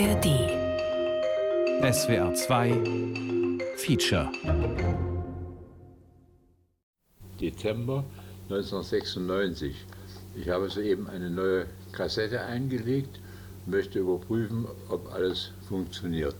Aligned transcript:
ARD. 0.00 0.26
SWR 1.92 2.32
2 2.32 3.58
Feature. 3.76 4.30
Dezember 7.40 8.04
1996. 8.48 9.74
Ich 10.36 10.48
habe 10.48 10.70
soeben 10.70 11.08
eine 11.08 11.28
neue 11.28 11.66
Kassette 11.90 12.40
eingelegt, 12.42 13.18
möchte 13.66 13.98
überprüfen, 13.98 14.68
ob 14.88 15.12
alles 15.12 15.50
funktioniert. 15.68 16.36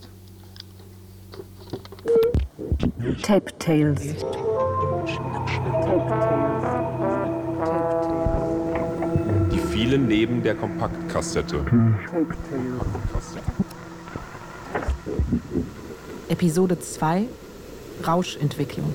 Tape 3.23 3.59
Tales. 3.59 4.01
Die 4.03 4.15
vielen 9.79 10.09
neben 10.09 10.43
der 10.43 10.57
Kompaktkassette. 10.57 11.65
Episode 16.29 16.81
2 16.81 17.29
Rauschentwicklung. 18.05 18.93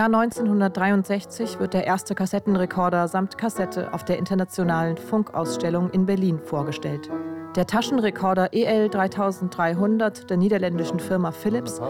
Jahr 0.00 0.06
1963 0.06 1.60
wird 1.60 1.74
der 1.74 1.86
erste 1.86 2.14
Kassettenrekorder 2.14 3.06
samt 3.06 3.36
Kassette 3.36 3.92
auf 3.92 4.02
der 4.02 4.16
Internationalen 4.16 4.96
Funkausstellung 4.96 5.90
in 5.90 6.06
Berlin 6.06 6.38
vorgestellt. 6.38 7.10
Der 7.54 7.66
Taschenrekorder 7.66 8.54
EL 8.54 8.88
3300 8.88 10.30
der 10.30 10.38
niederländischen 10.38 11.00
Firma 11.00 11.32
Philips 11.32 11.82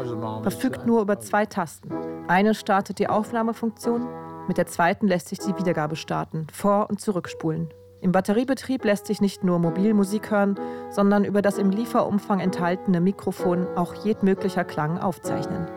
verfügt 0.43 0.87
nur 0.87 1.03
über 1.03 1.21
zwei 1.21 1.47
Tasten. 1.47 1.95
Eine 2.27 2.57
startet 2.57 2.99
die 2.99 3.09
Aufnahmefunktion, 3.09 4.09
mit 4.49 4.59
der 4.59 4.67
zweiten 4.67 5.07
lässt 5.07 5.29
sich 5.29 5.39
die 5.39 5.57
Wiedergabe 5.57 5.95
starten, 5.95 6.49
vor- 6.53 6.91
und 6.91 7.01
zurückspulen. 7.01 7.69
Im 8.01 8.11
Batteriebetrieb 8.11 8.85
lässt 8.85 9.07
sich 9.07 9.21
nicht 9.21 9.45
nur 9.45 9.61
Mobilmusik 9.61 10.33
hören, 10.33 10.59
sondern 10.91 11.25
über 11.25 11.43
das 11.43 11.59
im 11.59 11.71
Lieferumfang 11.71 12.41
enthaltene 12.41 13.01
Mikrofon 13.01 13.69
auch 13.77 13.95
jedmöglicher 14.05 14.65
Klang 14.65 14.99
aufzeichnen. 14.99 15.69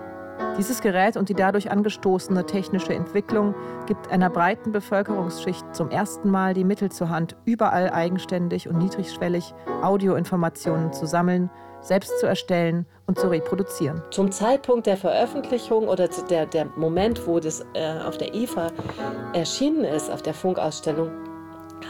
Dieses 0.58 0.82
Gerät 0.82 1.18
und 1.18 1.30
die 1.30 1.34
dadurch 1.34 1.72
angestoßene 1.72 2.46
technische 2.46 2.94
Entwicklung 2.94 3.56
gibt 3.88 4.12
einer 4.12 4.30
breiten 4.30 4.72
Bevölkerungsschicht 4.72 5.76
zum 5.76 5.90
ersten 5.90 6.30
Mal 6.30 6.54
die 6.54 6.64
Mittel 6.64 6.92
zur 6.92 7.10
Hand, 7.10 7.36
überall 7.46 7.90
eigenständig 7.90 8.70
und 8.70 8.78
niedrigschwellig 8.78 9.54
Audioinformationen 9.82 10.94
zu 10.94 11.08
sammeln, 11.08 11.50
selbst 11.82 12.20
zu 12.20 12.28
erstellen 12.28 12.86
und 13.08 13.20
zu 13.20 13.30
reproduzieren. 13.30 14.02
Zum 14.12 14.32
Zeitpunkt 14.32 14.86
der 14.86 14.96
Veröffentlichung 14.96 15.88
oder 15.88 16.08
der, 16.30 16.46
der 16.46 16.66
Moment, 16.78 17.26
wo 17.28 17.40
das 17.40 17.66
äh, 17.74 18.00
auf 18.08 18.20
der 18.20 18.36
IFA 18.36 18.72
erschienen 19.34 19.84
ist, 19.84 20.12
auf 20.12 20.22
der 20.22 20.36
Funkausstellung, 20.36 21.10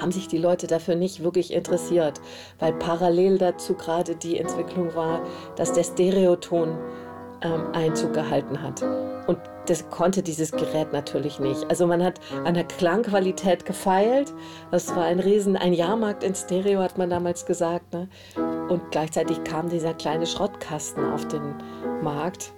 haben 0.02 0.12
sich 0.12 0.28
die 0.28 0.38
Leute 0.38 0.68
dafür 0.68 0.96
nicht 0.96 1.22
wirklich 1.22 1.54
interessiert, 1.54 2.22
weil 2.60 2.74
parallel 2.74 3.38
dazu 3.38 3.76
gerade 3.76 4.16
die 4.16 4.40
Entwicklung 4.40 4.96
war, 4.96 5.22
dass 5.56 5.74
der 5.74 5.84
Stereoton 5.84 6.78
ähm, 7.44 7.68
Einzug 7.74 8.14
gehalten 8.14 8.62
hat. 8.62 8.82
Und 9.28 9.40
das 9.68 9.90
konnte 9.90 10.22
dieses 10.24 10.52
Gerät 10.52 10.92
natürlich 10.92 11.40
nicht. 11.40 11.70
Also 11.70 11.88
man 11.88 12.04
hat 12.04 12.20
an 12.44 12.54
der 12.54 12.66
Klangqualität 12.66 13.66
gefeilt. 13.66 14.34
Das 14.72 14.94
war 14.96 15.06
ein 15.06 15.20
Riesen, 15.20 15.56
ein 15.56 15.74
Jahrmarkt 15.74 16.24
in 16.24 16.36
Stereo, 16.36 16.82
hat 16.82 16.98
man 16.98 17.10
damals 17.10 17.46
gesagt. 17.46 17.94
Ne? 17.94 18.10
Und 18.70 18.82
gleichzeitig 18.92 19.44
kam 19.44 19.70
dieser 19.70 19.94
kleine 19.94 20.26
Schrottkasten 20.26 21.06
auf 21.14 21.28
den 21.28 21.56
Markt. 22.02 22.52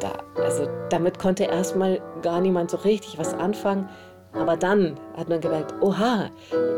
Da, 0.00 0.22
also 0.36 0.68
damit 0.90 1.18
konnte 1.18 1.44
erstmal 1.44 2.02
gar 2.20 2.40
niemand 2.40 2.70
so 2.70 2.76
richtig 2.78 3.18
was 3.18 3.32
anfangen. 3.32 3.88
Aber 4.38 4.56
dann 4.56 4.98
hat 5.16 5.28
man 5.28 5.40
gemerkt, 5.40 5.74
oha, 5.80 6.30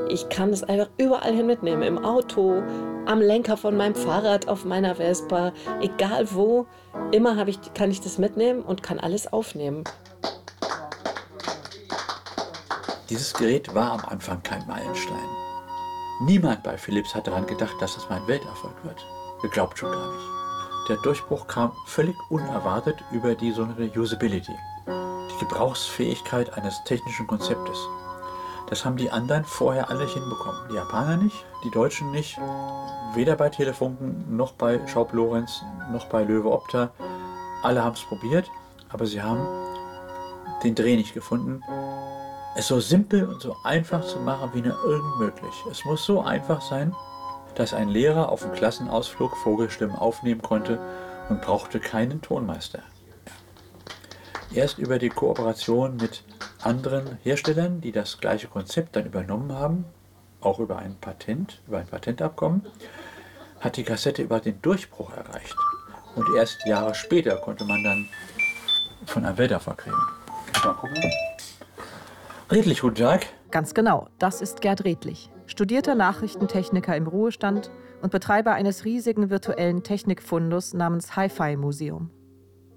ich 0.09 0.29
kann 0.29 0.51
es 0.51 0.63
einfach 0.63 0.89
überall 0.97 1.33
hin 1.33 1.47
mitnehmen. 1.47 1.83
Im 1.83 2.05
Auto, 2.05 2.63
am 3.07 3.21
Lenker 3.21 3.57
von 3.57 3.77
meinem 3.77 3.95
Fahrrad, 3.95 4.49
auf 4.49 4.65
meiner 4.65 4.95
Vespa, 4.95 5.53
egal 5.81 6.27
wo. 6.33 6.67
Immer 7.13 7.47
ich, 7.49 7.59
kann 7.75 7.91
ich 7.91 8.01
das 8.01 8.19
mitnehmen 8.19 8.63
und 8.63 8.83
kann 8.83 8.99
alles 8.99 9.33
aufnehmen. 9.33 9.85
Dieses 13.11 13.33
Gerät 13.33 13.75
war 13.75 13.93
am 13.93 14.05
Anfang 14.05 14.43
kein 14.43 14.67
Meilenstein. 14.67 15.17
Niemand 16.21 16.63
bei 16.63 16.77
Philips 16.77 17.15
hat 17.15 17.27
daran 17.27 17.47
gedacht, 17.47 17.75
dass 17.81 17.95
das 17.95 18.09
mein 18.11 18.27
Welterfolg 18.27 18.75
wird. 18.85 19.05
Geglaubt 19.41 19.79
schon 19.79 19.91
gar 19.93 20.13
nicht. 20.13 20.27
Der 20.89 20.97
Durchbruch 20.97 21.47
kam 21.47 21.73
völlig 21.87 22.17
unerwartet 22.29 22.97
über 23.13 23.35
die 23.35 23.53
sogenannte 23.53 23.99
Usability, 23.99 24.55
die 24.89 25.39
Gebrauchsfähigkeit 25.41 26.53
eines 26.55 26.83
technischen 26.85 27.27
Konzeptes. 27.27 27.79
Das 28.69 28.85
haben 28.85 28.97
die 28.97 29.11
anderen 29.11 29.45
vorher 29.45 29.91
alle 29.91 30.07
hinbekommen. 30.07 30.69
Die 30.71 30.75
Japaner 30.75 31.17
nicht, 31.17 31.45
die 31.65 31.71
Deutschen 31.71 32.11
nicht, 32.11 32.39
weder 33.15 33.37
bei 33.37 33.49
Telefunken 33.49 34.37
noch 34.37 34.53
bei 34.53 34.87
Schaub 34.87 35.13
Lorenz 35.13 35.63
noch 35.93 36.07
bei 36.07 36.23
Löwe 36.23 36.51
Opta. 36.51 36.91
Alle 37.63 37.83
haben 37.83 37.95
es 37.95 38.03
probiert, 38.03 38.51
aber 38.91 39.07
sie 39.07 39.23
haben 39.23 39.47
den 40.63 40.75
Dreh 40.75 40.97
nicht 40.97 41.15
gefunden, 41.15 41.63
es 42.57 42.67
so 42.67 42.81
simpel 42.81 43.25
und 43.25 43.41
so 43.41 43.57
einfach 43.63 44.05
zu 44.05 44.19
machen 44.19 44.51
wie 44.53 44.63
nur 44.63 44.77
irgend 44.85 45.19
möglich. 45.19 45.55
Es 45.71 45.85
muss 45.85 46.05
so 46.05 46.23
einfach 46.23 46.61
sein, 46.61 46.95
dass 47.55 47.73
ein 47.73 47.89
Lehrer 47.89 48.31
auf 48.31 48.43
dem 48.43 48.53
Klassenausflug 48.53 49.37
Vogelstimmen 49.37 49.97
aufnehmen 49.97 50.43
konnte 50.43 50.79
und 51.29 51.41
brauchte 51.41 51.81
keinen 51.81 52.21
Tonmeister. 52.21 52.81
Erst 54.55 54.79
über 54.79 54.99
die 54.99 55.11
Kooperation 55.11 55.97
mit 55.97 56.25
anderen 56.63 57.19
Herstellern, 57.23 57.81
die 57.81 57.93
das 57.93 58.19
gleiche 58.19 58.49
Konzept 58.49 58.97
dann 58.97 59.07
übernommen 59.07 59.53
haben, 59.53 59.85
auch 60.41 60.59
über 60.59 60.79
ein 60.79 60.97
Patent, 61.01 61.61
über 61.67 61.79
ein 61.79 61.87
Patentabkommen, 61.87 62.67
hat 63.61 63.77
die 63.77 63.85
Kassette 63.85 64.23
über 64.23 64.41
den 64.41 64.61
Durchbruch 64.63 65.13
erreicht. 65.13 65.57
Und 66.15 66.27
erst 66.37 66.65
Jahre 66.67 66.95
später 66.95 67.37
konnte 67.37 67.65
man 67.65 67.83
dann 67.85 68.09
von 69.07 69.25
einem 69.25 69.37
Welterfolg 69.37 69.87
reden. 69.87 70.01
Mal 70.65 70.75
gucken. 70.75 71.03
Redlich, 72.51 72.81
guten 72.81 72.97
Tag. 72.97 73.27
Ganz 73.51 73.75
genau, 73.75 74.09
das 74.19 74.41
ist 74.41 74.61
Gerd 74.61 74.85
Redlich, 74.85 75.31
studierter 75.47 75.95
Nachrichtentechniker 75.95 76.97
im 76.97 77.07
Ruhestand 77.07 77.71
und 78.03 78.13
Betreiber 78.13 78.53
eines 78.53 78.85
riesigen 78.85 79.31
virtuellen 79.31 79.83
Technikfundus 79.83 80.75
namens 80.75 81.17
Hi-Fi 81.17 81.57
Museum. 81.57 82.11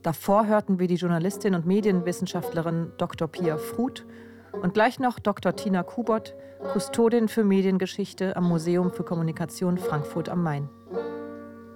Davor 0.04 0.48
hörten 0.48 0.80
wir 0.80 0.88
die 0.88 0.96
Journalistin 0.96 1.54
und 1.54 1.68
Medienwissenschaftlerin 1.68 2.92
Dr. 2.98 3.28
Pia 3.28 3.58
Fruth 3.58 4.04
und 4.52 4.74
gleich 4.74 5.00
noch 5.00 5.20
Dr. 5.20 5.56
Tina 5.56 5.84
Kubot, 5.84 6.34
Kustodin 6.74 7.28
für 7.28 7.44
Mediengeschichte 7.44 8.36
am 8.36 8.50
Museum 8.50 8.92
für 8.92 9.04
Kommunikation 9.04 9.78
Frankfurt 9.78 10.28
am 10.28 10.42
Main. 10.42 10.70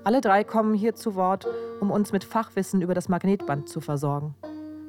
Alle 0.04 0.22
drei 0.22 0.44
kommen 0.44 0.74
hier 0.74 0.95
zu 0.95 1.13
Wort, 1.13 1.48
um 1.80 1.92
uns 1.92 2.12
mit 2.12 2.24
Fachwissen 2.24 2.81
über 2.81 2.95
das 2.95 3.10
Magnetband 3.10 3.69
zu 3.69 3.80
versorgen. 3.80 4.33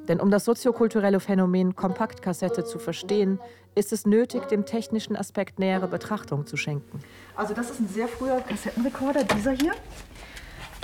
Denn 0.09 0.21
um 0.21 0.31
das 0.31 0.47
soziokulturelle 0.47 1.21
Phänomen 1.21 1.77
Kompaktkassette 1.77 2.65
zu 2.65 2.79
verstehen, 2.79 3.39
ist 3.75 3.93
es 3.93 4.07
nötig, 4.07 4.47
dem 4.47 4.65
technischen 4.65 5.15
Aspekt 5.15 5.59
nähere 5.59 5.89
Betrachtung 5.89 6.47
zu 6.47 6.57
schenken. 6.57 7.01
Also 7.35 7.53
das 7.53 7.71
ist 7.71 7.81
ein 7.81 7.89
sehr 7.89 8.09
früher 8.09 8.41
Kassettenrekorder, 8.41 9.25
dieser 9.25 9.53
hier 9.53 9.73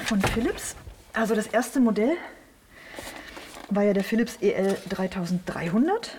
von 0.05 0.20
Philips. 0.20 0.76
Also 1.14 1.34
das 1.34 1.46
erste 1.46 1.78
Modell 1.81 2.16
war 3.70 3.82
ja 3.82 3.92
der 3.92 4.04
Philips 4.04 4.38
EL 4.40 4.76
3300. 4.88 6.16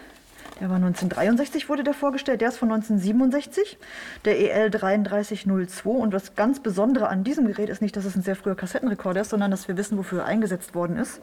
Der 0.59 0.69
war 0.69 0.75
1963, 0.75 1.67
wurde 1.67 1.83
der 1.83 1.93
vorgestellt. 1.93 2.41
Der 2.41 2.49
ist 2.49 2.57
von 2.57 2.71
1967, 2.71 3.77
der 4.23 4.39
EL 4.39 4.69
3302. 4.69 5.89
Und 5.89 6.13
das 6.13 6.35
ganz 6.35 6.59
Besondere 6.59 7.09
an 7.09 7.23
diesem 7.23 7.47
Gerät 7.47 7.69
ist 7.69 7.81
nicht, 7.81 7.95
dass 7.97 8.05
es 8.05 8.15
ein 8.15 8.21
sehr 8.21 8.35
früher 8.35 8.55
Kassettenrekorder 8.55 9.21
ist, 9.21 9.31
sondern 9.31 9.51
dass 9.51 9.67
wir 9.67 9.77
wissen, 9.77 9.97
wofür 9.97 10.19
er 10.19 10.25
eingesetzt 10.25 10.75
worden 10.75 10.97
ist. 10.97 11.21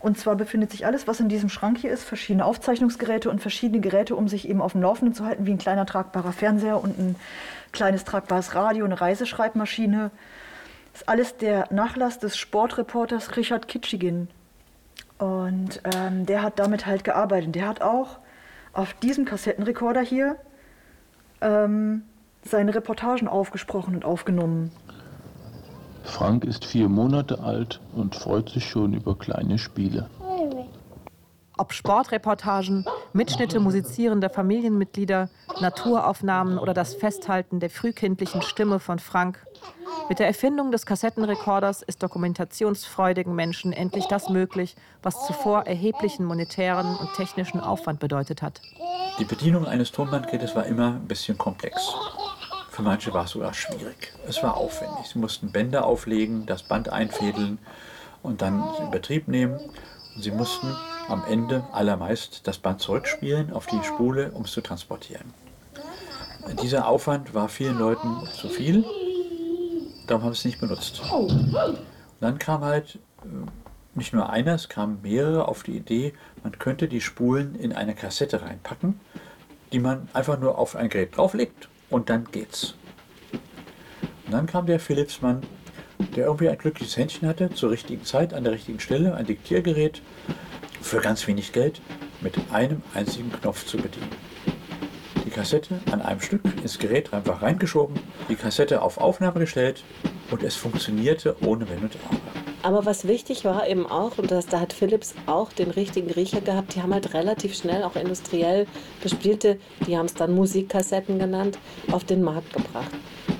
Und 0.00 0.18
zwar 0.18 0.36
befindet 0.36 0.70
sich 0.70 0.86
alles, 0.86 1.06
was 1.06 1.20
in 1.20 1.28
diesem 1.28 1.48
Schrank 1.48 1.78
hier 1.78 1.90
ist, 1.90 2.04
verschiedene 2.04 2.44
Aufzeichnungsgeräte 2.44 3.30
und 3.30 3.40
verschiedene 3.40 3.80
Geräte, 3.80 4.14
um 4.14 4.28
sich 4.28 4.48
eben 4.48 4.60
auf 4.60 4.72
dem 4.72 4.82
Laufenden 4.82 5.14
zu 5.14 5.24
halten, 5.24 5.44
wie 5.44 5.50
ein 5.50 5.58
kleiner 5.58 5.86
tragbarer 5.86 6.32
Fernseher 6.32 6.82
und 6.82 6.98
ein 6.98 7.16
kleines 7.72 8.04
tragbares 8.04 8.54
Radio, 8.54 8.84
eine 8.84 9.00
Reiseschreibmaschine. 9.00 10.10
Das 10.92 11.02
ist 11.02 11.08
alles 11.08 11.36
der 11.36 11.68
Nachlass 11.72 12.18
des 12.18 12.36
Sportreporters 12.36 13.36
Richard 13.36 13.68
Kitschigin. 13.68 14.28
Und 15.18 15.82
ähm, 15.94 16.26
der 16.26 16.42
hat 16.42 16.58
damit 16.58 16.86
halt 16.86 17.04
gearbeitet. 17.04 17.54
Der 17.54 17.66
hat 17.66 17.82
auch 17.82 18.18
auf 18.72 18.94
diesem 18.94 19.24
Kassettenrekorder 19.24 20.00
hier 20.00 20.36
ähm, 21.40 22.02
seine 22.42 22.74
Reportagen 22.74 23.28
aufgesprochen 23.28 23.94
und 23.94 24.04
aufgenommen. 24.04 24.70
Frank 26.04 26.44
ist 26.44 26.64
vier 26.64 26.88
Monate 26.88 27.40
alt 27.40 27.80
und 27.94 28.14
freut 28.14 28.48
sich 28.48 28.68
schon 28.68 28.94
über 28.94 29.16
kleine 29.16 29.58
Spiele. 29.58 30.08
Ob 31.58 31.72
Sportreportagen, 31.72 32.86
Mitschnitte 33.12 33.58
musizierender 33.58 34.30
Familienmitglieder, 34.30 35.28
Naturaufnahmen 35.60 36.56
oder 36.56 36.72
das 36.72 36.94
Festhalten 36.94 37.58
der 37.58 37.68
frühkindlichen 37.68 38.42
Stimme 38.42 38.78
von 38.78 39.00
Frank. 39.00 39.44
Mit 40.08 40.20
der 40.20 40.26
Erfindung 40.26 40.72
des 40.72 40.86
Kassettenrekorders 40.86 41.82
ist 41.82 42.02
dokumentationsfreudigen 42.02 43.34
Menschen 43.34 43.72
endlich 43.72 44.06
das 44.06 44.30
möglich, 44.30 44.74
was 45.02 45.26
zuvor 45.26 45.66
erheblichen 45.66 46.24
monetären 46.24 46.96
und 46.96 47.12
technischen 47.14 47.60
Aufwand 47.60 48.00
bedeutet 48.00 48.40
hat. 48.40 48.62
Die 49.18 49.24
Bedienung 49.24 49.66
eines 49.66 49.92
Tonbandgerätes 49.92 50.54
war 50.56 50.64
immer 50.64 50.92
ein 50.92 51.08
bisschen 51.08 51.36
komplex. 51.36 51.92
Für 52.70 52.82
manche 52.82 53.12
war 53.12 53.24
es 53.24 53.32
sogar 53.32 53.52
schwierig. 53.52 54.12
Es 54.26 54.42
war 54.42 54.56
aufwendig. 54.56 55.06
Sie 55.12 55.18
mussten 55.18 55.50
Bänder 55.50 55.84
auflegen, 55.84 56.46
das 56.46 56.62
Band 56.62 56.88
einfädeln 56.88 57.58
und 58.22 58.40
dann 58.40 58.62
in 58.80 58.90
Betrieb 58.90 59.28
nehmen. 59.28 59.58
Und 60.14 60.22
sie 60.22 60.30
mussten 60.30 60.74
am 61.08 61.22
Ende 61.28 61.64
allermeist 61.72 62.46
das 62.46 62.58
Band 62.58 62.80
zurückspielen 62.80 63.52
auf 63.52 63.66
die 63.66 63.82
Spule, 63.82 64.30
um 64.32 64.44
es 64.44 64.52
zu 64.52 64.60
transportieren. 64.60 65.34
Dieser 66.62 66.86
Aufwand 66.86 67.34
war 67.34 67.48
vielen 67.48 67.78
Leuten 67.78 68.26
zu 68.32 68.48
viel, 68.48 68.84
darum 70.08 70.24
haben 70.24 70.34
sie 70.34 70.40
es 70.40 70.44
nicht 70.46 70.60
benutzt. 70.60 71.00
Und 71.12 71.78
dann 72.20 72.38
kam 72.38 72.62
halt 72.62 72.98
äh, 73.22 73.28
nicht 73.94 74.12
nur 74.12 74.30
einer, 74.30 74.54
es 74.54 74.68
kamen 74.68 75.00
mehrere 75.02 75.46
auf 75.46 75.62
die 75.62 75.76
Idee, 75.76 76.14
man 76.42 76.58
könnte 76.58 76.88
die 76.88 77.00
Spulen 77.00 77.54
in 77.54 77.72
eine 77.72 77.94
Kassette 77.94 78.42
reinpacken, 78.42 79.00
die 79.72 79.78
man 79.78 80.08
einfach 80.12 80.38
nur 80.38 80.58
auf 80.58 80.76
ein 80.76 80.88
Gerät 80.88 81.16
drauflegt 81.16 81.68
und 81.90 82.10
dann 82.10 82.24
geht's. 82.30 82.74
Und 84.26 84.32
dann 84.32 84.46
kam 84.46 84.66
der 84.66 84.80
Philipsmann, 84.80 85.42
der 86.16 86.26
irgendwie 86.26 86.48
ein 86.48 86.58
glückliches 86.58 86.96
Händchen 86.96 87.28
hatte, 87.28 87.50
zur 87.50 87.70
richtigen 87.70 88.04
Zeit, 88.04 88.34
an 88.34 88.44
der 88.44 88.52
richtigen 88.52 88.80
Stelle, 88.80 89.14
ein 89.14 89.26
Diktiergerät 89.26 90.02
für 90.80 91.00
ganz 91.00 91.26
wenig 91.26 91.52
Geld 91.52 91.80
mit 92.20 92.34
einem 92.52 92.82
einzigen 92.94 93.32
Knopf 93.32 93.66
zu 93.66 93.76
bedienen. 93.76 94.27
Die 95.28 95.34
Kassette 95.34 95.78
an 95.92 96.00
einem 96.00 96.22
Stück 96.22 96.40
ins 96.62 96.78
Gerät 96.78 97.12
einfach 97.12 97.42
reingeschoben, 97.42 97.98
die 98.30 98.34
Kassette 98.34 98.80
auf 98.80 98.96
Aufnahme 98.96 99.40
gestellt 99.40 99.84
und 100.30 100.42
es 100.42 100.56
funktionierte 100.56 101.36
ohne 101.44 101.68
Wenn 101.68 101.80
und 101.80 101.98
Aber. 102.62 102.78
Aber 102.78 102.86
was 102.86 103.06
wichtig 103.06 103.44
war 103.44 103.68
eben 103.68 103.86
auch, 103.86 104.16
und 104.16 104.30
das, 104.30 104.46
da 104.46 104.58
hat 104.58 104.72
Philips 104.72 105.14
auch 105.26 105.52
den 105.52 105.70
richtigen 105.70 106.10
Riecher 106.10 106.40
gehabt, 106.40 106.74
die 106.74 106.80
haben 106.80 106.94
halt 106.94 107.12
relativ 107.12 107.54
schnell 107.54 107.82
auch 107.82 107.94
industriell 107.94 108.66
bespielte, 109.02 109.58
die 109.86 109.98
haben 109.98 110.06
es 110.06 110.14
dann 110.14 110.34
Musikkassetten 110.34 111.18
genannt, 111.18 111.58
auf 111.92 112.04
den 112.04 112.22
Markt 112.22 112.54
gebracht. 112.54 112.90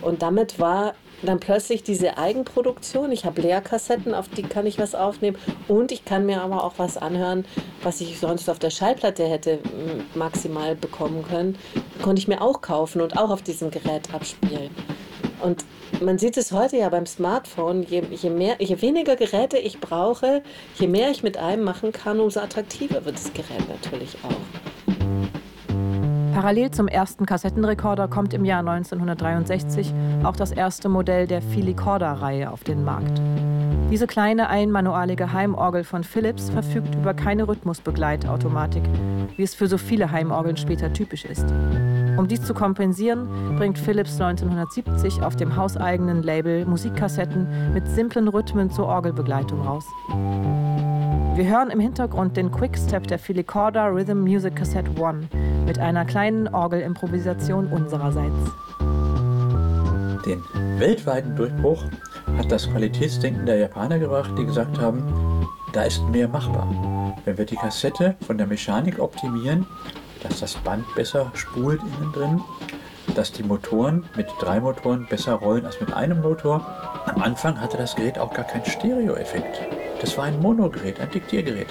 Und 0.03 0.23
damit 0.23 0.59
war 0.59 0.95
dann 1.23 1.41
plötzlich 1.41 1.83
diese 1.83 2.17
Eigenproduktion. 2.17 3.11
Ich 3.13 3.25
habe 3.25 3.43
Leerkassetten, 3.43 4.15
auf 4.15 4.29
die 4.29 4.43
kann 4.43 4.67
ich 4.67 4.79
was 4.79 4.95
aufnehmen. 4.95 5.37
Und 5.67 5.91
ich 5.93 6.05
kann 6.05 6.27
mir 6.27 6.43
aber 6.43 6.65
auch 6.65 6.75
was 6.77 6.97
anhören, 6.97 7.45
was 7.83 8.01
ich 8.01 8.21
sonst 8.21 8.49
auf 8.49 8.59
der 8.59 8.71
Schallplatte 8.71 9.25
hätte 9.27 9.59
maximal 10.15 10.77
bekommen 10.77 11.25
können. 11.25 11.59
Konnte 12.03 12.21
ich 12.21 12.29
mir 12.29 12.41
auch 12.41 12.61
kaufen 12.61 13.01
und 13.01 13.19
auch 13.19 13.31
auf 13.31 13.43
diesem 13.43 13.71
Gerät 13.71 14.15
abspielen. 14.15 14.71
Und 15.43 15.65
man 16.01 16.19
sieht 16.19 16.37
es 16.37 16.53
heute 16.53 16.77
ja 16.77 16.89
beim 16.89 17.07
Smartphone, 17.07 17.83
je, 17.83 18.03
je, 18.11 18.31
mehr, 18.31 18.57
je 18.59 18.81
weniger 18.83 19.17
Geräte 19.17 19.59
ich 19.59 19.81
brauche, 19.81 20.43
je 20.79 20.87
mehr 20.87 21.11
ich 21.11 21.23
mit 21.23 21.37
einem 21.37 21.65
machen 21.65 21.93
kann, 21.93 22.21
umso 22.21 22.41
attraktiver 22.41 23.05
wird 23.05 23.17
das 23.17 23.33
Gerät 23.33 23.69
natürlich 23.69 24.17
auch. 24.25 24.58
Parallel 26.39 26.71
zum 26.71 26.87
ersten 26.87 27.27
Kassettenrekorder 27.27 28.07
kommt 28.07 28.33
im 28.33 28.45
Jahr 28.45 28.61
1963 28.61 29.93
auch 30.23 30.37
das 30.37 30.53
erste 30.53 30.89
Modell 30.89 31.27
der 31.27 31.43
Filicorder-Reihe 31.43 32.53
auf 32.53 32.63
den 32.63 32.85
Markt. 32.85 33.21
Diese 33.91 34.07
kleine 34.07 34.49
einmanualige 34.49 35.33
Heimorgel 35.33 35.83
von 35.83 36.05
Philips 36.05 36.49
verfügt 36.49 36.95
über 36.95 37.13
keine 37.13 37.49
Rhythmusbegleitautomatik, 37.49 38.85
wie 39.37 39.43
es 39.43 39.57
für 39.57 39.67
so 39.67 39.79
viele 39.79 40.13
Heimorgeln 40.13 40.57
später 40.57 40.93
typisch 40.93 41.25
ist. 41.25 41.47
Um 42.17 42.29
dies 42.29 42.45
zu 42.45 42.55
kompensieren, 42.55 43.57
bringt 43.57 43.77
Philips 43.77 44.21
1970 44.21 45.23
auf 45.23 45.35
dem 45.35 45.57
hauseigenen 45.57 46.23
Label 46.23 46.65
Musikkassetten 46.67 47.73
mit 47.75 47.89
simplen 47.89 48.29
Rhythmen 48.29 48.71
zur 48.71 48.87
Orgelbegleitung 48.87 49.63
raus. 49.63 49.87
Wir 51.39 51.47
hören 51.47 51.71
im 51.71 51.79
Hintergrund 51.79 52.37
den 52.37 52.51
Quickstep 52.51 53.07
der 53.07 53.17
Filicorda 53.21 53.87
Rhythm 53.87 54.23
Music 54.23 54.57
Cassette 54.57 54.91
One 55.01 55.29
mit 55.67 55.79
einer 55.79 56.05
kleinen 56.05 56.49
Orgelimprovisation 56.49 57.69
unsererseits. 57.69 58.35
Den 60.27 60.43
weltweiten 60.81 61.37
Durchbruch 61.37 61.85
hat 62.37 62.51
das 62.51 62.69
Qualitätsdenken 62.69 63.47
der 63.47 63.59
Japaner 63.59 64.01
gebracht, 64.01 64.33
die 64.37 64.47
gesagt 64.47 64.81
haben, 64.81 65.47
da 65.73 65.85
ist 65.85 66.03
mehr 66.09 66.27
machbar. 66.27 67.15
Wenn 67.25 67.39
wir 67.39 67.47
die 67.47 67.55
Kassette 67.55 68.17
von 68.27 68.37
der 68.37 68.49
Mechanik 68.49 68.99
optimieren, 68.99 69.65
dass 70.25 70.41
das 70.41 70.57
Band 70.57 70.93
besser 70.97 71.31
spult 71.35 71.81
innen 71.81 72.13
drin, 72.15 72.41
dass 73.19 73.33
die 73.33 73.43
Motoren 73.43 74.05
mit 74.15 74.29
drei 74.39 74.61
Motoren 74.61 75.05
besser 75.07 75.33
rollen 75.33 75.67
als 75.67 75.81
mit 75.81 75.93
einem 75.93 76.21
Motor. 76.21 76.65
Am 77.05 77.21
Anfang 77.21 77.61
hatte 77.61 77.77
das 77.77 77.97
Gerät 77.97 78.17
auch 78.17 78.33
gar 78.33 78.45
keinen 78.45 78.65
Stereo-Effekt. 78.65 79.61
Das 80.01 80.17
war 80.17 80.27
ein 80.27 80.39
Monogerät, 80.41 81.01
ein 81.01 81.11
Diktiergerät. 81.11 81.67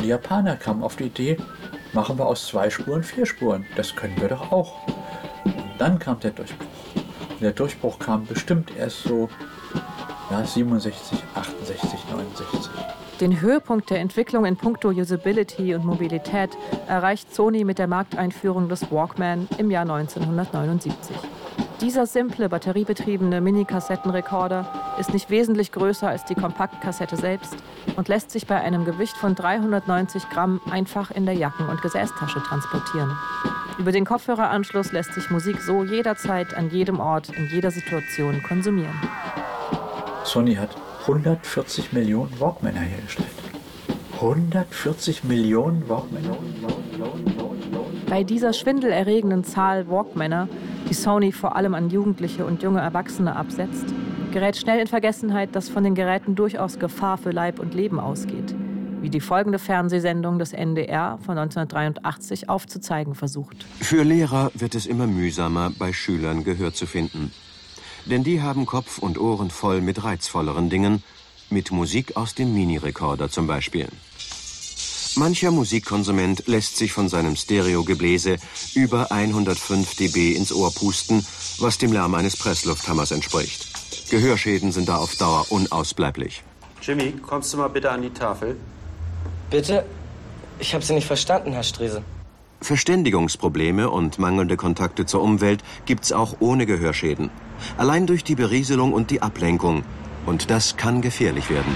Die 0.00 0.06
Japaner 0.06 0.54
kamen 0.54 0.84
auf 0.84 0.94
die 0.94 1.06
Idee, 1.06 1.38
machen 1.92 2.16
wir 2.18 2.26
aus 2.26 2.46
zwei 2.46 2.70
Spuren 2.70 3.02
vier 3.02 3.26
Spuren. 3.26 3.66
Das 3.74 3.96
können 3.96 4.14
wir 4.20 4.28
doch 4.28 4.52
auch. 4.52 4.86
Und 5.44 5.74
dann 5.78 5.98
kam 5.98 6.20
der 6.20 6.30
Durchbruch. 6.30 6.68
Und 6.94 7.42
der 7.42 7.52
Durchbruch 7.52 7.98
kam 7.98 8.24
bestimmt 8.24 8.70
erst 8.76 9.02
so 9.02 9.28
ja, 10.30 10.44
67, 10.44 11.18
68, 11.34 11.98
69. 12.12 12.70
Den 13.20 13.40
Höhepunkt 13.40 13.90
der 13.90 14.00
Entwicklung 14.00 14.44
in 14.44 14.56
puncto 14.56 14.88
Usability 14.88 15.74
und 15.74 15.84
Mobilität 15.84 16.50
erreicht 16.88 17.32
Sony 17.32 17.64
mit 17.64 17.78
der 17.78 17.86
Markteinführung 17.86 18.68
des 18.68 18.90
Walkman 18.90 19.48
im 19.58 19.70
Jahr 19.70 19.82
1979. 19.82 21.14
Dieser 21.80 22.06
simple, 22.06 22.48
batteriebetriebene 22.48 23.40
Mini-Kassettenrekorder 23.40 24.96
ist 24.98 25.12
nicht 25.12 25.30
wesentlich 25.30 25.72
größer 25.72 26.08
als 26.08 26.24
die 26.24 26.34
Kompaktkassette 26.34 27.16
selbst 27.16 27.56
und 27.96 28.08
lässt 28.08 28.30
sich 28.30 28.46
bei 28.46 28.60
einem 28.60 28.84
Gewicht 28.84 29.16
von 29.16 29.34
390 29.34 30.28
Gramm 30.30 30.60
einfach 30.70 31.10
in 31.10 31.26
der 31.26 31.34
Jacken- 31.34 31.68
und 31.68 31.82
Gesäßtasche 31.82 32.42
transportieren. 32.42 33.10
Über 33.78 33.90
den 33.90 34.04
Kopfhöreranschluss 34.04 34.92
lässt 34.92 35.14
sich 35.14 35.30
Musik 35.30 35.60
so 35.60 35.82
jederzeit, 35.82 36.54
an 36.54 36.70
jedem 36.70 37.00
Ort, 37.00 37.30
in 37.30 37.48
jeder 37.48 37.70
Situation 37.70 38.42
konsumieren. 38.42 38.94
Sony 40.24 40.54
hat 40.54 40.76
140 41.02 41.92
Millionen 41.92 42.38
Walkmänner 42.38 42.78
hergestellt. 42.80 43.28
140 44.14 45.24
Millionen 45.24 45.88
Walkmänner. 45.88 46.36
Bei 48.08 48.22
dieser 48.22 48.52
schwindelerregenden 48.52 49.42
Zahl 49.42 49.88
Walkmänner, 49.88 50.48
die 50.88 50.94
Sony 50.94 51.32
vor 51.32 51.56
allem 51.56 51.74
an 51.74 51.90
Jugendliche 51.90 52.44
und 52.44 52.62
junge 52.62 52.80
Erwachsene 52.80 53.34
absetzt, 53.34 53.86
gerät 54.30 54.56
schnell 54.56 54.78
in 54.78 54.86
Vergessenheit, 54.86 55.56
dass 55.56 55.68
von 55.68 55.82
den 55.82 55.96
Geräten 55.96 56.36
durchaus 56.36 56.78
Gefahr 56.78 57.18
für 57.18 57.32
Leib 57.32 57.58
und 57.58 57.74
Leben 57.74 57.98
ausgeht, 57.98 58.54
wie 59.00 59.10
die 59.10 59.20
folgende 59.20 59.58
Fernsehsendung 59.58 60.38
des 60.38 60.52
NDR 60.52 61.18
von 61.26 61.36
1983 61.36 62.48
aufzuzeigen 62.48 63.16
versucht. 63.16 63.66
Für 63.80 64.04
Lehrer 64.04 64.52
wird 64.54 64.76
es 64.76 64.86
immer 64.86 65.08
mühsamer, 65.08 65.72
bei 65.76 65.92
Schülern 65.92 66.44
Gehör 66.44 66.72
zu 66.72 66.86
finden. 66.86 67.32
Denn 68.06 68.24
die 68.24 68.42
haben 68.42 68.66
Kopf 68.66 68.98
und 68.98 69.18
Ohren 69.18 69.50
voll 69.50 69.80
mit 69.80 70.02
reizvolleren 70.02 70.70
Dingen, 70.70 71.02
mit 71.50 71.70
Musik 71.70 72.16
aus 72.16 72.34
dem 72.34 72.52
Minirekorder 72.54 73.30
zum 73.30 73.46
Beispiel. 73.46 73.88
Mancher 75.14 75.50
Musikkonsument 75.50 76.46
lässt 76.46 76.78
sich 76.78 76.92
von 76.92 77.08
seinem 77.08 77.36
Stereogebläse 77.36 78.36
über 78.74 79.12
105 79.12 79.94
dB 79.96 80.32
ins 80.32 80.52
Ohr 80.52 80.72
pusten, 80.72 81.24
was 81.58 81.76
dem 81.76 81.92
Lärm 81.92 82.14
eines 82.14 82.36
Presslufthammers 82.36 83.10
entspricht. 83.10 83.68
Gehörschäden 84.10 84.72
sind 84.72 84.88
da 84.88 84.96
auf 84.96 85.16
Dauer 85.16 85.46
unausbleiblich. 85.50 86.42
Jimmy, 86.80 87.12
kommst 87.12 87.52
du 87.52 87.58
mal 87.58 87.68
bitte 87.68 87.90
an 87.90 88.02
die 88.02 88.10
Tafel? 88.10 88.56
Bitte? 89.50 89.84
Ich 90.58 90.74
habe 90.74 90.84
Sie 90.84 90.94
nicht 90.94 91.06
verstanden, 91.06 91.52
Herr 91.52 91.62
Strese. 91.62 92.02
Verständigungsprobleme 92.62 93.90
und 93.90 94.18
mangelnde 94.18 94.56
Kontakte 94.56 95.06
zur 95.06 95.22
Umwelt 95.22 95.62
gibt's 95.84 96.12
auch 96.12 96.36
ohne 96.40 96.66
Gehörschäden. 96.66 97.30
Allein 97.76 98.06
durch 98.06 98.24
die 98.24 98.34
Berieselung 98.34 98.92
und 98.92 99.10
die 99.10 99.22
Ablenkung. 99.22 99.84
Und 100.26 100.50
das 100.50 100.76
kann 100.76 101.02
gefährlich 101.02 101.50
werden. 101.50 101.74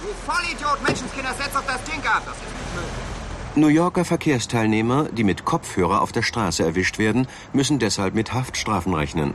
Du 0.00 0.30
Vollidiot, 0.30 0.82
Menschenskinder, 0.86 1.34
setz 1.34 1.56
auf 1.56 1.66
das 1.66 1.82
Ding 1.84 2.00
ab! 2.04 2.22
Das 2.26 2.36
ist 2.36 2.42
nicht 2.42 2.74
möglich. 2.74 3.12
New 3.54 3.68
Yorker 3.68 4.06
Verkehrsteilnehmer, 4.06 5.08
die 5.12 5.24
mit 5.24 5.44
Kopfhörer 5.44 6.00
auf 6.00 6.12
der 6.12 6.22
Straße 6.22 6.64
erwischt 6.64 6.98
werden, 6.98 7.26
müssen 7.52 7.78
deshalb 7.78 8.14
mit 8.14 8.32
Haftstrafen 8.32 8.94
rechnen. 8.94 9.34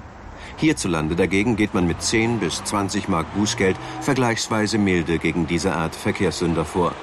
Hierzulande 0.58 1.16
dagegen 1.16 1.56
geht 1.56 1.74
man 1.74 1.86
mit 1.86 2.02
10 2.02 2.40
bis 2.40 2.64
20 2.64 3.08
Mark 3.08 3.32
Bußgeld 3.36 3.78
vergleichsweise 4.02 4.80
milde 4.80 5.20
gegen 5.20 5.46
diese 5.46 5.74
Art 5.74 5.96
Verkehrssünder 5.96 6.66
vor. 6.66 6.94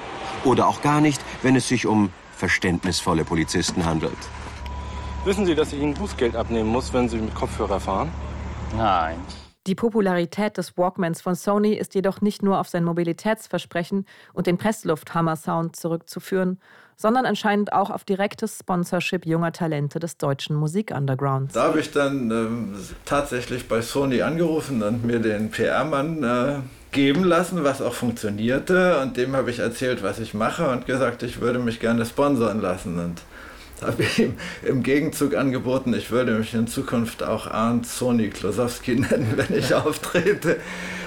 Oder 0.43 0.67
auch 0.67 0.81
gar 0.81 0.99
nicht, 0.99 1.21
wenn 1.41 1.55
es 1.55 1.67
sich 1.67 1.87
um 1.87 2.09
verständnisvolle 2.35 3.23
Polizisten 3.23 3.85
handelt. 3.85 4.17
Wissen 5.23 5.45
Sie, 5.45 5.55
dass 5.55 5.71
ich 5.71 5.81
Ihnen 5.81 5.93
Bußgeld 5.93 6.35
abnehmen 6.35 6.69
muss, 6.69 6.93
wenn 6.93 7.07
Sie 7.07 7.17
mit 7.17 7.33
Kopfhörer 7.33 7.79
fahren? 7.79 8.11
Nein. 8.77 9.17
Die 9.67 9.73
Popularität 9.73 10.57
des 10.57 10.77
Walkmans 10.77 11.21
von 11.21 11.33
Sony 11.33 11.73
ist 11.73 11.95
jedoch 11.95 12.21
nicht 12.21 12.43
nur 12.43 12.59
auf 12.59 12.67
sein 12.67 12.83
Mobilitätsversprechen 12.83 14.05
und 14.33 14.45
den 14.45 14.59
Presslufthammer-Sound 14.59 15.75
zurückzuführen, 15.75 16.59
sondern 16.95 17.25
anscheinend 17.25 17.73
auch 17.73 17.89
auf 17.89 18.03
direktes 18.03 18.59
Sponsorship 18.59 19.25
junger 19.25 19.51
Talente 19.51 19.97
des 19.97 20.17
deutschen 20.17 20.55
Musik-Undergrounds. 20.55 21.55
Da 21.55 21.63
habe 21.63 21.79
ich 21.79 21.91
dann 21.91 22.29
ähm, 22.29 22.75
tatsächlich 23.05 23.67
bei 23.67 23.81
Sony 23.81 24.21
angerufen 24.21 24.83
und 24.83 25.03
mir 25.03 25.19
den 25.19 25.49
PR-Mann 25.49 26.23
äh, 26.23 26.55
geben 26.91 27.23
lassen, 27.23 27.63
was 27.63 27.81
auch 27.81 27.93
funktionierte. 27.93 28.99
Und 29.01 29.17
dem 29.17 29.35
habe 29.35 29.49
ich 29.49 29.57
erzählt, 29.57 30.03
was 30.03 30.19
ich 30.19 30.35
mache 30.35 30.69
und 30.69 30.85
gesagt, 30.85 31.23
ich 31.23 31.41
würde 31.41 31.57
mich 31.57 31.79
gerne 31.79 32.05
sponsern 32.05 32.61
lassen. 32.61 32.99
Und 32.99 33.21
habe 33.81 34.03
ihm 34.17 34.37
im 34.63 34.83
Gegenzug 34.83 35.35
angeboten, 35.35 35.93
ich 35.93 36.11
würde 36.11 36.33
mich 36.33 36.53
in 36.53 36.67
Zukunft 36.67 37.23
auch 37.23 37.47
Arndt 37.47 37.85
Sony 37.85 38.29
Klosowski 38.29 38.95
nennen, 38.95 39.33
wenn 39.35 39.57
ich 39.57 39.73
auftrete, 39.73 40.57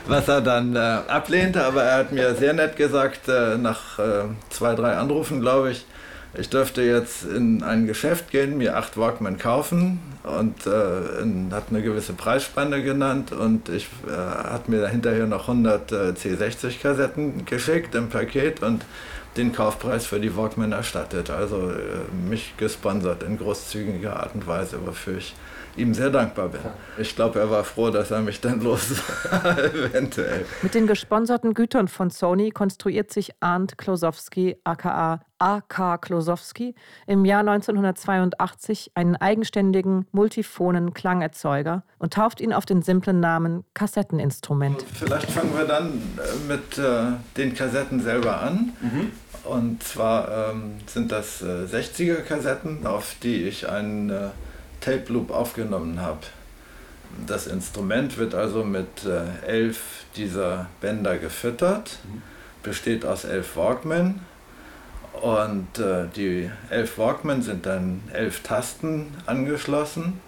was 0.07 0.29
er 0.29 0.41
dann 0.41 0.77
äh, 0.77 0.79
ablehnte. 0.79 1.65
Aber 1.65 1.83
er 1.83 1.99
hat 1.99 2.13
mir 2.13 2.35
sehr 2.35 2.53
nett 2.53 2.77
gesagt, 2.77 3.29
äh, 3.29 3.57
nach 3.57 3.99
äh, 3.99 4.25
zwei, 4.51 4.75
drei 4.75 4.97
Anrufen, 4.97 5.41
glaube 5.41 5.71
ich, 5.73 5.85
ich 6.35 6.51
dürfte 6.51 6.83
jetzt 6.83 7.25
in 7.25 7.63
ein 7.63 7.87
Geschäft 7.87 8.31
gehen, 8.31 8.59
mir 8.59 8.77
acht 8.77 8.99
Walkman 8.99 9.39
kaufen 9.39 9.99
und 10.25 10.67
äh, 10.67 11.23
in, 11.23 11.49
hat 11.53 11.65
eine 11.71 11.83
gewisse 11.83 12.13
Preisspanne 12.13 12.83
genannt 12.83 13.33
und 13.33 13.71
ich 13.71 13.89
äh, 14.07 14.11
hat 14.13 14.69
mir 14.69 14.89
hinterher 14.89 15.27
noch 15.27 15.49
100 15.49 15.91
äh, 15.91 15.95
C60-Kassetten 16.11 17.47
geschickt 17.47 17.95
im 17.95 18.11
Paket 18.11 18.63
und 18.63 18.85
den 19.39 19.53
Kaufpreis 19.53 20.07
für 20.07 20.21
die 20.21 20.37
Walkman 20.37 20.73
erstattet. 20.73 21.31
Also 21.31 21.71
äh, 21.71 22.29
mich 22.29 22.55
gesponsert 22.57 23.23
in 23.23 23.39
großzügiger 23.39 24.21
Art 24.21 24.35
und 24.35 24.47
Weise, 24.47 24.85
wofür 24.85 25.19
ich 25.19 25.35
ihm 25.79 25.95
sehr 25.95 26.11
dankbar 26.11 26.49
bin. 26.49 26.61
Ich 26.99 27.15
glaube, 27.15 27.39
er 27.41 27.51
war 27.51 27.65
froh, 27.65 27.91
dass 27.91 28.11
er 28.11 28.21
mich 28.21 28.41
dann 28.41 28.61
los 28.61 28.91
eventuell. 29.75 30.45
Mit 30.63 30.75
den 30.75 30.87
gesponserten 30.87 31.55
Gütern 31.55 31.89
von 31.89 32.11
Sony 32.11 32.51
konstruiert 32.51 33.13
sich 33.13 33.33
Arndt 33.41 33.79
Klosowski 33.79 34.57
aka 34.65 35.21
A.K. 35.41 35.99
Klosowski 35.99 36.75
im 37.07 37.25
Jahr 37.25 37.41
1982 37.41 38.91
einen 38.95 39.15
eigenständigen 39.15 40.07
multiphonen 40.11 40.95
Klangerzeuger 40.95 41.85
und 41.99 42.13
tauft 42.13 42.41
ihn 42.41 42.53
auf 42.53 42.67
den 42.67 42.83
simplen 42.83 43.21
Namen 43.21 43.65
Kassetteninstrument. 43.75 44.85
Vielleicht 44.95 45.31
fangen 45.31 45.57
wir 45.57 45.65
dann 45.65 45.93
äh, 46.19 46.53
mit 46.53 46.79
äh, 46.79 47.13
den 47.37 47.55
Kassetten 47.55 48.01
selber 48.01 48.41
an. 48.41 48.73
Mhm. 48.81 49.13
Und 49.45 49.83
zwar 49.83 50.51
ähm, 50.51 50.75
sind 50.87 51.13
das 51.13 51.41
äh, 51.41 51.65
60er 51.65 52.23
Kassetten, 52.23 52.87
auf 52.87 53.15
die 53.23 53.45
ich 53.45 53.69
einen 53.69 54.11
äh, 54.11 54.29
Tape 54.81 55.13
Loop 55.13 55.31
aufgenommen 55.31 56.01
habe. 56.01 56.21
Das 57.27 57.47
Instrument 57.47 58.19
wird 58.19 58.35
also 58.35 58.65
mit 58.65 59.05
äh, 59.05 59.47
elf 59.47 60.05
dieser 60.17 60.67
Bänder 60.81 61.19
gefüttert, 61.19 61.99
mhm. 62.05 62.23
besteht 62.63 63.05
aus 63.05 63.25
elf 63.25 63.57
Walkmen 63.57 64.21
und 65.23 65.79
äh, 65.79 66.07
die 66.15 66.51
elf 66.71 66.99
Walkmen 66.99 67.43
sind 67.43 67.67
dann 67.67 68.03
elf 68.13 68.43
Tasten 68.43 69.15
angeschlossen. 69.27 70.21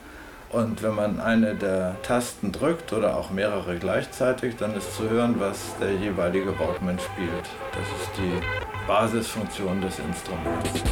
Und 0.50 0.82
wenn 0.82 0.96
man 0.96 1.20
eine 1.20 1.54
der 1.54 1.96
Tasten 2.02 2.50
drückt 2.50 2.92
oder 2.92 3.16
auch 3.16 3.30
mehrere 3.30 3.76
gleichzeitig, 3.76 4.56
dann 4.56 4.74
ist 4.76 4.96
zu 4.96 5.08
hören, 5.08 5.36
was 5.38 5.76
der 5.80 5.92
jeweilige 5.92 6.58
Walkman 6.58 6.98
spielt. 6.98 7.44
Das 7.70 7.86
ist 8.02 8.10
die 8.18 8.42
Basisfunktion 8.88 9.80
des 9.80 10.00
Instruments. 10.00 10.82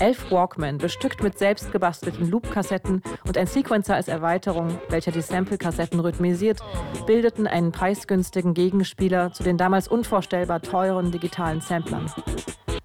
Elf 0.00 0.30
Walkman, 0.30 0.78
bestückt 0.78 1.22
mit 1.22 1.38
selbstgebastelten 1.38 2.30
Loop-Kassetten 2.30 3.02
und 3.26 3.36
ein 3.36 3.46
Sequencer 3.46 3.94
als 3.94 4.08
Erweiterung, 4.08 4.80
welcher 4.88 5.12
die 5.12 5.20
Sample-Kassetten 5.20 6.00
rhythmisiert, 6.00 6.60
bildeten 7.06 7.46
einen 7.46 7.70
preisgünstigen 7.70 8.54
Gegenspieler 8.54 9.32
zu 9.34 9.42
den 9.42 9.58
damals 9.58 9.88
unvorstellbar 9.88 10.62
teuren 10.62 11.12
digitalen 11.12 11.60
Samplern. 11.60 12.10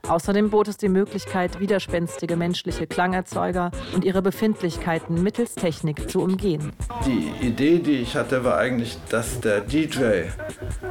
Außerdem 0.08 0.52
bot 0.52 0.68
es 0.68 0.78
die 0.78 0.90
Möglichkeit, 0.90 1.60
widerspenstige 1.60 2.36
menschliche 2.36 2.86
Klangerzeuger 2.86 3.72
und 3.94 4.06
ihre 4.06 4.22
Befindlichkeiten 4.22 5.24
mittels 5.24 5.56
Technik 5.56 6.10
zu 6.10 6.22
umgehen. 6.22 6.74
Die 7.06 7.46
Idee, 7.46 7.80
die 7.80 7.98
ich 7.98 8.16
hatte, 8.16 8.44
war 8.44 8.58
eigentlich, 8.58 8.98
dass 9.10 9.40
der 9.40 9.62
DJ 9.62 10.26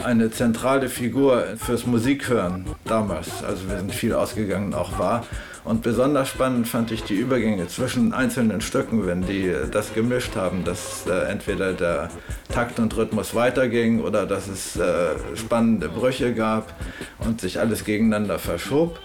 eine 0.04 0.30
zentrale 0.30 0.88
Figur 0.88 1.44
fürs 1.56 1.86
Musikhören 1.86 2.66
damals, 2.84 3.44
also 3.44 3.68
wir 3.68 3.78
sind 3.78 3.94
viel 3.94 4.14
ausgegangen, 4.14 4.74
auch 4.74 4.98
war. 4.98 5.24
Und 5.64 5.82
besonders 5.82 6.28
spannend 6.28 6.68
fand 6.68 6.90
ich 6.90 7.04
die 7.04 7.14
Übergänge 7.14 7.66
zwischen 7.68 8.12
einzelnen 8.12 8.60
Stücken, 8.60 9.06
wenn 9.06 9.22
die 9.22 9.50
das 9.70 9.94
gemischt 9.94 10.36
haben, 10.36 10.62
dass 10.62 11.06
äh, 11.06 11.30
entweder 11.30 11.72
der 11.72 12.10
Takt 12.52 12.78
und 12.78 12.94
Rhythmus 12.94 13.34
weiterging 13.34 14.00
oder 14.02 14.26
dass 14.26 14.46
es 14.46 14.76
äh, 14.76 15.14
spannende 15.34 15.88
Brüche 15.88 16.34
gab 16.34 16.74
und 17.20 17.40
sich 17.40 17.60
alles 17.60 17.84
gegeneinander 17.84 18.38
verschob. 18.38 19.00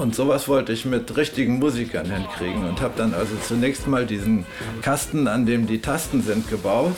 Und 0.00 0.14
sowas 0.14 0.46
wollte 0.48 0.72
ich 0.72 0.84
mit 0.84 1.16
richtigen 1.16 1.58
Musikern 1.58 2.10
hinkriegen 2.10 2.68
und 2.68 2.80
habe 2.80 2.94
dann 2.96 3.14
also 3.14 3.34
zunächst 3.36 3.86
mal 3.86 4.04
diesen 4.04 4.44
Kasten, 4.82 5.26
an 5.26 5.46
dem 5.46 5.66
die 5.66 5.80
Tasten 5.80 6.22
sind, 6.22 6.48
gebaut 6.50 6.96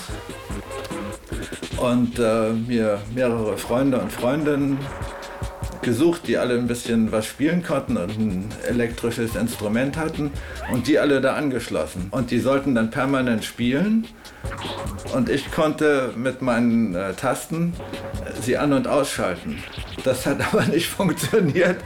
und 1.76 2.18
äh, 2.18 2.50
mir 2.52 3.00
mehrere 3.14 3.56
Freunde 3.56 3.98
und 4.00 4.12
Freundinnen 4.12 4.78
gesucht, 5.82 6.26
die 6.26 6.36
alle 6.36 6.54
ein 6.54 6.66
bisschen 6.66 7.12
was 7.12 7.26
spielen 7.26 7.62
konnten 7.62 7.96
und 7.96 8.18
ein 8.18 8.48
elektrisches 8.68 9.36
Instrument 9.36 9.96
hatten 9.96 10.30
und 10.72 10.86
die 10.88 10.98
alle 10.98 11.20
da 11.20 11.34
angeschlossen. 11.34 12.08
Und 12.10 12.30
die 12.30 12.40
sollten 12.40 12.74
dann 12.74 12.90
permanent 12.90 13.44
spielen 13.44 14.06
und 15.14 15.28
ich 15.28 15.50
konnte 15.50 16.12
mit 16.16 16.42
meinen 16.42 16.94
äh, 16.94 17.14
Tasten 17.14 17.74
sie 18.42 18.56
an- 18.56 18.72
und 18.72 18.86
ausschalten. 18.86 19.62
Das 20.04 20.26
hat 20.26 20.38
aber 20.52 20.64
nicht 20.66 20.88
funktioniert, 20.88 21.78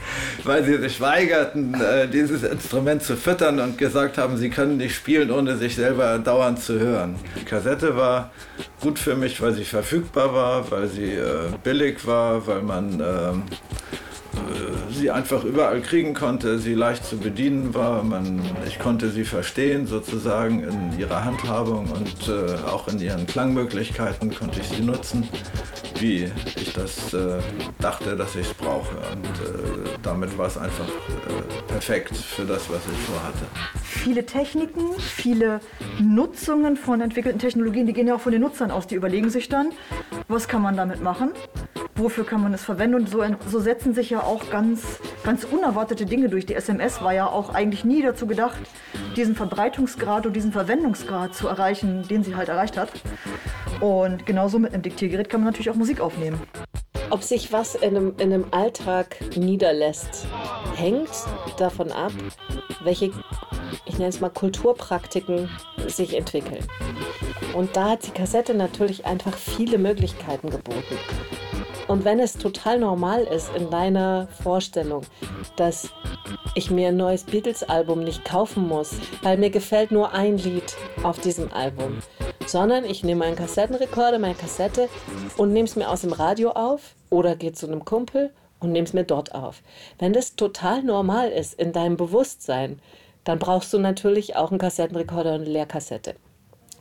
weil 0.43 0.63
sie 0.63 0.77
sich 0.77 0.99
weigerten, 1.01 1.73
äh, 1.73 2.07
dieses 2.07 2.43
Instrument 2.43 3.03
zu 3.03 3.15
füttern 3.15 3.59
und 3.59 3.77
gesagt 3.77 4.17
haben, 4.17 4.37
sie 4.37 4.49
können 4.49 4.77
nicht 4.77 4.95
spielen, 4.95 5.31
ohne 5.31 5.57
sich 5.57 5.75
selber 5.75 6.19
dauernd 6.19 6.61
zu 6.61 6.79
hören. 6.79 7.15
Die 7.39 7.45
Kassette 7.45 7.95
war 7.95 8.31
gut 8.81 8.99
für 8.99 9.15
mich, 9.15 9.41
weil 9.41 9.53
sie 9.53 9.65
verfügbar 9.65 10.33
war, 10.33 10.71
weil 10.71 10.87
sie 10.87 11.13
äh, 11.13 11.49
billig 11.63 12.05
war, 12.05 12.45
weil 12.45 12.61
man 12.61 12.93
ähm, 12.93 12.99
äh, 13.01 14.12
sie 15.03 15.11
einfach 15.11 15.43
überall 15.43 15.81
kriegen 15.81 16.13
konnte, 16.13 16.59
sie 16.59 16.73
leicht 16.73 17.05
zu 17.05 17.17
bedienen 17.17 17.73
war. 17.73 18.03
Man, 18.03 18.41
ich 18.67 18.79
konnte 18.79 19.09
sie 19.09 19.25
verstehen 19.25 19.87
sozusagen 19.87 20.63
in 20.63 20.99
ihrer 20.99 21.25
Handhabung 21.25 21.89
und 21.91 22.29
äh, 22.29 22.55
auch 22.69 22.87
in 22.87 22.99
ihren 22.99 23.27
Klangmöglichkeiten 23.27 24.33
konnte 24.33 24.59
ich 24.59 24.67
sie 24.67 24.81
nutzen, 24.81 25.27
wie 25.99 26.31
ich 26.55 26.73
das 26.73 27.13
äh, 27.13 27.39
dachte, 27.79 28.15
dass 28.15 28.35
ich 28.35 28.47
es 28.47 28.53
brauche. 28.53 28.95
Und 28.95 29.25
äh, 29.25 29.89
damit 30.01 30.37
war 30.37 30.47
es 30.47 30.57
einfach 30.57 30.87
äh, 30.87 31.63
perfekt 31.67 32.15
für 32.15 32.45
das, 32.45 32.69
was 32.69 32.81
ich 32.91 32.99
vorhatte. 32.99 33.45
Viele 33.83 34.25
Techniken, 34.25 34.93
viele 34.99 35.59
Nutzungen 35.99 36.77
von 36.77 37.01
entwickelten 37.01 37.39
Technologien, 37.39 37.85
die 37.87 37.93
gehen 37.93 38.07
ja 38.07 38.15
auch 38.15 38.21
von 38.21 38.31
den 38.31 38.41
Nutzern 38.41 38.71
aus. 38.71 38.87
Die 38.87 38.95
überlegen 38.95 39.29
sich 39.29 39.49
dann, 39.49 39.71
was 40.27 40.47
kann 40.47 40.61
man 40.61 40.77
damit 40.77 41.01
machen 41.01 41.31
wofür 41.95 42.25
kann 42.25 42.41
man 42.41 42.53
es 42.53 42.63
verwenden. 42.63 42.95
Und 42.95 43.09
so, 43.09 43.23
so, 43.47 43.59
setzen 43.59 43.93
sich 43.93 44.09
ja 44.09 44.22
auch 44.23 44.49
ganz, 44.49 44.99
ganz 45.23 45.43
unerwartete 45.43 46.05
Dinge 46.05 46.29
durch. 46.29 46.45
Die 46.45 46.55
SMS 46.55 47.01
war 47.01 47.13
ja 47.13 47.27
auch 47.27 47.53
eigentlich 47.53 47.83
nie 47.83 48.01
dazu 48.01 48.27
gedacht, 48.27 48.59
diesen 49.15 49.35
Verbreitungsgrad 49.35 50.25
und 50.25 50.35
diesen 50.35 50.51
Verwendungsgrad 50.51 51.35
zu 51.35 51.47
erreichen, 51.47 52.07
den 52.07 52.23
sie 52.23 52.35
halt 52.35 52.49
erreicht 52.49 52.77
hat. 52.77 52.89
Und 53.79 54.25
genauso 54.25 54.59
mit 54.59 54.73
einem 54.73 54.83
Diktiergerät 54.83 55.29
kann 55.29 55.41
man 55.41 55.47
natürlich 55.47 55.69
auch 55.69 55.75
Musik 55.75 55.99
aufnehmen. 55.99 56.39
Ob 57.09 57.21
sich 57.21 57.51
was 57.51 57.75
in 57.75 57.95
einem, 57.95 58.13
in 58.17 58.33
einem 58.33 58.45
Alltag 58.51 59.17
niederlässt, 59.35 60.25
hängt 60.75 61.09
davon 61.57 61.91
ab, 61.91 62.11
welche, 62.83 63.11
ich 63.85 63.97
nenne 63.97 64.09
es 64.09 64.19
mal, 64.19 64.29
Kulturpraktiken 64.29 65.49
sich 65.87 66.15
entwickeln. 66.17 66.65
Und 67.53 67.75
da 67.75 67.91
hat 67.91 68.07
die 68.07 68.11
Kassette 68.11 68.55
natürlich 68.55 69.05
einfach 69.05 69.35
viele 69.37 69.77
Möglichkeiten 69.77 70.49
geboten. 70.49 70.97
Und 71.87 72.05
wenn 72.05 72.19
es 72.19 72.33
total 72.33 72.79
normal 72.79 73.23
ist 73.23 73.53
in 73.55 73.69
deiner 73.69 74.27
Vorstellung, 74.41 75.01
dass 75.57 75.89
ich 76.55 76.71
mir 76.71 76.89
ein 76.89 76.97
neues 76.97 77.23
Beatles-Album 77.23 78.03
nicht 78.03 78.23
kaufen 78.23 78.67
muss, 78.67 78.95
weil 79.21 79.37
mir 79.37 79.49
gefällt 79.49 79.91
nur 79.91 80.13
ein 80.13 80.37
Lied 80.37 80.75
auf 81.03 81.19
diesem 81.19 81.51
Album, 81.51 81.99
sondern 82.45 82.85
ich 82.85 83.03
nehme 83.03 83.25
meinen 83.25 83.35
Kassettenrekorder, 83.35 84.19
meine 84.19 84.35
Kassette 84.35 84.87
und 85.37 85.51
nehme 85.51 85.67
es 85.67 85.75
mir 85.75 85.89
aus 85.89 86.01
dem 86.01 86.13
Radio 86.13 86.51
auf 86.51 86.95
oder 87.09 87.35
gehe 87.35 87.51
zu 87.51 87.67
einem 87.67 87.83
Kumpel 87.83 88.31
und 88.59 88.71
nehme 88.71 88.85
es 88.85 88.93
mir 88.93 89.03
dort 89.03 89.35
auf. 89.35 89.61
Wenn 89.99 90.13
das 90.13 90.35
total 90.35 90.83
normal 90.83 91.29
ist 91.29 91.53
in 91.53 91.73
deinem 91.73 91.97
Bewusstsein, 91.97 92.79
dann 93.25 93.39
brauchst 93.39 93.73
du 93.73 93.79
natürlich 93.79 94.35
auch 94.35 94.51
einen 94.51 94.59
Kassettenrekorder 94.59 95.35
und 95.35 95.41
eine 95.41 95.49
Leerkassette. 95.49 96.15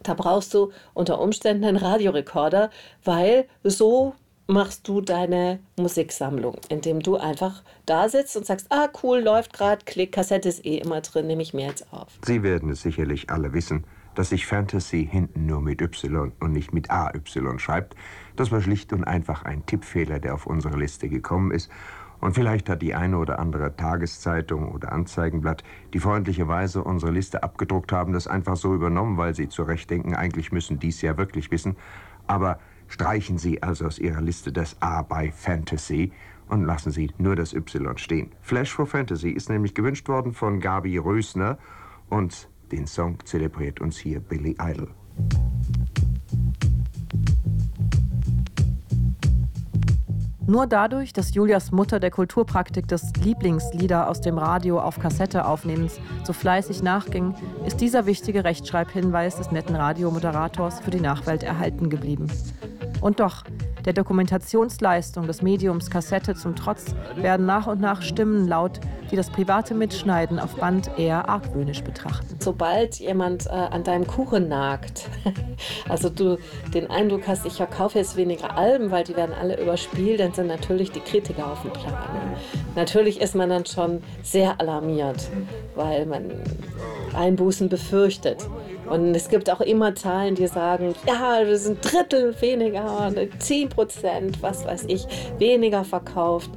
Da 0.02 0.14
brauchst 0.14 0.52
du 0.54 0.72
unter 0.94 1.20
Umständen 1.20 1.64
einen 1.64 1.76
Radiorekorder, 1.76 2.70
weil 3.04 3.46
so 3.62 4.14
machst 4.52 4.86
du 4.86 5.00
deine 5.00 5.60
Musiksammlung, 5.76 6.56
indem 6.68 7.00
du 7.00 7.16
einfach 7.16 7.62
da 7.86 8.08
sitzt 8.08 8.36
und 8.36 8.46
sagst, 8.46 8.66
ah 8.70 8.88
cool, 9.02 9.20
läuft 9.20 9.52
gerade, 9.52 9.84
Klick, 9.84 10.12
Kassette 10.12 10.48
ist 10.48 10.64
eh 10.64 10.78
immer 10.78 11.00
drin, 11.00 11.26
nehme 11.26 11.42
ich 11.42 11.54
mir 11.54 11.66
jetzt 11.66 11.92
auf. 11.92 12.08
Sie 12.24 12.42
werden 12.42 12.70
es 12.70 12.82
sicherlich 12.82 13.30
alle 13.30 13.54
wissen, 13.54 13.84
dass 14.14 14.28
sich 14.28 14.46
Fantasy 14.46 15.08
hinten 15.10 15.46
nur 15.46 15.62
mit 15.62 15.80
Y 15.80 16.32
und 16.38 16.52
nicht 16.52 16.74
mit 16.74 16.90
AY 16.90 17.20
schreibt. 17.56 17.96
Das 18.36 18.52
war 18.52 18.60
schlicht 18.60 18.92
und 18.92 19.04
einfach 19.04 19.44
ein 19.44 19.64
Tippfehler, 19.64 20.20
der 20.20 20.34
auf 20.34 20.46
unsere 20.46 20.76
Liste 20.76 21.08
gekommen 21.08 21.50
ist. 21.50 21.70
Und 22.20 22.34
vielleicht 22.34 22.68
hat 22.68 22.82
die 22.82 22.94
eine 22.94 23.18
oder 23.18 23.40
andere 23.40 23.74
Tageszeitung 23.74 24.70
oder 24.70 24.92
Anzeigenblatt, 24.92 25.64
die 25.92 25.98
freundlicherweise 25.98 26.84
unsere 26.84 27.10
Liste 27.10 27.42
abgedruckt 27.42 27.90
haben, 27.90 28.12
das 28.12 28.28
einfach 28.28 28.54
so 28.54 28.74
übernommen, 28.74 29.16
weil 29.16 29.34
sie 29.34 29.48
zu 29.48 29.64
Recht 29.64 29.90
denken, 29.90 30.14
eigentlich 30.14 30.52
müssen 30.52 30.78
dies 30.78 31.02
ja 31.02 31.16
wirklich 31.16 31.50
wissen. 31.50 31.74
Aber 32.28 32.60
Streichen 32.92 33.38
Sie 33.38 33.62
also 33.62 33.86
aus 33.86 33.98
Ihrer 33.98 34.20
Liste 34.20 34.52
das 34.52 34.76
A 34.80 35.00
bei 35.00 35.32
Fantasy 35.32 36.12
und 36.50 36.66
lassen 36.66 36.92
Sie 36.92 37.10
nur 37.16 37.34
das 37.34 37.54
Y 37.54 37.96
stehen. 37.96 38.32
Flash 38.42 38.70
for 38.70 38.86
Fantasy 38.86 39.30
ist 39.30 39.48
nämlich 39.48 39.72
gewünscht 39.72 40.08
worden 40.08 40.34
von 40.34 40.60
Gabi 40.60 40.98
Rösner 40.98 41.56
und 42.10 42.50
den 42.70 42.86
Song 42.86 43.16
zelebriert 43.24 43.80
uns 43.80 43.96
hier 43.96 44.20
Billy 44.20 44.56
Idol. 44.60 44.90
Nur 50.46 50.66
dadurch, 50.66 51.14
dass 51.14 51.32
Julias 51.32 51.72
Mutter 51.72 51.98
der 51.98 52.10
Kulturpraktik 52.10 52.88
des 52.88 53.10
Lieblingslieder 53.24 54.10
aus 54.10 54.20
dem 54.20 54.36
Radio 54.36 54.80
auf 54.80 54.98
Kassette 54.98 55.46
aufnehmens 55.46 55.98
so 56.24 56.34
fleißig 56.34 56.82
nachging, 56.82 57.34
ist 57.64 57.80
dieser 57.80 58.04
wichtige 58.04 58.44
Rechtschreibhinweis 58.44 59.36
des 59.36 59.50
netten 59.50 59.76
Radiomoderators 59.76 60.80
für 60.80 60.90
die 60.90 61.00
Nachwelt 61.00 61.42
erhalten 61.42 61.88
geblieben. 61.88 62.28
Und 63.02 63.18
doch, 63.18 63.42
der 63.84 63.92
Dokumentationsleistung 63.92 65.26
des 65.26 65.42
Mediums 65.42 65.90
Kassette 65.90 66.36
zum 66.36 66.54
Trotz 66.54 66.94
werden 67.16 67.46
nach 67.46 67.66
und 67.66 67.80
nach 67.80 68.00
Stimmen 68.00 68.46
laut, 68.46 68.78
die 69.10 69.16
das 69.16 69.28
private 69.28 69.74
Mitschneiden 69.74 70.38
auf 70.38 70.54
Band 70.54 70.88
eher 70.96 71.28
argwöhnisch 71.28 71.82
betrachten. 71.82 72.36
Sobald 72.38 73.00
jemand 73.00 73.46
äh, 73.46 73.50
an 73.50 73.82
deinem 73.82 74.06
Kuchen 74.06 74.48
nagt, 74.48 75.08
also 75.88 76.08
du 76.10 76.38
den 76.72 76.90
Eindruck 76.90 77.26
hast, 77.26 77.44
ich 77.44 77.54
verkaufe 77.54 77.98
jetzt 77.98 78.16
weniger 78.16 78.56
Alben, 78.56 78.92
weil 78.92 79.02
die 79.02 79.16
werden 79.16 79.34
alle 79.38 79.60
überspielt, 79.60 80.20
dann 80.20 80.32
sind 80.32 80.46
natürlich 80.46 80.92
die 80.92 81.00
Kritiker 81.00 81.50
auf 81.50 81.62
dem 81.62 81.72
Plan. 81.72 82.36
Natürlich 82.76 83.20
ist 83.20 83.34
man 83.34 83.50
dann 83.50 83.66
schon 83.66 84.00
sehr 84.22 84.60
alarmiert, 84.60 85.28
weil 85.74 86.06
man 86.06 86.30
Einbußen 87.14 87.68
befürchtet. 87.68 88.46
Und 88.88 89.14
es 89.14 89.28
gibt 89.28 89.48
auch 89.50 89.60
immer 89.60 89.94
Zahlen, 89.94 90.34
die 90.34 90.46
sagen, 90.46 90.94
ja, 91.06 91.44
das 91.44 91.62
ist 91.62 91.68
ein 91.68 91.80
Drittel 91.80 92.34
weniger, 92.40 93.12
10 93.38 93.68
Prozent, 93.68 94.42
was 94.42 94.64
weiß 94.64 94.84
ich, 94.88 95.06
weniger 95.38 95.84
verkauft, 95.84 96.50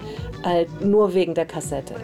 halt 0.44 0.82
nur 0.82 1.14
wegen 1.14 1.34
der 1.34 1.46
Kassette. 1.46 1.96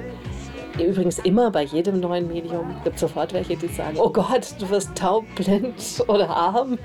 Übrigens 0.80 1.20
immer 1.20 1.52
bei 1.52 1.64
jedem 1.64 2.00
neuen 2.00 2.28
Medium 2.28 2.76
gibt 2.84 2.96
es 2.96 3.02
sofort 3.02 3.34
welche, 3.34 3.58
die 3.58 3.68
sagen, 3.68 3.98
oh 4.00 4.10
Gott, 4.10 4.56
du 4.60 4.70
wirst 4.70 4.96
taub, 4.96 5.26
blind 5.36 5.74
oder 6.08 6.30
arm, 6.30 6.78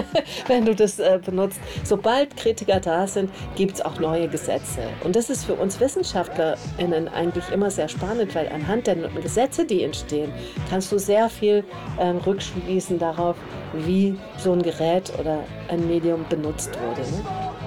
wenn 0.46 0.66
du 0.66 0.74
das 0.74 0.98
äh, 0.98 1.18
benutzt. 1.24 1.58
Sobald 1.84 2.36
Kritiker 2.36 2.80
da 2.80 3.06
sind, 3.06 3.30
gibt 3.56 3.74
es 3.74 3.82
auch 3.82 3.98
neue 3.98 4.28
Gesetze. 4.28 4.80
Und 5.04 5.16
das 5.16 5.30
ist 5.30 5.44
für 5.44 5.54
uns 5.54 5.80
WissenschaftlerInnen 5.80 7.08
eigentlich 7.08 7.48
immer 7.50 7.70
sehr 7.70 7.88
spannend, 7.88 8.34
weil 8.34 8.48
anhand 8.48 8.86
der 8.86 8.96
Gesetze, 8.96 9.64
die 9.64 9.82
entstehen, 9.82 10.32
kannst 10.68 10.92
du 10.92 10.98
sehr 10.98 11.28
viel 11.28 11.64
ähm, 11.98 12.18
rückschließen 12.18 12.98
darauf, 12.98 13.36
wie 13.72 14.16
so 14.38 14.52
ein 14.52 14.62
Gerät 14.62 15.12
oder 15.18 15.44
ein 15.68 15.86
Medium 15.86 16.24
benutzt 16.28 16.70
wurde. 16.80 17.00
Ne? 17.00 17.59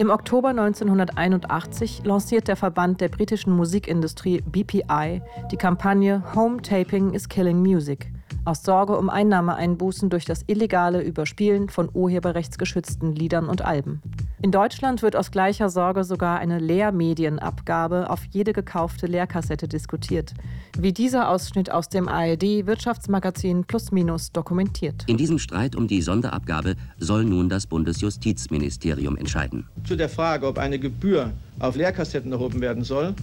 Im 0.00 0.08
Oktober 0.08 0.48
1981 0.48 2.06
lanciert 2.06 2.48
der 2.48 2.56
Verband 2.56 3.02
der 3.02 3.10
britischen 3.10 3.54
Musikindustrie 3.54 4.40
BPI 4.40 5.20
die 5.52 5.58
Kampagne 5.58 6.22
Home 6.34 6.62
Taping 6.62 7.12
is 7.12 7.28
Killing 7.28 7.58
Music 7.60 8.10
aus 8.44 8.62
Sorge 8.62 8.96
um 8.96 9.10
Einnahmeeinbußen 9.10 10.10
durch 10.10 10.24
das 10.24 10.44
illegale 10.46 11.02
Überspielen 11.02 11.68
von 11.68 11.88
urheberrechtsgeschützten 11.92 13.14
Liedern 13.14 13.48
und 13.48 13.62
Alben. 13.62 14.02
In 14.42 14.52
Deutschland 14.52 15.02
wird 15.02 15.16
aus 15.16 15.30
gleicher 15.30 15.68
Sorge 15.68 16.02
sogar 16.04 16.38
eine 16.38 16.58
Lehrmedienabgabe 16.58 18.08
auf 18.08 18.24
jede 18.30 18.52
gekaufte 18.52 19.06
Lehrkassette 19.06 19.68
diskutiert, 19.68 20.32
wie 20.78 20.92
dieser 20.92 21.28
Ausschnitt 21.28 21.70
aus 21.70 21.90
dem 21.90 22.08
ARD-Wirtschaftsmagazin 22.08 23.64
Plus 23.64 23.92
Minus 23.92 24.32
dokumentiert. 24.32 25.04
In 25.06 25.18
diesem 25.18 25.38
Streit 25.38 25.76
um 25.76 25.88
die 25.88 26.00
Sonderabgabe 26.00 26.76
soll 26.98 27.24
nun 27.24 27.50
das 27.50 27.66
Bundesjustizministerium 27.66 29.16
entscheiden. 29.16 29.66
Zu 29.84 29.96
der 29.96 30.08
Frage, 30.08 30.46
ob 30.46 30.58
eine 30.58 30.78
Gebühr 30.78 31.32
auf 31.58 31.76
Lehrkassetten 31.76 32.32
erhoben 32.32 32.62
werden 32.62 32.82
soll, 32.82 33.14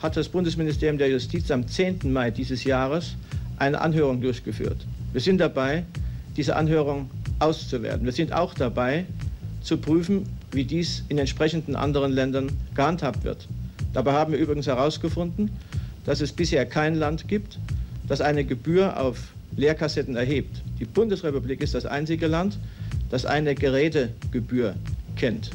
hat 0.00 0.16
das 0.16 0.28
Bundesministerium 0.28 0.98
der 0.98 1.10
Justiz 1.10 1.50
am 1.50 1.66
10. 1.66 2.12
Mai 2.12 2.30
dieses 2.30 2.64
Jahres 2.64 3.16
eine 3.62 3.80
Anhörung 3.80 4.20
durchgeführt. 4.20 4.84
Wir 5.12 5.20
sind 5.20 5.38
dabei, 5.38 5.84
diese 6.36 6.56
Anhörung 6.56 7.08
auszuwerten. 7.38 8.04
Wir 8.04 8.12
sind 8.12 8.32
auch 8.32 8.54
dabei, 8.54 9.06
zu 9.62 9.76
prüfen, 9.76 10.24
wie 10.50 10.64
dies 10.64 11.04
in 11.08 11.18
entsprechenden 11.18 11.76
anderen 11.76 12.10
Ländern 12.10 12.50
gehandhabt 12.74 13.22
wird. 13.22 13.46
Dabei 13.92 14.12
haben 14.14 14.32
wir 14.32 14.40
übrigens 14.40 14.66
herausgefunden, 14.66 15.50
dass 16.04 16.20
es 16.20 16.32
bisher 16.32 16.66
kein 16.66 16.96
Land 16.96 17.28
gibt, 17.28 17.60
das 18.08 18.20
eine 18.20 18.44
Gebühr 18.44 19.00
auf 19.00 19.18
Leerkassetten 19.56 20.16
erhebt. 20.16 20.60
Die 20.80 20.84
Bundesrepublik 20.84 21.60
ist 21.60 21.74
das 21.74 21.86
einzige 21.86 22.26
Land, 22.26 22.58
das 23.10 23.24
eine 23.24 23.54
Gerätegebühr 23.54 24.74
kennt. 25.14 25.50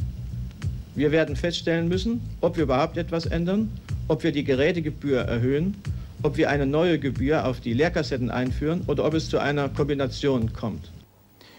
Wir 0.96 1.12
werden 1.12 1.36
feststellen 1.36 1.90
müssen, 1.90 2.22
ob 2.40 2.56
wir 2.56 2.64
überhaupt 2.64 2.96
etwas 2.96 3.26
ändern, 3.26 3.70
ob 4.08 4.24
wir 4.24 4.32
die 4.32 4.46
Gerätegebühr 4.46 5.20
erhöhen, 5.20 5.76
ob 6.24 6.38
wir 6.38 6.50
eine 6.50 6.66
neue 6.66 7.00
Gebühr 7.00 7.46
auf 7.46 7.60
die 7.60 7.74
Leerkassetten 7.74 8.32
einführen 8.32 8.84
oder 8.88 9.06
ob 9.06 9.14
es 9.14 9.30
zu 9.30 9.40
einer 9.40 9.70
Kombination 9.70 10.54
kommt. 10.54 10.92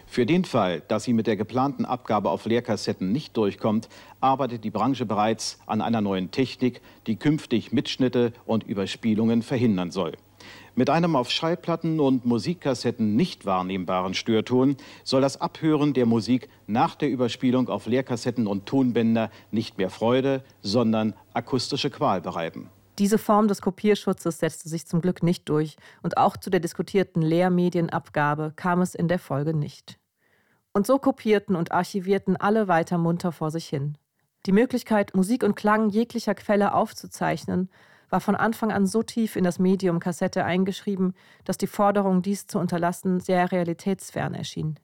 Für 0.06 0.24
den 0.24 0.44
Fall, 0.44 0.82
dass 0.88 1.04
sie 1.04 1.12
mit 1.12 1.26
der 1.26 1.36
geplanten 1.36 1.84
Abgabe 1.84 2.30
auf 2.30 2.46
Leerkassetten 2.46 3.12
nicht 3.12 3.36
durchkommt, 3.36 3.90
arbeitet 4.20 4.64
die 4.64 4.70
Branche 4.70 5.04
bereits 5.04 5.58
an 5.66 5.82
einer 5.82 6.00
neuen 6.00 6.30
Technik, 6.30 6.80
die 7.06 7.16
künftig 7.16 7.72
Mitschnitte 7.72 8.32
und 8.46 8.64
Überspielungen 8.64 9.42
verhindern 9.42 9.90
soll. 9.90 10.12
Mit 10.74 10.90
einem 10.90 11.14
auf 11.14 11.30
Schallplatten 11.30 12.00
und 12.00 12.24
Musikkassetten 12.24 13.16
nicht 13.16 13.44
wahrnehmbaren 13.44 14.14
Störton 14.14 14.76
soll 15.04 15.20
das 15.20 15.40
Abhören 15.40 15.92
der 15.92 16.06
Musik 16.06 16.48
nach 16.66 16.94
der 16.94 17.10
Überspielung 17.10 17.68
auf 17.68 17.86
Leerkassetten 17.86 18.46
und 18.46 18.64
Tonbänder 18.64 19.30
nicht 19.50 19.76
mehr 19.76 19.90
Freude, 19.90 20.42
sondern 20.62 21.14
akustische 21.34 21.90
Qual 21.90 22.20
bereiten. 22.20 22.70
Diese 22.98 23.18
Form 23.18 23.46
des 23.46 23.62
Kopierschutzes 23.62 24.40
setzte 24.40 24.68
sich 24.68 24.86
zum 24.86 25.00
Glück 25.00 25.22
nicht 25.22 25.48
durch 25.48 25.76
und 26.02 26.16
auch 26.16 26.36
zu 26.36 26.50
der 26.50 26.58
diskutierten 26.58 27.22
Lehrmedienabgabe 27.22 28.52
kam 28.56 28.80
es 28.80 28.96
in 28.96 29.06
der 29.06 29.20
Folge 29.20 29.54
nicht. 29.54 30.00
Und 30.72 30.84
so 30.86 30.98
kopierten 30.98 31.54
und 31.54 31.70
archivierten 31.70 32.36
alle 32.36 32.66
weiter 32.66 32.98
munter 32.98 33.30
vor 33.30 33.52
sich 33.52 33.68
hin. 33.68 33.96
Die 34.46 34.52
Möglichkeit, 34.52 35.14
Musik 35.14 35.44
und 35.44 35.54
Klang 35.54 35.90
jeglicher 35.90 36.34
Quelle 36.34 36.74
aufzuzeichnen, 36.74 37.70
war 38.10 38.20
von 38.20 38.34
Anfang 38.34 38.72
an 38.72 38.86
so 38.86 39.02
tief 39.02 39.36
in 39.36 39.44
das 39.44 39.58
Medium 39.58 40.00
Kassette 40.00 40.44
eingeschrieben, 40.44 41.14
dass 41.44 41.58
die 41.58 41.66
Forderung, 41.66 42.22
dies 42.22 42.46
zu 42.46 42.58
unterlassen, 42.58 43.20
sehr 43.20 43.52
realitätsfern 43.52 44.34
erschien. 44.34 44.78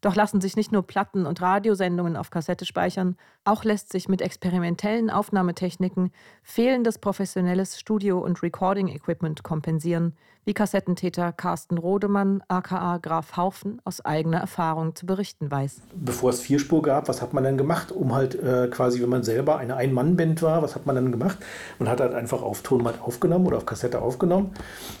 Doch 0.00 0.14
lassen 0.14 0.40
sich 0.40 0.56
nicht 0.56 0.70
nur 0.70 0.86
Platten 0.86 1.26
und 1.26 1.40
Radiosendungen 1.40 2.16
auf 2.16 2.30
Kassette 2.30 2.64
speichern, 2.64 3.16
auch 3.44 3.64
lässt 3.64 3.90
sich 3.90 4.08
mit 4.08 4.22
experimentellen 4.22 5.10
Aufnahmetechniken 5.10 6.12
fehlendes 6.42 6.98
professionelles 6.98 7.80
Studio- 7.80 8.20
und 8.20 8.42
Recording-Equipment 8.42 9.42
kompensieren, 9.42 10.16
wie 10.48 10.54
Kassettentäter 10.54 11.30
Carsten 11.30 11.76
Rodemann, 11.76 12.42
aka 12.48 12.96
Graf 12.96 13.36
Haufen, 13.36 13.82
aus 13.84 14.02
eigener 14.02 14.38
Erfahrung 14.38 14.94
zu 14.94 15.04
berichten 15.04 15.50
weiß. 15.50 15.82
Bevor 15.94 16.30
es 16.30 16.40
Vierspur 16.40 16.80
gab, 16.80 17.06
was 17.06 17.20
hat 17.20 17.34
man 17.34 17.44
dann 17.44 17.58
gemacht, 17.58 17.92
um 17.92 18.14
halt 18.14 18.34
äh, 18.34 18.68
quasi, 18.68 19.02
wenn 19.02 19.10
man 19.10 19.22
selber 19.22 19.58
eine 19.58 19.76
Ein-Mann-Band 19.76 20.40
war, 20.40 20.62
was 20.62 20.74
hat 20.74 20.86
man 20.86 20.94
dann 20.94 21.12
gemacht? 21.12 21.36
Man 21.78 21.90
hat 21.90 22.00
halt 22.00 22.14
einfach 22.14 22.40
auf 22.40 22.62
Tonband 22.62 23.02
aufgenommen 23.02 23.46
oder 23.46 23.58
auf 23.58 23.66
Kassette 23.66 24.00
aufgenommen, 24.00 24.52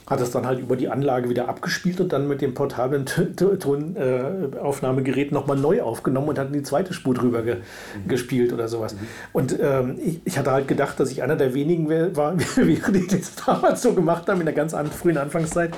hat 0.06 0.20
es 0.20 0.32
dann 0.32 0.44
halt 0.44 0.60
über 0.60 0.76
die 0.76 0.90
Anlage 0.90 1.30
wieder 1.30 1.48
abgespielt 1.48 1.98
und 2.02 2.12
dann 2.12 2.28
mit 2.28 2.42
dem 2.42 2.52
portablen 2.52 3.06
Tonaufnahmegerät 3.06 5.32
nochmal 5.32 5.56
neu 5.56 5.80
aufgenommen 5.80 6.28
und 6.28 6.38
hat 6.38 6.54
die 6.54 6.62
zweite 6.62 6.92
Spur 6.92 7.14
drüber 7.14 7.40
ge 7.40 7.54
mhm. 7.54 7.60
gespielt 8.06 8.52
oder 8.52 8.68
sowas. 8.68 8.92
Mhm. 8.92 8.98
Und 9.32 9.58
ähm, 9.58 9.98
ich, 9.98 10.20
ich, 10.26 10.38
hatte 10.38 10.50
halt 10.50 10.68
gedacht, 10.68 11.00
dass 11.00 11.10
ich 11.10 11.22
einer 11.22 11.36
der 11.36 11.54
wenigen 11.54 11.88
war, 12.14 12.34
die 12.56 13.06
das 13.10 13.34
damals 13.46 13.80
so 13.80 13.94
gemacht 13.94 14.28
haben 14.28 14.40
in 14.40 14.44
der 14.44 14.54
ganz 14.54 14.76
frühen 14.92 15.16
Anfang 15.16 15.37
Anfangszeit. 15.38 15.76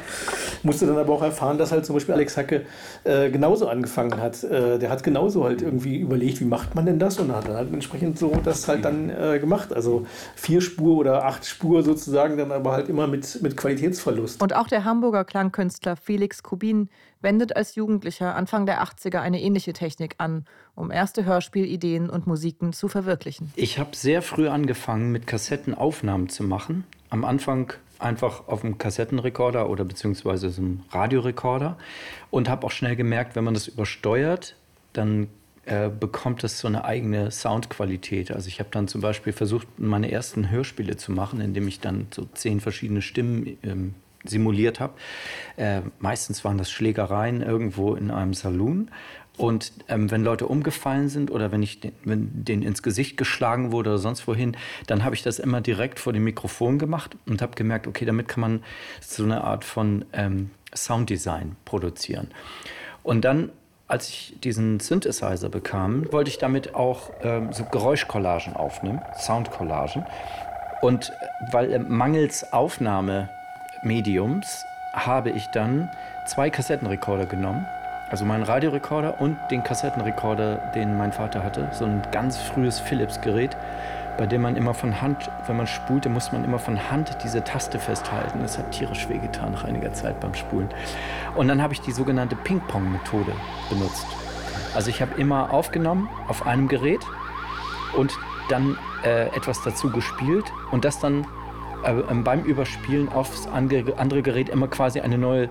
Musste 0.62 0.86
dann 0.86 0.98
aber 0.98 1.14
auch 1.14 1.22
erfahren, 1.22 1.58
dass 1.58 1.72
halt 1.72 1.86
zum 1.86 1.94
Beispiel 1.94 2.14
Alex 2.14 2.36
Hacke 2.36 2.66
äh, 3.04 3.30
genauso 3.30 3.68
angefangen 3.68 4.20
hat. 4.20 4.42
Äh, 4.44 4.78
der 4.78 4.90
hat 4.90 5.02
genauso 5.02 5.44
halt 5.44 5.62
irgendwie 5.62 5.96
überlegt, 5.98 6.40
wie 6.40 6.44
macht 6.44 6.74
man 6.74 6.86
denn 6.86 6.98
das? 6.98 7.18
Und 7.18 7.34
hat 7.34 7.48
dann 7.48 7.56
halt 7.56 7.72
entsprechend 7.72 8.18
so 8.18 8.32
das 8.44 8.68
halt 8.68 8.84
dann 8.84 9.10
äh, 9.10 9.38
gemacht. 9.38 9.72
Also 9.72 10.06
vier 10.34 10.60
Spur 10.60 10.98
oder 10.98 11.24
acht 11.24 11.46
Spur 11.46 11.82
sozusagen, 11.82 12.36
dann 12.36 12.52
aber 12.52 12.72
halt 12.72 12.88
immer 12.88 13.06
mit, 13.06 13.40
mit 13.42 13.56
Qualitätsverlust. 13.56 14.42
Und 14.42 14.54
auch 14.54 14.68
der 14.68 14.84
Hamburger 14.84 15.24
Klangkünstler 15.24 15.96
Felix 15.96 16.42
Kubin 16.42 16.88
wendet 17.22 17.56
als 17.56 17.74
Jugendlicher 17.74 18.34
Anfang 18.34 18.66
der 18.66 18.82
80er 18.82 19.20
eine 19.20 19.40
ähnliche 19.40 19.72
Technik 19.72 20.14
an, 20.18 20.44
um 20.74 20.90
erste 20.90 21.24
Hörspielideen 21.24 22.08
und 22.08 22.26
Musiken 22.26 22.72
zu 22.72 22.88
verwirklichen. 22.88 23.52
Ich 23.56 23.78
habe 23.78 23.94
sehr 23.94 24.22
früh 24.22 24.48
angefangen, 24.48 25.12
mit 25.12 25.26
Kassetten 25.26 25.74
Aufnahmen 25.74 26.28
zu 26.28 26.44
machen. 26.44 26.84
Am 27.10 27.24
Anfang 27.24 27.72
einfach 28.00 28.48
auf 28.48 28.64
einem 28.64 28.78
Kassettenrekorder 28.78 29.68
oder 29.68 29.84
beziehungsweise 29.84 30.50
so 30.50 30.62
einem 30.62 30.82
Radiorekorder 30.90 31.76
und 32.30 32.48
habe 32.48 32.66
auch 32.66 32.70
schnell 32.70 32.96
gemerkt, 32.96 33.36
wenn 33.36 33.44
man 33.44 33.54
das 33.54 33.68
übersteuert, 33.68 34.56
dann 34.92 35.28
äh, 35.66 35.88
bekommt 35.88 36.42
es 36.42 36.58
so 36.58 36.68
eine 36.68 36.84
eigene 36.84 37.30
Soundqualität. 37.30 38.32
Also 38.32 38.48
ich 38.48 38.58
habe 38.60 38.70
dann 38.72 38.88
zum 38.88 39.00
Beispiel 39.00 39.32
versucht, 39.32 39.68
meine 39.78 40.10
ersten 40.10 40.50
Hörspiele 40.50 40.96
zu 40.96 41.12
machen, 41.12 41.40
indem 41.40 41.68
ich 41.68 41.80
dann 41.80 42.06
so 42.10 42.26
zehn 42.34 42.60
verschiedene 42.60 43.02
Stimmen 43.02 43.58
ähm, 43.62 43.94
simuliert 44.24 44.80
habe. 44.80 44.94
Äh, 45.56 45.82
meistens 45.98 46.44
waren 46.44 46.58
das 46.58 46.70
Schlägereien 46.70 47.42
irgendwo 47.42 47.94
in 47.94 48.10
einem 48.10 48.34
Saloon 48.34 48.90
und 49.40 49.72
ähm, 49.88 50.10
wenn 50.10 50.22
Leute 50.22 50.46
umgefallen 50.46 51.08
sind 51.08 51.30
oder 51.30 51.50
wenn 51.50 51.62
ich 51.62 51.80
den, 51.80 51.92
wenn 52.04 52.44
denen 52.44 52.62
ins 52.62 52.82
Gesicht 52.82 53.16
geschlagen 53.16 53.72
wurde 53.72 53.88
oder 53.88 53.98
sonst 53.98 54.28
wohin, 54.28 54.54
dann 54.86 55.02
habe 55.02 55.14
ich 55.14 55.22
das 55.22 55.38
immer 55.38 55.62
direkt 55.62 55.98
vor 55.98 56.12
dem 56.12 56.24
Mikrofon 56.24 56.78
gemacht 56.78 57.16
und 57.26 57.40
habe 57.40 57.54
gemerkt, 57.54 57.86
okay, 57.86 58.04
damit 58.04 58.28
kann 58.28 58.42
man 58.42 58.62
so 59.00 59.24
eine 59.24 59.42
Art 59.42 59.64
von 59.64 60.04
ähm, 60.12 60.50
Sounddesign 60.74 61.56
produzieren. 61.64 62.28
Und 63.02 63.24
dann, 63.24 63.48
als 63.88 64.10
ich 64.10 64.34
diesen 64.44 64.78
Synthesizer 64.78 65.48
bekam, 65.48 66.12
wollte 66.12 66.28
ich 66.28 66.36
damit 66.36 66.74
auch 66.74 67.10
ähm, 67.22 67.54
so 67.54 67.64
Geräuschcollagen 67.64 68.56
aufnehmen, 68.56 69.00
Soundcollagen. 69.18 70.04
Und 70.82 71.08
äh, 71.08 71.12
weil 71.50 71.72
äh, 71.72 71.78
mangels 71.78 72.44
Aufnahmemediums 72.52 74.66
habe 74.92 75.30
ich 75.30 75.46
dann 75.54 75.88
zwei 76.26 76.50
Kassettenrekorder 76.50 77.24
genommen 77.24 77.64
also 78.10 78.24
meinen 78.24 78.42
Radiorekorder 78.42 79.20
und 79.20 79.38
den 79.50 79.62
Kassettenrekorder, 79.62 80.56
den 80.74 80.98
mein 80.98 81.12
Vater 81.12 81.44
hatte. 81.44 81.68
So 81.72 81.84
ein 81.84 82.02
ganz 82.10 82.36
frühes 82.36 82.80
Philips-Gerät, 82.80 83.56
bei 84.18 84.26
dem 84.26 84.42
man 84.42 84.56
immer 84.56 84.74
von 84.74 85.00
Hand, 85.00 85.30
wenn 85.46 85.56
man 85.56 85.68
spulte, 85.68 86.08
muss 86.08 86.32
man 86.32 86.44
immer 86.44 86.58
von 86.58 86.90
Hand 86.90 87.16
diese 87.22 87.42
Taste 87.44 87.78
festhalten. 87.78 88.40
Das 88.42 88.58
hat 88.58 88.72
tierisch 88.72 89.08
wehgetan 89.08 89.52
nach 89.52 89.64
einiger 89.64 89.92
Zeit 89.92 90.18
beim 90.20 90.34
Spulen. 90.34 90.68
Und 91.36 91.48
dann 91.48 91.62
habe 91.62 91.72
ich 91.72 91.80
die 91.80 91.92
sogenannte 91.92 92.36
Ping-Pong-Methode 92.36 93.32
benutzt. 93.70 94.06
Also 94.74 94.90
ich 94.90 95.00
habe 95.00 95.18
immer 95.18 95.52
aufgenommen 95.52 96.08
auf 96.28 96.46
einem 96.46 96.68
Gerät 96.68 97.00
und 97.96 98.12
dann 98.48 98.76
äh, 99.04 99.28
etwas 99.36 99.62
dazu 99.62 99.90
gespielt 99.90 100.52
und 100.72 100.84
das 100.84 100.98
dann 100.98 101.26
äh, 101.84 101.92
beim 101.92 102.42
Überspielen 102.42 103.08
aufs 103.08 103.46
andere 103.46 104.22
Gerät 104.22 104.48
immer 104.48 104.68
quasi 104.68 105.00
eine 105.00 105.16
neue 105.16 105.48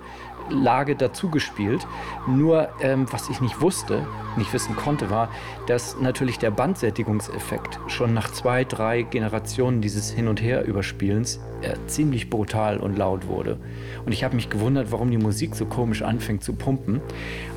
Lage 0.49 0.95
dazugespielt. 0.95 1.85
Nur 2.27 2.69
ähm, 2.81 3.05
was 3.12 3.29
ich 3.29 3.41
nicht 3.41 3.62
wusste, 3.62 4.05
nicht 4.38 4.53
wissen 4.53 4.75
konnte, 4.75 5.09
war, 5.09 5.29
dass 5.67 5.99
natürlich 5.99 6.39
der 6.39 6.51
Bandsättigungseffekt 6.51 7.79
schon 7.88 8.13
nach 8.13 8.31
zwei, 8.31 8.63
drei 8.63 9.03
Generationen 9.03 9.81
dieses 9.81 10.12
Hin- 10.12 10.27
und 10.27 10.41
Her-Überspielens 10.41 11.39
äh, 11.62 11.75
ziemlich 11.88 12.29
brutal 12.29 12.77
und 12.77 12.97
laut 12.97 13.27
wurde. 13.27 13.57
Und 14.05 14.12
ich 14.12 14.23
habe 14.23 14.35
mich 14.35 14.49
gewundert, 14.49 14.91
warum 14.91 15.12
die 15.12 15.17
Musik 15.17 15.55
so 15.55 15.65
komisch 15.65 16.01
anfängt 16.01 16.43
zu 16.43 16.53
pumpen. 16.53 17.01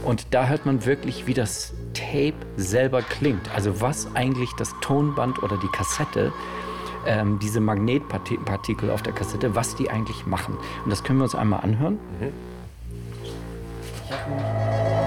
Und 0.05 0.27
da 0.31 0.47
hört 0.47 0.67
man 0.67 0.85
wirklich, 0.85 1.27
wie 1.27 1.35
das 1.35 1.73
Tape 1.95 2.35
selber 2.57 3.03
klingt. 3.03 3.55
Also 3.55 3.81
was 3.81 4.15
eigentlich 4.15 4.51
das 4.59 4.75
Tonband 4.81 5.43
oder 5.43 5.57
die 5.57 5.69
Kassette 5.69 6.33
ähm, 7.07 7.39
diese 7.41 7.61
Magnetpartikel 7.61 8.91
auf 8.91 9.03
der 9.03 9.13
Kassette, 9.13 9.55
was 9.55 9.75
die 9.75 9.91
eigentlich 9.91 10.27
machen. 10.27 10.57
Und 10.85 10.91
das 10.91 11.03
können 11.03 11.19
wir 11.19 11.25
uns 11.25 11.35
einmal 11.35 11.61
anhören. 11.61 11.95
Mhm. 12.21 12.52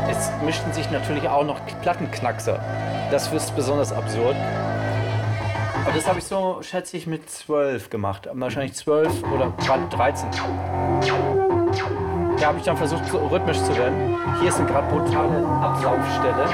Es 0.09 0.31
mischten 0.43 0.71
sich 0.73 0.89
natürlich 0.91 1.27
auch 1.27 1.43
noch 1.43 1.59
Plattenknackser. 1.81 2.59
Das 3.11 3.31
ist 3.31 3.55
besonders 3.55 3.91
absurd. 3.91 4.35
Aber 5.83 5.93
das 5.93 6.07
habe 6.07 6.19
ich 6.19 6.25
so, 6.25 6.59
schätze 6.61 6.97
ich, 6.97 7.05
mit 7.05 7.29
zwölf 7.29 7.89
gemacht. 7.89 8.27
Wahrscheinlich 8.33 8.73
zwölf 8.73 9.11
oder 9.31 9.53
13. 9.91 10.29
Da 12.39 12.47
habe 12.47 12.57
ich 12.57 12.63
dann 12.63 12.75
versucht, 12.75 13.05
so 13.07 13.17
rhythmisch 13.27 13.59
zu 13.59 13.75
werden. 13.77 14.17
Hier 14.39 14.49
ist 14.49 14.59
eine 14.59 14.67
gerade 14.67 14.87
brutale 14.87 15.45
Ablaufstelle. 15.45 16.45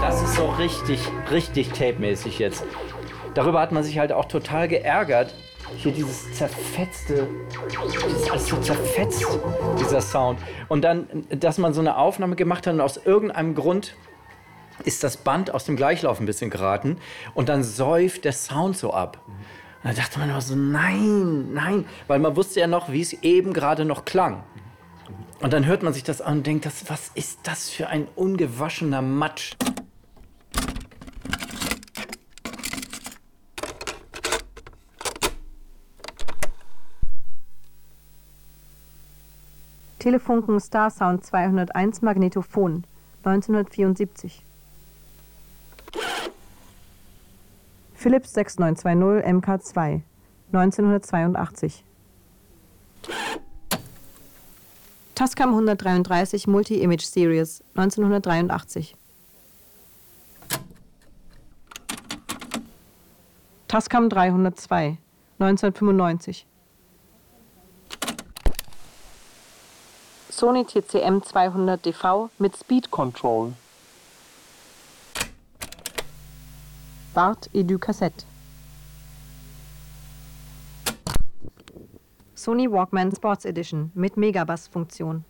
Das 0.00 0.22
ist 0.22 0.34
so 0.34 0.46
richtig, 0.58 1.08
richtig 1.30 1.70
tape-mäßig 1.70 2.38
jetzt 2.38 2.64
darüber 3.34 3.60
hat 3.60 3.72
man 3.72 3.82
sich 3.82 3.98
halt 3.98 4.12
auch 4.12 4.26
total 4.26 4.68
geärgert. 4.68 5.34
Hier 5.76 5.92
dieses 5.92 6.32
zerfetzte, 6.34 7.28
dieses 7.86 8.30
alles 8.30 8.46
so 8.46 8.56
zerfetzt, 8.56 9.24
dieser 9.78 10.00
Sound. 10.00 10.38
Und 10.68 10.82
dann, 10.82 11.06
dass 11.30 11.58
man 11.58 11.72
so 11.72 11.80
eine 11.80 11.96
Aufnahme 11.96 12.36
gemacht 12.36 12.66
hat 12.66 12.74
und 12.74 12.80
aus 12.80 12.96
irgendeinem 12.96 13.54
Grund 13.54 13.94
ist 14.84 15.04
das 15.04 15.16
Band 15.16 15.54
aus 15.54 15.64
dem 15.64 15.76
Gleichlauf 15.76 16.20
ein 16.20 16.26
bisschen 16.26 16.50
geraten 16.50 16.98
und 17.34 17.48
dann 17.48 17.62
säuft 17.62 18.24
der 18.24 18.32
Sound 18.32 18.76
so 18.76 18.92
ab. 18.92 19.18
Und 19.82 19.90
da 19.90 19.92
dachte 19.94 20.18
man 20.18 20.30
immer 20.30 20.40
so, 20.40 20.54
nein, 20.54 21.52
nein, 21.52 21.84
weil 22.06 22.18
man 22.18 22.36
wusste 22.36 22.60
ja 22.60 22.66
noch, 22.66 22.90
wie 22.90 23.00
es 23.00 23.12
eben 23.22 23.52
gerade 23.52 23.84
noch 23.84 24.04
klang. 24.04 24.44
Und 25.40 25.52
dann 25.52 25.66
hört 25.66 25.82
man 25.82 25.92
sich 25.92 26.04
das 26.04 26.20
an 26.20 26.38
und 26.38 26.46
denkt, 26.46 26.66
das, 26.66 26.88
was 26.88 27.10
ist 27.14 27.40
das 27.42 27.68
für 27.68 27.88
ein 27.88 28.06
ungewaschener 28.14 29.02
Matsch? 29.02 29.56
Telefunken 40.02 40.58
Star 40.58 40.90
Sound 40.90 41.24
201 41.24 42.02
Magnetophon 42.02 42.82
1974 43.22 44.42
Philips 47.94 48.32
6920 48.32 49.22
MK2 49.24 50.02
1982 50.50 51.84
Tascam 55.14 55.52
133 55.52 56.48
Multi-Image 56.48 57.06
Series 57.06 57.62
1983 57.76 58.96
Tascam 63.68 64.10
302 64.10 64.98
1995 65.38 66.46
Sony 70.32 70.64
TCM 70.64 71.22
200 71.22 71.84
DV 71.84 72.30
mit 72.38 72.56
Speed 72.56 72.90
Control. 72.90 73.52
Bart 77.12 77.50
Edu 77.52 77.78
Cassette. 77.78 78.24
Sony 82.34 82.66
Walkman 82.66 83.14
Sports 83.14 83.44
Edition 83.44 83.92
mit 83.94 84.16
Megabass-Funktion. 84.16 85.26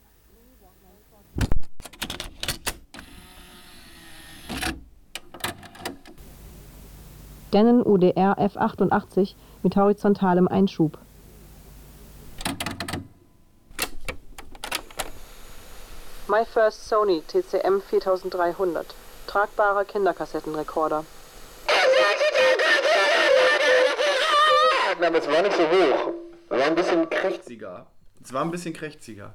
Denon 7.52 7.82
UDR 7.84 8.38
F88 8.38 9.34
mit 9.64 9.74
horizontalem 9.74 10.46
Einschub. 10.46 10.96
My 16.32 16.46
First 16.46 16.88
Sony 16.88 17.20
TCM 17.28 17.82
4300 17.82 18.86
tragbarer 19.26 19.84
Kinderkassettenrekorder. 19.84 21.04
Aber 24.96 25.18
es 25.18 25.28
war 25.28 25.42
nicht 25.42 25.54
so 25.54 25.64
hoch. 25.64 26.14
Es 26.48 26.58
war 26.58 26.66
ein 26.68 26.74
bisschen 26.74 27.10
krächziger. 27.10 27.86
Es 28.24 28.32
war 28.32 28.46
ein 28.46 28.50
bisschen 28.50 28.72
krächziger. 28.72 29.34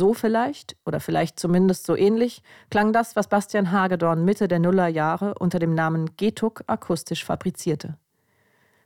So 0.00 0.14
vielleicht, 0.14 0.76
oder 0.86 0.98
vielleicht 0.98 1.38
zumindest 1.38 1.84
so 1.84 1.94
ähnlich, 1.94 2.42
klang 2.70 2.94
das, 2.94 3.16
was 3.16 3.28
Bastian 3.28 3.70
Hagedorn 3.70 4.24
Mitte 4.24 4.48
der 4.48 4.58
Nullerjahre 4.58 5.34
unter 5.38 5.58
dem 5.58 5.74
Namen 5.74 6.16
Getuk 6.16 6.64
akustisch 6.68 7.22
fabrizierte. 7.22 7.98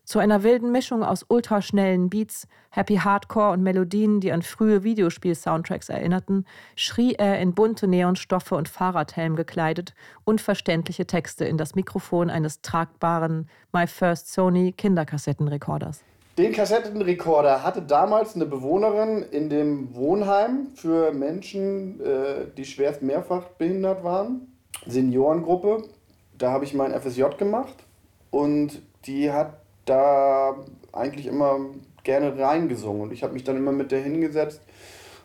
Zu 0.03 0.19
einer 0.19 0.43
wilden 0.43 0.73
Mischung 0.73 1.05
aus 1.05 1.25
ultraschnellen 1.29 2.11
Beats, 2.11 2.49
Happy 2.71 2.97
Hardcore 2.97 3.53
und 3.53 3.63
Melodien, 3.63 4.19
die 4.19 4.33
an 4.33 4.43
frühe 4.43 4.83
Videospiel-Soundtracks 4.83 5.89
erinnerten, 5.89 6.47
schrie 6.75 7.15
er 7.15 7.39
in 7.39 7.55
bunte 7.55 7.87
Neonstoffe 7.87 8.51
und 8.51 8.69
Fahrradhelm 8.69 9.37
gekleidet 9.37 9.95
unverständliche 10.25 11.07
Texte 11.07 11.45
in 11.45 11.57
das 11.57 11.77
Mikrofon 11.77 12.29
eines 12.29 12.61
tragbaren 12.61 13.49
My 13.73 13.87
First 13.87 14.33
Sony 14.33 14.73
Kinderkassettenrekorders. 14.73 16.03
Den 16.37 16.51
Kassettenrekorder 16.51 17.63
hatte 17.63 17.81
damals 17.81 18.35
eine 18.35 18.47
Bewohnerin 18.47 19.23
in 19.23 19.49
dem 19.49 19.95
Wohnheim 19.95 20.69
für 20.75 21.13
Menschen, 21.13 22.01
äh, 22.01 22.47
die 22.57 22.65
schwerst 22.65 23.03
mehrfach 23.03 23.45
behindert 23.51 24.03
waren. 24.03 24.53
Seniorengruppe. 24.85 25.85
Da 26.37 26.51
habe 26.51 26.65
ich 26.65 26.75
mein 26.75 26.93
FSJ 26.93 27.37
gemacht 27.39 27.77
und 28.33 28.83
die 29.07 29.31
hat 29.31 29.59
da 29.85 30.57
eigentlich 30.93 31.27
immer 31.27 31.61
gerne 32.03 32.37
reingesungen. 32.37 33.03
Und 33.03 33.13
ich 33.13 33.23
habe 33.23 33.33
mich 33.33 33.45
dann 33.45 33.57
immer 33.57 33.71
mit 33.71 33.93
der 33.93 34.03
hingesetzt 34.03 34.61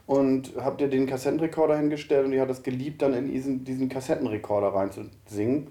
und 0.05 0.53
habe 0.57 0.77
dir 0.77 0.89
den 0.89 1.07
Kassettenrekorder 1.07 1.77
hingestellt 1.77 2.25
und 2.25 2.33
die 2.33 2.41
hat 2.41 2.51
es 2.51 2.61
geliebt, 2.61 3.01
dann 3.01 3.15
in 3.15 3.31
diesen, 3.31 3.63
diesen 3.63 3.89
Kassettenrekorder 3.89 4.75
reinzusingen. 4.75 5.69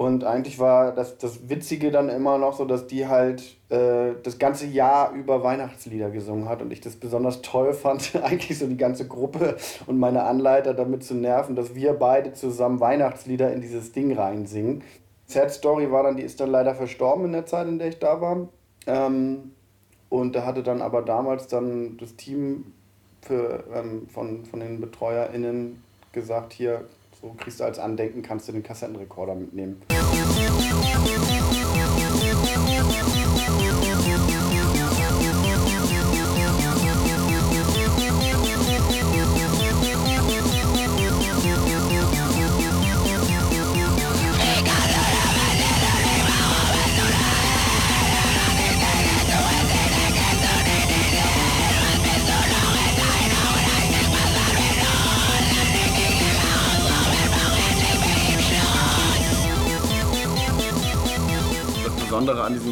Und 0.00 0.24
eigentlich 0.24 0.58
war 0.58 0.92
das, 0.92 1.18
das 1.18 1.50
Witzige 1.50 1.90
dann 1.90 2.08
immer 2.08 2.38
noch 2.38 2.56
so, 2.56 2.64
dass 2.64 2.86
die 2.86 3.06
halt 3.06 3.58
äh, 3.68 4.14
das 4.22 4.38
ganze 4.38 4.66
Jahr 4.66 5.12
über 5.12 5.42
Weihnachtslieder 5.42 6.08
gesungen 6.08 6.48
hat 6.48 6.62
und 6.62 6.72
ich 6.72 6.80
das 6.80 6.96
besonders 6.96 7.42
toll 7.42 7.74
fand, 7.74 8.16
eigentlich 8.24 8.58
so 8.58 8.66
die 8.66 8.78
ganze 8.78 9.06
Gruppe 9.06 9.58
und 9.86 9.98
meine 9.98 10.22
Anleiter 10.22 10.72
damit 10.72 11.04
zu 11.04 11.12
nerven, 11.12 11.54
dass 11.54 11.74
wir 11.74 11.92
beide 11.92 12.32
zusammen 12.32 12.80
Weihnachtslieder 12.80 13.52
in 13.52 13.60
dieses 13.60 13.92
Ding 13.92 14.16
reinsingen. 14.16 14.82
Sad 15.26 15.50
Story 15.50 15.92
war 15.92 16.04
dann, 16.04 16.16
die 16.16 16.22
ist 16.22 16.40
dann 16.40 16.50
leider 16.50 16.74
verstorben 16.74 17.26
in 17.26 17.32
der 17.32 17.44
Zeit, 17.44 17.68
in 17.68 17.78
der 17.78 17.88
ich 17.88 17.98
da 17.98 18.22
war. 18.22 18.48
Ähm, 18.86 19.52
und 20.08 20.34
da 20.34 20.46
hatte 20.46 20.62
dann 20.62 20.80
aber 20.80 21.02
damals 21.02 21.46
dann 21.46 21.98
das 21.98 22.16
Team 22.16 22.72
für, 23.20 23.64
ähm, 23.74 24.08
von, 24.08 24.46
von 24.46 24.60
den 24.60 24.80
BetreuerInnen 24.80 25.82
gesagt, 26.12 26.54
hier, 26.54 26.86
so 27.20 27.34
kriegst 27.34 27.60
du 27.60 27.64
als 27.64 27.78
Andenken, 27.78 28.22
kannst 28.22 28.48
du 28.48 28.52
den 28.52 28.62
Kassettenrekorder 28.62 29.34
mitnehmen. 29.34 29.82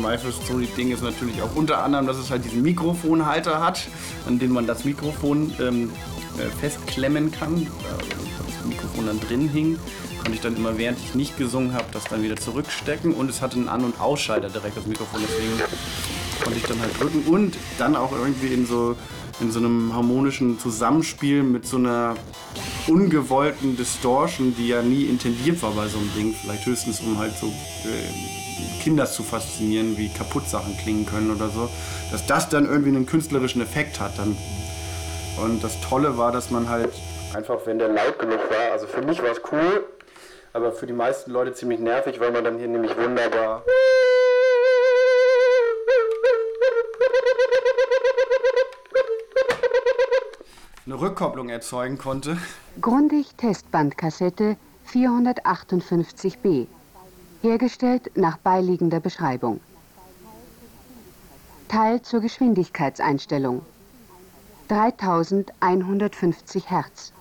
Besondere 0.08 0.16
an 0.16 0.16
diesem 0.16 0.16
My 0.16 0.18
First 0.18 0.44
Story 0.44 0.68
Ding 0.76 0.90
ist 0.92 1.02
natürlich 1.02 1.42
auch 1.42 1.54
unter 1.54 1.82
anderem, 1.82 2.06
dass 2.06 2.16
es 2.16 2.30
halt 2.30 2.44
diesen 2.44 2.62
Mikrofonhalter 2.62 3.60
hat, 3.60 3.86
an 4.26 4.38
den 4.38 4.52
man 4.52 4.66
das 4.66 4.84
Mikrofon 4.84 5.52
ähm, 5.60 5.90
äh, 6.38 6.48
festklemmen 6.60 7.30
kann. 7.30 7.54
Also 7.54 8.10
das 8.46 8.66
Mikrofon 8.66 9.06
dann 9.06 9.20
drin 9.20 9.48
hing, 9.48 9.78
konnte 10.18 10.32
ich 10.32 10.40
dann 10.40 10.56
immer, 10.56 10.78
während 10.78 10.98
ich 10.98 11.14
nicht 11.14 11.36
gesungen 11.36 11.74
habe, 11.74 11.84
das 11.92 12.04
dann 12.04 12.22
wieder 12.22 12.36
zurückstecken. 12.36 13.12
Und 13.12 13.30
es 13.30 13.42
hatte 13.42 13.56
einen 13.56 13.68
An- 13.68 13.84
und 13.84 14.00
Ausschalter 14.00 14.48
direkt, 14.48 14.76
das 14.76 14.86
Mikrofon, 14.86 15.20
deswegen 15.22 15.72
konnte 16.42 16.58
ich 16.58 16.64
dann 16.64 16.80
halt 16.80 16.98
drücken. 16.98 17.22
Und 17.30 17.56
dann 17.78 17.96
auch 17.96 18.12
irgendwie 18.12 18.48
in 18.48 18.66
so, 18.66 18.96
in 19.40 19.50
so 19.50 19.58
einem 19.58 19.92
harmonischen 19.94 20.58
Zusammenspiel 20.58 21.42
mit 21.42 21.66
so 21.66 21.76
einer 21.76 22.14
ungewollten 22.86 23.76
Distortion, 23.76 24.54
die 24.56 24.68
ja 24.68 24.82
nie 24.82 25.04
intendiert 25.04 25.60
war 25.62 25.72
bei 25.72 25.86
so 25.88 25.98
einem 25.98 26.10
Ding. 26.16 26.34
Vielleicht 26.40 26.64
höchstens, 26.66 27.00
um 27.00 27.18
halt 27.18 27.36
so 27.38 27.46
äh, 27.46 28.47
Kinder 28.82 29.06
zu 29.06 29.22
faszinieren, 29.22 29.96
wie 29.96 30.08
kaputt 30.08 30.48
Sachen 30.48 30.76
klingen 30.78 31.06
können 31.06 31.30
oder 31.30 31.48
so. 31.48 31.68
Dass 32.10 32.26
das 32.26 32.48
dann 32.48 32.66
irgendwie 32.66 32.90
einen 32.90 33.06
künstlerischen 33.06 33.60
Effekt 33.62 34.00
hat 34.00 34.18
dann. 34.18 34.36
Und 35.42 35.62
das 35.62 35.80
Tolle 35.80 36.18
war, 36.18 36.32
dass 36.32 36.50
man 36.50 36.68
halt 36.68 36.92
einfach, 37.34 37.58
wenn 37.64 37.78
der 37.78 37.88
laut 37.88 38.18
genug 38.18 38.40
war, 38.50 38.72
also 38.72 38.86
für 38.86 39.02
mich 39.02 39.22
war 39.22 39.30
es 39.30 39.40
cool, 39.52 39.86
aber 40.52 40.72
für 40.72 40.86
die 40.86 40.92
meisten 40.92 41.30
Leute 41.30 41.52
ziemlich 41.52 41.78
nervig, 41.80 42.18
weil 42.20 42.32
man 42.32 42.42
dann 42.44 42.58
hier 42.58 42.68
nämlich 42.68 42.96
wunderbar 42.96 43.62
eine 50.86 50.98
Rückkopplung 50.98 51.50
erzeugen 51.50 51.98
konnte. 51.98 52.38
Grundig 52.80 53.34
Testbandkassette 53.36 54.56
458b 54.90 56.66
hergestellt 57.42 58.16
nach 58.16 58.38
beiliegender 58.38 59.00
Beschreibung. 59.00 59.60
Teil 61.68 62.00
zur 62.02 62.20
Geschwindigkeitseinstellung 62.20 63.62
3150 64.68 66.70
Hertz. 66.70 67.12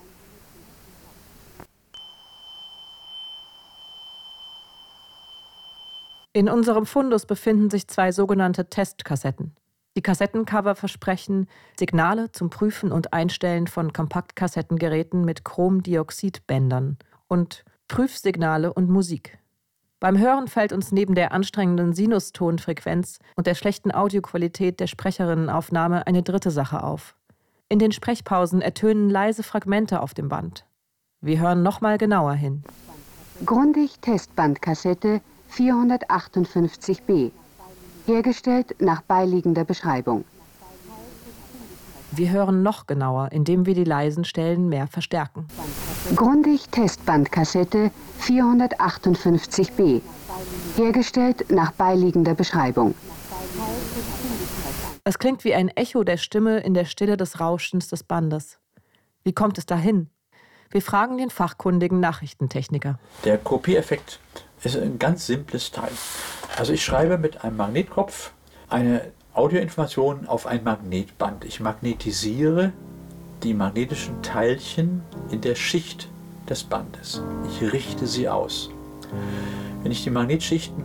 In 6.34 6.49
unserem 6.49 6.86
Fundus 6.86 7.25
befinden 7.25 7.69
sich 7.69 7.88
zwei 7.88 8.12
sogenannte 8.12 8.69
Testkassetten. 8.69 9.56
Die 9.97 10.03
Kassettencover 10.03 10.75
versprechen 10.75 11.47
Signale 11.80 12.32
zum 12.32 12.51
Prüfen 12.51 12.91
und 12.91 13.13
Einstellen 13.13 13.65
von 13.65 13.91
Kompaktkassettengeräten 13.91 15.25
mit 15.25 15.43
Chromdioxidbändern 15.43 16.99
und 17.27 17.65
Prüfsignale 17.88 18.71
und 18.71 18.89
Musik. 18.89 19.39
Beim 20.00 20.20
Hören 20.20 20.48
fällt 20.48 20.74
uns 20.74 20.92
neben 20.92 21.16
der 21.16 21.32
anstrengenden 21.32 21.92
Sinustonfrequenz 21.94 23.18
und 23.36 23.48
der 23.48 23.56
schlechten 23.56 23.92
Audioqualität 23.92 24.80
der 24.80 24.86
Sprecherinnenaufnahme 24.86 26.06
eine 26.06 26.22
dritte 26.22 26.52
Sache 26.52 26.84
auf. 26.84 27.16
In 27.68 27.80
den 27.80 27.92
Sprechpausen 27.92 28.62
ertönen 28.62 29.10
leise 29.10 29.42
Fragmente 29.42 30.02
auf 30.02 30.14
dem 30.14 30.30
Band. 30.30 30.66
Wir 31.20 31.40
hören 31.40 31.64
nochmal 31.64 31.98
genauer 31.98 32.34
hin. 32.34 32.64
Grundig 33.44 34.00
Testbandkassette 34.02 35.22
458b. 35.52 37.32
Hergestellt 38.06 38.76
nach 38.80 39.02
beiliegender 39.02 39.66
Beschreibung. 39.66 40.26
Wir 42.12 42.32
hören 42.32 42.63
noch 42.63 42.88
genauer, 42.88 43.32
indem 43.32 43.65
wir 43.65 43.76
die 43.76 43.84
leisen 43.84 44.24
Stellen 44.24 44.70
mehr 44.70 44.88
verstärken. 44.88 45.48
Grundig 46.15 46.70
Testbandkassette 46.70 47.91
458b. 48.22 50.02
Hergestellt 50.78 51.52
nach 51.52 51.72
beiliegender 51.72 52.34
Beschreibung. 52.34 52.96
Es 55.04 55.20
klingt 55.20 55.43
wie 55.43 55.54
ein 55.54 55.70
Echo 55.70 56.04
der 56.04 56.17
Stimme 56.17 56.60
in 56.60 56.74
der 56.74 56.86
Stille 56.86 57.17
des 57.17 57.39
Rauschens 57.39 57.88
des 57.88 58.04
Bandes. 58.04 58.60
Wie 59.24 59.34
kommt 59.34 59.58
es 59.58 59.65
dahin? 59.65 60.10
Wir 60.70 60.82
fragen 60.82 61.17
den 61.17 61.30
fachkundigen 61.30 62.00
Nachrichtentechniker. 62.00 63.00
Der 63.24 63.38
Kopiereffekt 63.38 64.20
ist 64.63 64.78
ein 64.78 65.00
ganz 65.00 65.26
simples 65.26 65.72
Teil. 65.72 65.91
Also 66.58 66.74
ich 66.74 66.84
schreibe 66.84 67.17
mit 67.17 67.43
einem 67.43 67.58
Magnetkopf 67.58 68.32
eine 68.70 69.12
Audioinformation 69.38 70.28
auf 70.28 70.47
ein 70.47 70.63
Magnetband. 70.63 71.45
Ich 71.45 71.60
magnetisiere 71.60 72.73
die 73.43 73.54
magnetischen 73.54 74.23
Teilchen 74.23 75.04
in 75.30 75.41
der 75.41 75.54
Schicht 75.54 76.10
des 76.50 76.63
Bandes. 76.63 77.21
Ich 77.47 77.71
richte 77.71 78.08
sie 78.08 78.28
aus. 78.28 78.71
Wenn 79.84 79.91
ich 79.91 80.04
die 80.04 80.10
Magnetschichten, 80.10 80.84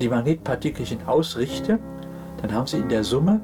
die 0.00 0.08
Magnetpartikelchen 0.08 1.08
ausrichte, 1.08 1.80
dann 2.40 2.52
haben 2.52 2.68
sie 2.68 2.76
in 2.76 2.88
der 2.88 3.02
Summe 3.02 3.40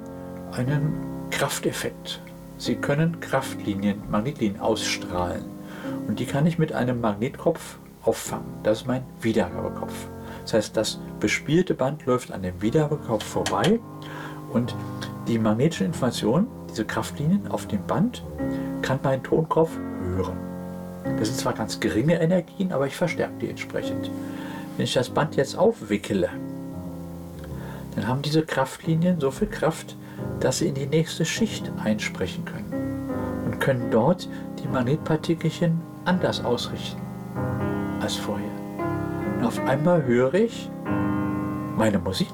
einen 0.53 0.95
Krafteffekt. 1.31 2.21
Sie 2.57 2.77
können 2.77 3.19
Kraftlinien, 3.19 4.03
Magnetlinien 4.09 4.61
ausstrahlen. 4.61 5.47
Und 6.07 6.21
die 6.21 6.27
kann 6.27 6.47
ich 6.47 6.59
mit 6.59 6.73
einem 6.73 7.01
Magnetkopf 7.01 7.79
auffangen. 8.03 8.55
Das 8.63 8.83
ist 8.83 8.87
mein 8.87 9.03
Wiedergabekopf. 9.21 9.95
Das 10.43 10.55
heißt, 10.55 10.77
das 10.77 11.01
bespielte 11.19 11.75
Band 11.75 12.07
läuft 12.07 12.31
an 12.31 12.43
dem 12.43 12.63
Wiederverkauf 12.63 13.23
vorbei 13.25 13.81
und 14.55 14.75
die 15.29 15.39
magnetische 15.39 15.85
Information, 15.85 16.47
diese 16.71 16.85
Kraftlinien 16.85 17.49
auf 17.51 17.67
dem 17.67 17.85
Band, 17.87 18.25
kann 18.83 18.99
mein 19.03 19.23
Tonkopf 19.23 19.71
hören. 20.17 20.37
Das 21.19 21.29
sind 21.29 21.39
zwar 21.39 21.53
ganz 21.53 21.81
geringe 21.81 22.21
Energien, 22.21 22.73
aber 22.73 22.87
ich 22.87 22.97
verstärke 22.97 23.35
die 23.41 23.51
entsprechend. 23.51 24.11
Wenn 24.77 24.85
ich 24.85 24.95
das 24.95 25.11
Band 25.11 25.37
jetzt 25.37 25.57
aufwickele, 25.57 26.31
dann 27.95 28.09
haben 28.09 28.23
diese 28.23 28.43
Kraftlinien 28.43 29.21
so 29.21 29.31
viel 29.31 29.49
Kraft, 29.49 29.97
dass 30.41 30.59
sie 30.59 30.69
in 30.69 30.75
die 30.75 30.87
nächste 30.87 31.25
Schicht 31.25 31.71
einsprechen 31.83 32.45
können 32.45 33.11
und 33.45 33.61
können 33.61 33.91
dort 33.91 34.29
die 34.63 34.69
Magnetpartikelchen 34.69 35.81
anders 36.05 36.45
ausrichten 36.45 37.01
als 38.01 38.17
vorher. 38.17 38.51
Und 39.39 39.45
auf 39.45 39.61
einmal 39.67 40.05
höre 40.05 40.35
ich 40.35 40.69
meine 41.77 41.99
Musik 41.99 42.33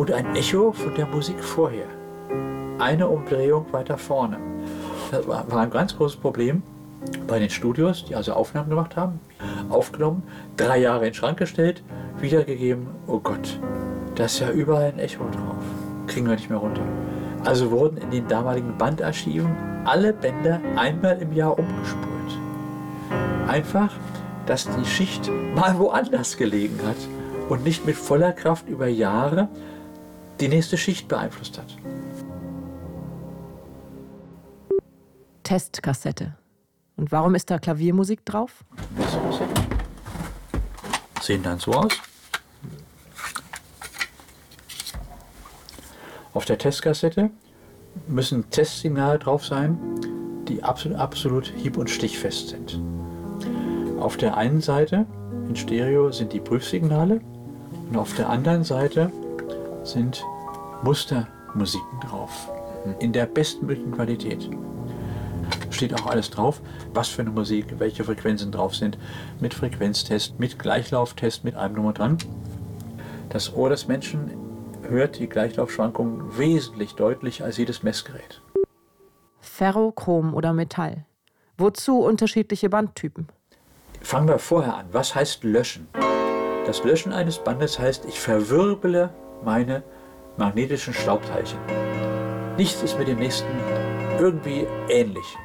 und 0.00 0.10
ein 0.12 0.34
Echo 0.34 0.72
von 0.72 0.94
der 0.94 1.04
Musik 1.04 1.44
vorher. 1.44 1.84
Eine 2.78 3.06
Umdrehung 3.06 3.70
weiter 3.70 3.98
vorne. 3.98 4.38
Das 5.10 5.28
war 5.28 5.60
ein 5.60 5.68
ganz 5.68 5.94
großes 5.94 6.16
Problem 6.16 6.62
bei 7.26 7.38
den 7.38 7.50
Studios, 7.50 8.06
die 8.06 8.14
also 8.14 8.32
Aufnahmen 8.32 8.70
gemacht 8.70 8.96
haben. 8.96 9.20
Aufgenommen, 9.68 10.22
drei 10.56 10.78
Jahre 10.78 11.00
in 11.00 11.10
den 11.10 11.14
Schrank 11.14 11.36
gestellt, 11.36 11.82
wiedergegeben. 12.18 12.86
Oh 13.06 13.18
Gott, 13.18 13.60
da 14.14 14.24
ist 14.24 14.40
ja 14.40 14.50
überall 14.50 14.86
ein 14.86 14.98
Echo 14.98 15.24
drauf. 15.24 15.62
Kriegen 16.06 16.26
wir 16.26 16.36
nicht 16.36 16.48
mehr 16.48 16.60
runter. 16.60 16.82
Also 17.44 17.70
wurden 17.70 17.98
in 17.98 18.10
den 18.10 18.26
damaligen 18.26 18.78
Bandarchiven 18.78 19.54
alle 19.84 20.14
Bänder 20.14 20.62
einmal 20.76 21.20
im 21.20 21.34
Jahr 21.34 21.58
umgespult. 21.58 22.40
Einfach, 23.46 23.92
dass 24.46 24.66
die 24.66 24.86
Schicht 24.86 25.30
mal 25.54 25.78
woanders 25.78 26.38
gelegen 26.38 26.80
hat 26.86 26.96
und 27.50 27.64
nicht 27.64 27.84
mit 27.84 27.96
voller 27.96 28.32
Kraft 28.32 28.66
über 28.66 28.86
Jahre 28.86 29.50
die 30.40 30.48
nächste 30.48 30.76
Schicht 30.76 31.08
beeinflusst 31.08 31.58
hat. 31.58 31.76
Testkassette. 35.42 36.36
Und 36.96 37.12
warum 37.12 37.34
ist 37.34 37.50
da 37.50 37.58
Klaviermusik 37.58 38.24
drauf? 38.24 38.64
Sehen 41.20 41.42
dann 41.42 41.58
so 41.58 41.72
aus. 41.72 41.92
Auf 46.32 46.44
der 46.44 46.58
Testkassette 46.58 47.30
müssen 48.06 48.48
Testsignale 48.50 49.18
drauf 49.18 49.44
sein, 49.44 49.78
die 50.46 50.62
absolut, 50.62 50.98
absolut 50.98 51.52
hieb- 51.56 51.76
und 51.76 51.90
stichfest 51.90 52.50
sind. 52.50 52.80
Auf 53.98 54.16
der 54.16 54.36
einen 54.36 54.60
Seite 54.60 55.06
in 55.48 55.56
Stereo 55.56 56.12
sind 56.12 56.32
die 56.32 56.40
Prüfsignale 56.40 57.20
und 57.88 57.96
auf 57.96 58.14
der 58.14 58.28
anderen 58.28 58.62
Seite 58.62 59.10
sind 59.90 60.24
Mustermusiken 60.82 62.00
drauf. 62.00 62.50
In 62.98 63.12
der 63.12 63.26
bestmöglichen 63.26 63.92
Qualität. 63.92 64.48
Steht 65.70 65.94
auch 65.94 66.06
alles 66.06 66.30
drauf, 66.30 66.60
was 66.94 67.08
für 67.08 67.22
eine 67.22 67.30
Musik, 67.30 67.66
welche 67.78 68.04
Frequenzen 68.04 68.52
drauf 68.52 68.74
sind, 68.74 68.98
mit 69.40 69.54
Frequenztest, 69.54 70.38
mit 70.38 70.58
Gleichlauftest, 70.58 71.44
mit 71.44 71.54
allem 71.54 71.74
Nummer 71.74 71.92
dran. 71.92 72.18
Das 73.28 73.54
Ohr 73.54 73.68
des 73.68 73.86
Menschen 73.86 74.30
hört 74.82 75.18
die 75.18 75.28
Gleichlaufschwankungen 75.28 76.36
wesentlich 76.36 76.94
deutlicher 76.94 77.44
als 77.44 77.58
jedes 77.58 77.82
Messgerät. 77.82 78.42
Ferro, 79.40 79.92
Chrom 79.92 80.34
oder 80.34 80.52
Metall. 80.52 81.04
Wozu 81.56 81.98
unterschiedliche 81.98 82.70
Bandtypen? 82.70 83.28
Fangen 84.00 84.28
wir 84.28 84.38
vorher 84.38 84.76
an. 84.76 84.86
Was 84.92 85.14
heißt 85.14 85.44
löschen? 85.44 85.88
Das 86.66 86.82
Löschen 86.84 87.12
eines 87.12 87.38
Bandes 87.38 87.78
heißt, 87.78 88.04
ich 88.06 88.18
verwirbele 88.18 89.10
meine 89.44 89.82
magnetischen 90.36 90.94
Staubteilchen. 90.94 91.58
Nichts 92.56 92.82
ist 92.82 92.98
mit 92.98 93.08
dem 93.08 93.18
nächsten 93.18 93.48
irgendwie 94.18 94.66
ähnlich. 94.88 95.36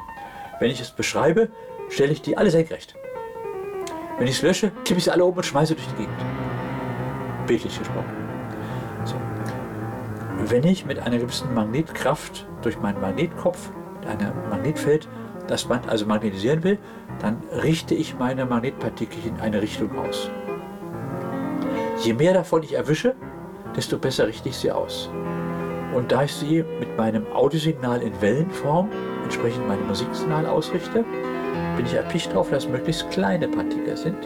Wenn 0.60 0.71
ich 0.71 0.81
es 0.81 0.91
beschreibe, 0.91 1.49
stelle 1.89 2.12
ich 2.12 2.21
die 2.21 2.38
alle 2.38 2.51
senkrecht. 2.51 2.95
Wenn 4.17 4.27
ich 4.27 4.36
es 4.36 4.41
lösche, 4.41 4.71
kippe 4.86 4.97
ich 4.97 5.05
sie 5.05 5.12
alle 5.12 5.25
um 5.25 5.36
und 5.36 5.45
schmeiße 5.45 5.75
durch 5.75 5.88
die 5.88 5.95
Gegend. 5.95 6.17
Bildlich 7.47 7.77
gesprochen. 7.77 8.13
So. 9.03 9.15
Wenn 10.49 10.63
ich 10.63 10.86
mit 10.86 10.99
einer 10.99 11.17
gewissen 11.17 11.53
Magnetkraft 11.53 12.47
durch 12.62 12.79
meinen 12.79 13.01
Magnetkopf, 13.01 13.71
mit 13.99 14.10
einem 14.10 14.34
Magnetfeld, 14.49 15.08
das 15.47 15.65
Band 15.65 15.88
also 15.89 16.05
magnetisieren 16.05 16.63
will, 16.63 16.79
dann 17.19 17.41
richte 17.62 17.93
ich 17.93 18.17
meine 18.17 18.45
Magnetpartikel 18.45 19.19
in 19.25 19.39
eine 19.39 19.62
Richtung 19.62 19.97
aus. 19.99 20.29
Je 22.01 22.13
mehr 22.13 22.34
davon 22.34 22.63
ich 22.63 22.73
erwische, 22.73 23.15
desto 23.75 23.97
besser 23.97 24.27
richte 24.27 24.49
ich 24.49 24.57
sie 24.57 24.71
aus. 24.71 25.09
Und 25.93 26.11
da 26.11 26.23
ich 26.23 26.33
sie 26.33 26.63
mit 26.79 26.97
meinem 26.97 27.25
Audiosignal 27.33 28.01
in 28.01 28.19
Wellenform 28.21 28.89
entsprechend 29.23 29.67
mein 29.67 29.85
Musiksignal 29.88 30.45
ausrichte, 30.45 31.05
bin 31.77 31.85
ich 31.85 31.93
erpicht 31.93 32.31
darauf, 32.31 32.49
dass 32.49 32.67
möglichst 32.67 33.09
kleine 33.11 33.47
Partikel 33.47 33.95
sind 33.95 34.17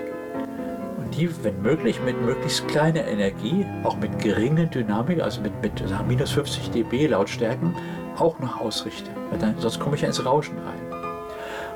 und 1.10 1.18
die, 1.18 1.44
wenn 1.44 1.62
möglich, 1.62 2.00
mit 2.06 2.22
möglichst 2.22 2.68
kleiner 2.68 3.06
Energie, 3.06 3.66
auch 3.84 3.98
mit 3.98 4.20
geringer 4.20 4.66
Dynamik, 4.66 5.22
also 5.22 5.42
mit, 5.42 5.60
mit 5.62 5.84
minus 6.08 6.32
50 6.32 6.72
dB 6.72 7.08
Lautstärken, 7.08 7.76
auch 8.18 8.38
noch 8.40 8.60
ausrichte. 8.60 9.10
Dann, 9.40 9.58
sonst 9.58 9.80
komme 9.80 9.96
ich 9.96 10.02
ja 10.02 10.08
ins 10.08 10.24
Rauschen 10.24 10.58
rein. 10.60 11.02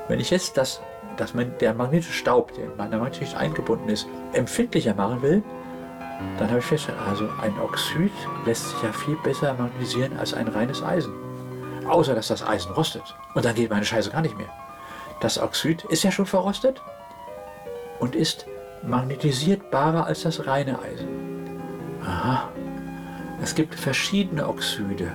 Wenn 0.08 0.20
ich 0.20 0.30
jetzt 0.30 0.56
das, 0.56 0.80
dass 1.16 1.34
man, 1.34 1.52
der 1.60 1.74
magnetische 1.74 2.12
Staub, 2.12 2.52
der 2.54 2.64
in 2.64 2.76
meiner 2.76 2.98
Magnetschicht 2.98 3.36
eingebunden 3.36 3.88
ist, 3.88 4.06
empfindlicher 4.32 4.94
machen 4.94 5.22
will, 5.22 5.42
dann 6.38 6.48
habe 6.48 6.58
ich 6.58 6.64
festgestellt, 6.64 7.06
also 7.08 7.28
ein 7.40 7.58
Oxid 7.60 8.12
lässt 8.44 8.70
sich 8.70 8.82
ja 8.82 8.92
viel 8.92 9.16
besser 9.16 9.54
magnetisieren 9.54 10.16
als 10.18 10.34
ein 10.34 10.48
reines 10.48 10.82
Eisen. 10.82 11.12
Außer 11.86 12.14
dass 12.14 12.28
das 12.28 12.46
Eisen 12.46 12.72
rostet. 12.72 13.02
Und 13.34 13.44
dann 13.44 13.54
geht 13.54 13.70
meine 13.70 13.84
Scheiße 13.84 14.10
gar 14.10 14.22
nicht 14.22 14.36
mehr. 14.36 14.48
Das 15.20 15.38
Oxid 15.38 15.84
ist 15.84 16.02
ja 16.02 16.10
schon 16.10 16.26
verrostet 16.26 16.80
und 18.00 18.14
ist 18.14 18.46
magnetisierbarer 18.82 20.06
als 20.06 20.22
das 20.22 20.46
reine 20.46 20.78
Eisen. 20.80 21.08
Aha. 22.04 22.50
Es 23.42 23.54
gibt 23.54 23.74
verschiedene 23.74 24.48
Oxide. 24.48 25.12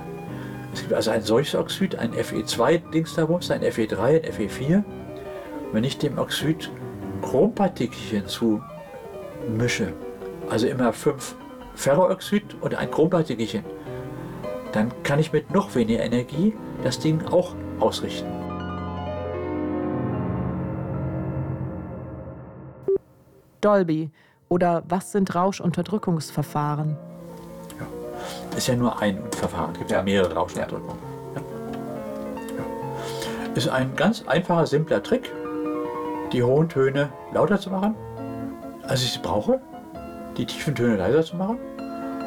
Es 0.73 0.81
gibt 0.81 0.93
also 0.93 1.11
ein 1.11 1.21
solches 1.21 1.55
Oxid, 1.55 1.95
ein 1.95 2.13
Fe2-Dingsdabums, 2.13 3.51
ein 3.51 3.61
Fe3, 3.61 4.23
ein 4.23 4.31
Fe4. 4.31 4.83
Wenn 5.71 5.83
ich 5.83 5.97
dem 5.97 6.17
Oxid 6.17 6.71
Chrompartikelchen 7.21 8.27
zumische, 8.27 9.93
also 10.49 10.67
immer 10.67 10.93
fünf 10.93 11.35
Ferroxid 11.75 12.55
und 12.61 12.75
ein 12.75 12.91
Chrompartikelchen, 12.91 13.63
dann 14.71 14.91
kann 15.03 15.19
ich 15.19 15.31
mit 15.31 15.51
noch 15.51 15.73
weniger 15.75 16.03
Energie 16.03 16.53
das 16.83 16.99
Ding 16.99 17.25
auch 17.27 17.55
ausrichten. 17.79 18.27
Dolby 23.61 24.11
oder 24.47 24.83
was 24.87 25.11
sind 25.11 25.33
Rauschunterdrückungsverfahren? 25.35 26.97
Ja. 27.79 28.57
Ist 28.57 28.67
ja 28.67 28.75
nur 28.75 29.01
ein 29.01 29.19
Verfahren, 29.31 29.71
es 29.73 29.79
gibt 29.79 29.91
ja 29.91 30.01
mehrere 30.01 30.33
Rauschunterdrückungen. 30.33 30.97
Ja. 31.35 31.41
Ja. 32.57 33.53
Ist 33.55 33.69
ein 33.69 33.95
ganz 33.95 34.23
einfacher, 34.27 34.65
simpler 34.65 35.03
Trick, 35.03 35.31
die 36.31 36.43
hohen 36.43 36.69
Töne 36.69 37.09
lauter 37.33 37.59
zu 37.59 37.69
machen, 37.69 37.95
als 38.83 39.03
ich 39.03 39.11
sie 39.13 39.19
brauche, 39.19 39.61
die 40.39 40.45
tiefen 40.45 40.73
Töne 40.73 40.95
leiser 40.95 41.23
zu 41.23 41.35
machen 41.35 41.59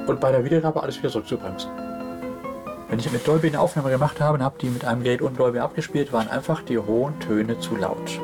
und 0.06 0.20
bei 0.20 0.30
der 0.30 0.44
Wiedergabe 0.44 0.82
alles 0.82 0.98
wieder 0.98 1.10
zurückzubremsen. 1.10 1.70
Wenn 2.88 2.98
ich 2.98 3.10
mit 3.10 3.26
Dolby 3.26 3.48
eine 3.48 3.60
Aufnahme 3.60 3.88
gemacht 3.88 4.20
habe 4.20 4.34
und 4.34 4.44
habe 4.44 4.58
die 4.60 4.68
mit 4.68 4.84
einem 4.84 5.02
Gerät 5.02 5.22
und 5.22 5.38
Dolby 5.38 5.60
abgespielt, 5.60 6.12
waren 6.12 6.28
einfach 6.28 6.60
die 6.62 6.78
hohen 6.78 7.18
Töne 7.20 7.58
zu 7.58 7.74
laut. 7.74 8.20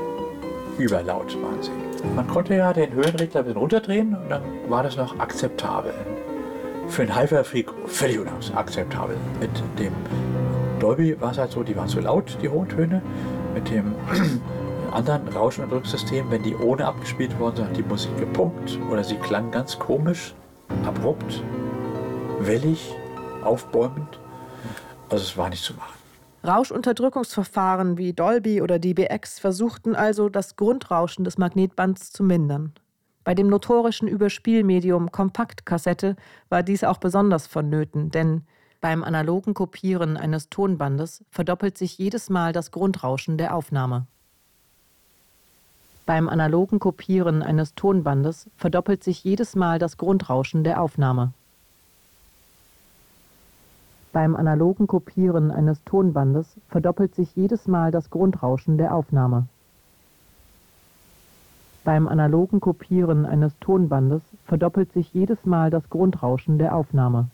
Überlaut 0.77 1.35
waren 1.42 1.62
sie. 1.62 1.70
Man 2.14 2.29
konnte 2.29 2.55
ja 2.55 2.72
den 2.74 2.92
Höhenregler 2.92 3.40
ein 3.40 3.46
bisschen 3.46 3.59
runterdrehen 3.59 4.14
und 4.14 4.29
dann 4.29 4.42
war 4.68 4.83
das 4.83 4.96
noch 4.96 5.18
akzeptabel. 5.18 5.94
Für 6.88 7.03
einen 7.03 7.14
Hi-Fi-Freak 7.14 7.70
völlig 7.87 8.18
unakzeptabel. 8.18 9.16
Mit 9.40 9.51
dem 9.79 9.92
Dolby 10.81 11.18
war 11.18 11.33
es 11.33 11.38
halt 11.38 11.51
so, 11.51 11.62
die 11.62 11.74
waren 11.74 11.88
zu 11.88 12.01
laut, 12.01 12.37
die 12.42 12.48
hohen 12.51 12.68
Töne. 12.68 13.03
Mit 13.55 13.70
dem 13.70 13.94
anderen 14.90 15.29
Rauschenunterdrückungssystem, 15.29 16.31
wenn 16.31 16.42
die 16.42 16.55
ohne 16.57 16.87
abgespielt 16.87 17.38
worden 17.38 17.57
sind, 17.57 17.68
hat 17.68 17.77
die 17.77 17.83
Musik 17.83 18.16
gepumpt 18.18 18.79
oder 18.90 19.05
sie 19.05 19.16
klang 19.16 19.51
ganz 19.51 19.79
komisch, 19.79 20.35
abrupt, 20.85 21.42
wellig, 22.40 22.94
aufbäumend. 23.42 24.18
Also 25.11 25.24
es 25.24 25.37
war 25.37 25.48
nicht 25.48 25.62
zu 25.62 25.74
machen. 25.74 25.98
Rauschunterdrückungsverfahren 26.46 27.98
wie 27.98 28.12
Dolby 28.12 28.62
oder 28.62 28.79
DBX 28.79 29.38
versuchten 29.38 29.96
also, 29.96 30.29
das 30.29 30.57
Grundrauschen 30.57 31.24
des 31.24 31.37
Magnetbands 31.37 32.12
zu 32.12 32.22
mindern. 32.22 32.74
Bei 33.24 33.35
dem 33.35 33.48
notorischen 33.48 34.09
Überspielmedium 34.09 35.10
Kompaktkassette 35.10 36.17
war 36.48 36.63
dies 36.63 36.85
auch 36.85 36.98
besonders 36.98 37.46
vonnöten, 37.46 38.10
denn 38.10 38.46
beim 38.81 39.02
analogen 39.02 39.54
Kopieren 39.54 40.17
eines 40.17 40.48
Tonbandes 40.48 41.25
verdoppelt 41.31 41.77
sich 41.77 41.98
jedes 41.98 42.31
Mal 42.31 42.52
das 42.52 42.71
Grundrauschen 42.71 43.37
der 43.37 43.54
Aufnahme. 43.54 44.06
Beim 46.09 46.27
analogen 46.31 46.79
Kopieren 46.79 47.42
eines 47.42 47.75
Tonbandes 47.75 48.48
verdoppelt 48.56 49.04
sich 49.04 49.25
jedes 49.25 49.54
Mal 49.54 49.79
das 49.79 49.98
Grundrauschen 49.98 50.65
der 50.65 50.81
Aufnahme. 50.81 51.35
Beim 54.15 54.35
analogen 54.35 54.87
Kopieren 54.87 55.50
eines 55.50 55.85
Tonbandes 55.85 56.56
verdoppelt 56.71 57.15
sich 57.15 57.37
jedes 57.37 57.69
Mal 57.69 57.90
das 57.90 58.09
Grundrauschen 58.09 58.79
der 58.79 58.94
Aufnahme. 58.94 59.48
Beim 61.85 62.09
analogen 62.09 62.61
Kopieren 62.61 63.27
eines 63.27 63.52
Tonbandes 63.61 64.23
verdoppelt 64.46 64.90
sich 64.94 65.13
jedes 65.13 65.44
Mal 65.44 65.69
das 65.69 65.90
Grundrauschen 65.90 66.56
der 66.56 66.75
Aufnahme. 66.75 67.29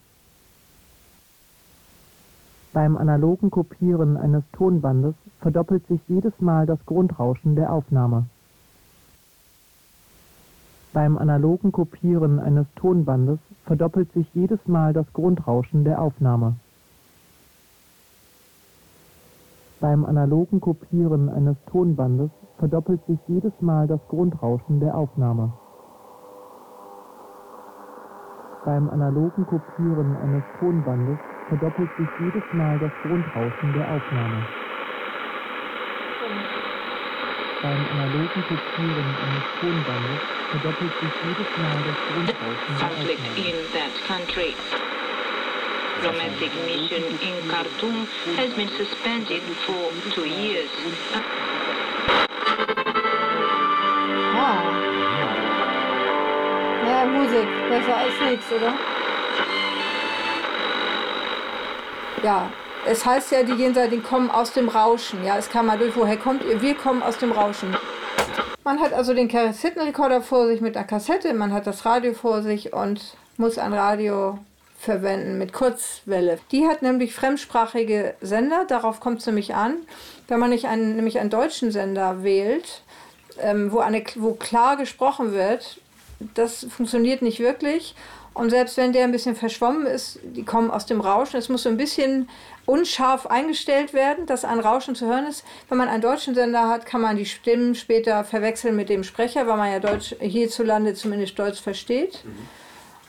Beim 2.72 2.97
analogen 2.97 3.53
Kopieren 3.53 4.16
eines 4.16 4.43
Tonbandes 4.51 5.14
verdoppelt 5.39 5.87
sich 5.87 6.01
jedes 6.09 6.41
Mal 6.41 6.66
das 6.66 6.85
Grundrauschen 6.87 7.55
der 7.55 7.72
Aufnahme. 7.72 8.27
Beim 10.95 11.18
analogen 11.18 11.72
Kopieren 11.72 12.38
eines 12.38 12.66
Tonbandes 12.76 13.40
verdoppelt 13.64 14.12
sich 14.12 14.32
jedes 14.32 14.61
Mal 14.68 14.92
das 14.92 15.12
Grundrauschen 15.12 15.82
der 15.82 16.01
Aufnahme. 16.01 16.55
Beim 19.80 20.05
analogen 20.05 20.61
Kopieren 20.61 21.28
eines 21.30 21.57
Tonbandes 21.66 22.30
verdoppelt 22.59 23.05
sich 23.07 23.18
jedes 23.26 23.61
Mal 23.61 23.88
das 23.88 23.99
Grundrauschen 24.07 24.78
der 24.78 24.97
Aufnahme. 24.97 25.51
Beim 28.64 28.88
analogen 28.88 29.47
Kopieren 29.47 30.16
eines 30.16 30.45
Tonbandes 30.61 31.18
verdoppelt 31.49 31.90
sich 31.97 32.09
jedes 32.20 32.45
Mal 32.53 32.78
das 32.78 32.92
Grundrauschen 33.03 33.72
der 33.74 33.90
Aufnahme. 33.90 34.47
Beim 37.61 37.88
analogen 37.88 38.45
Kopieren 38.45 39.18
eines 39.18 39.42
Tonbandes 39.59 40.20
verdoppelt 40.51 40.92
sich 41.01 41.14
jedes 41.24 41.51
Mal 41.57 41.78
das 41.86 41.99
Grundrauschen 42.09 42.74
Aufnahme. 42.76 43.12
in 43.36 43.57
that 43.72 43.95
country. 44.07 44.55
Romantic 46.03 46.51
mission 46.66 47.05
in 47.22 47.49
Khartoum 47.49 48.07
has 48.36 48.53
been 48.55 48.68
suspended 48.76 49.42
for 49.64 49.90
two 50.12 50.26
years. 50.26 50.68
Ah. 54.34 54.62
Ja, 56.86 57.05
Musik, 57.07 57.47
besser 57.70 57.97
als 57.97 58.30
nichts, 58.30 58.53
oder? 58.53 58.74
Ja, 62.22 62.51
es 62.86 63.05
heißt 63.07 63.32
ja, 63.32 63.42
die 63.42 63.53
Jenseitigen 63.55 64.03
kommen 64.03 64.30
aus 64.30 64.53
dem 64.53 64.68
Rauschen. 64.68 65.24
Ja, 65.24 65.38
es 65.38 65.49
kam 65.49 65.66
mal 65.66 65.78
durch, 65.78 65.95
woher 65.97 66.16
kommt 66.16 66.42
ihr? 66.45 66.61
Wir 66.61 66.74
kommen 66.74 67.03
aus 67.03 67.16
dem 67.18 67.32
Rauschen. 67.32 67.74
Man 68.65 68.81
hat 68.81 68.95
also 68.95 69.12
den 69.12 69.29
Kassettenrekorder 69.29 70.23
vor 70.23 70.47
sich 70.47 70.62
mit 70.62 70.75
einer 70.75 70.87
Kassette, 70.87 71.35
man 71.35 71.53
hat 71.53 71.67
das 71.67 71.85
Radio 71.85 72.15
vor 72.15 72.43
sich 72.43 72.73
und 72.73 73.15
muss 73.37 73.59
ein 73.59 73.75
Radio 73.75 74.39
verwenden 74.79 75.37
mit 75.37 75.53
Kurzwelle. 75.53 76.39
Die 76.51 76.67
hat 76.67 76.81
nämlich 76.81 77.15
fremdsprachige 77.15 78.15
Sender, 78.23 78.65
darauf 78.67 79.01
kommt 79.01 79.21
es 79.21 79.27
nämlich 79.27 79.55
an. 79.55 79.77
Wenn 80.29 80.41
man 80.41 80.49
nicht 80.49 80.65
einen, 80.65 80.97
nämlich 80.97 81.19
einen 81.19 81.29
deutschen 81.29 81.73
Sender 81.73 82.23
wählt, 82.23 82.83
ähm, 83.39 83.71
wo, 83.71 83.81
eine, 83.81 84.03
wo 84.17 84.33
klar 84.33 84.79
gesprochen 84.79 85.33
wird, 85.33 85.79
das 86.33 86.67
funktioniert 86.71 87.21
nicht 87.21 87.41
wirklich. 87.41 87.95
Und 88.35 88.51
selbst 88.51 88.76
wenn 88.76 88.93
der 88.93 89.05
ein 89.05 89.12
bisschen 89.12 89.37
verschwommen 89.37 89.87
ist, 89.87 90.18
die 90.24 90.45
kommen 90.45 90.70
aus 90.70 90.87
dem 90.87 91.01
Rauschen. 91.01 91.37
Es 91.37 91.49
muss 91.49 91.62
so 91.62 91.68
ein 91.68 91.76
bisschen 91.76 92.28
unscharf 92.66 93.26
eingestellt 93.26 93.95
werden, 93.95 94.26
dass 94.26 94.45
ein 94.45 94.59
Rauschen 94.59 94.97
zu 94.97 95.07
hören 95.07 95.26
ist. 95.26 95.45
Wenn 95.68 95.78
man 95.78 95.89
einen 95.89 96.03
deutschen 96.03 96.35
Sender 96.35 96.68
hat, 96.68 96.85
kann 96.85 97.01
man 97.01 97.16
die 97.16 97.26
Stimmen 97.26 97.76
später 97.76 98.24
verwechseln 98.24 98.74
mit 98.74 98.89
dem 98.89 99.05
Sprecher, 99.05 99.47
weil 99.47 99.57
man 99.57 99.70
ja 99.70 99.78
Deutsch 99.78 100.16
hierzulande 100.20 100.95
zumindest 100.95 101.39
Deutsch 101.39 101.61
versteht. 101.61 102.24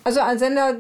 Also 0.04 0.20
ein 0.20 0.38
Sender, 0.38 0.76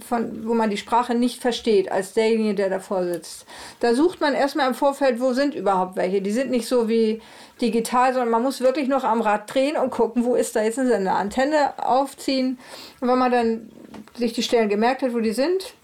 von, 0.00 0.46
wo 0.46 0.54
man 0.54 0.70
die 0.70 0.76
Sprache 0.76 1.14
nicht 1.14 1.40
versteht, 1.40 1.90
als 1.90 2.14
derjenige, 2.14 2.54
der 2.54 2.70
davor 2.70 3.04
sitzt. 3.04 3.46
Da 3.80 3.94
sucht 3.94 4.20
man 4.20 4.34
erstmal 4.34 4.68
im 4.68 4.74
Vorfeld, 4.74 5.20
wo 5.20 5.32
sind 5.32 5.54
überhaupt 5.54 5.96
welche. 5.96 6.20
Die 6.20 6.32
sind 6.32 6.50
nicht 6.50 6.66
so 6.66 6.88
wie 6.88 7.22
digital, 7.60 8.12
sondern 8.12 8.30
man 8.30 8.42
muss 8.42 8.60
wirklich 8.60 8.88
noch 8.88 9.04
am 9.04 9.20
Rad 9.20 9.52
drehen 9.52 9.76
und 9.76 9.90
gucken, 9.90 10.24
wo 10.24 10.34
ist 10.34 10.56
da 10.56 10.62
jetzt 10.62 10.78
ein 10.78 10.88
Sender. 10.88 11.14
Antenne 11.14 11.74
aufziehen. 11.78 12.58
Und 13.00 13.08
wenn 13.08 13.18
man 13.18 13.30
dann 13.30 13.70
sich 14.16 14.32
die 14.32 14.42
Stellen 14.42 14.68
gemerkt 14.68 15.02
hat, 15.02 15.14
wo 15.14 15.20
die 15.20 15.32
sind, 15.32 15.74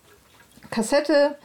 Kassette 0.71 1.37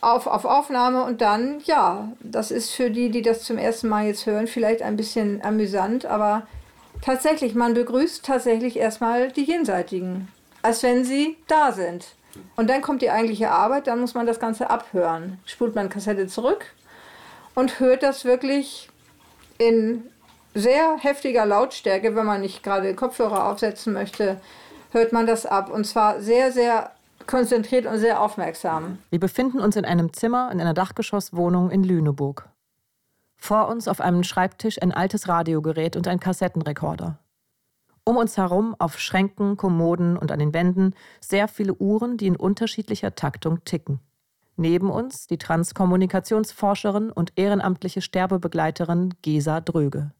auf, 0.00 0.26
auf 0.26 0.44
Aufnahme 0.44 1.04
und 1.04 1.20
dann, 1.20 1.60
ja, 1.64 2.12
das 2.20 2.50
ist 2.50 2.70
für 2.70 2.90
die, 2.90 3.10
die 3.10 3.22
das 3.22 3.44
zum 3.44 3.58
ersten 3.58 3.88
Mal 3.88 4.06
jetzt 4.06 4.26
hören, 4.26 4.46
vielleicht 4.46 4.82
ein 4.82 4.96
bisschen 4.96 5.42
amüsant, 5.44 6.06
aber 6.06 6.46
tatsächlich, 7.00 7.54
man 7.54 7.74
begrüßt 7.74 8.24
tatsächlich 8.24 8.76
erstmal 8.76 9.30
die 9.32 9.44
Jenseitigen 9.44 10.28
als 10.62 10.82
wenn 10.82 11.04
sie 11.04 11.36
da 11.48 11.72
sind. 11.72 12.06
Und 12.56 12.70
dann 12.70 12.80
kommt 12.80 13.02
die 13.02 13.10
eigentliche 13.10 13.50
Arbeit, 13.50 13.88
dann 13.88 14.00
muss 14.00 14.14
man 14.14 14.26
das 14.26 14.40
Ganze 14.40 14.70
abhören. 14.70 15.38
Spult 15.44 15.74
man 15.74 15.90
Kassette 15.90 16.28
zurück 16.28 16.64
und 17.54 17.78
hört 17.78 18.02
das 18.02 18.24
wirklich 18.24 18.88
in 19.58 20.04
sehr 20.54 20.96
heftiger 20.98 21.44
Lautstärke, 21.44 22.14
wenn 22.16 22.26
man 22.26 22.40
nicht 22.40 22.62
gerade 22.62 22.94
Kopfhörer 22.94 23.48
aufsetzen 23.48 23.92
möchte, 23.92 24.40
hört 24.92 25.12
man 25.12 25.26
das 25.26 25.46
ab. 25.46 25.70
Und 25.70 25.84
zwar 25.84 26.20
sehr, 26.20 26.52
sehr 26.52 26.92
konzentriert 27.26 27.86
und 27.86 27.98
sehr 27.98 28.20
aufmerksam. 28.20 28.98
Wir 29.10 29.20
befinden 29.20 29.60
uns 29.60 29.76
in 29.76 29.84
einem 29.84 30.12
Zimmer 30.12 30.50
in 30.52 30.60
einer 30.60 30.74
Dachgeschosswohnung 30.74 31.70
in 31.70 31.84
Lüneburg. 31.84 32.48
Vor 33.36 33.68
uns 33.68 33.88
auf 33.88 34.00
einem 34.00 34.22
Schreibtisch 34.22 34.80
ein 34.80 34.92
altes 34.92 35.28
Radiogerät 35.28 35.96
und 35.96 36.06
ein 36.06 36.20
Kassettenrekorder. 36.20 37.18
Um 38.04 38.16
uns 38.16 38.36
herum 38.36 38.74
auf 38.78 38.98
Schränken, 38.98 39.56
Kommoden 39.56 40.16
und 40.16 40.32
an 40.32 40.38
den 40.38 40.54
Wänden 40.54 40.94
sehr 41.20 41.46
viele 41.48 41.74
Uhren, 41.74 42.16
die 42.16 42.26
in 42.26 42.36
unterschiedlicher 42.36 43.14
Taktung 43.14 43.64
ticken. 43.64 44.00
Neben 44.56 44.90
uns 44.90 45.28
die 45.28 45.38
Transkommunikationsforscherin 45.38 47.10
und 47.10 47.32
ehrenamtliche 47.36 48.02
Sterbebegleiterin 48.02 49.14
Gesa 49.22 49.60
Dröge. 49.60 50.12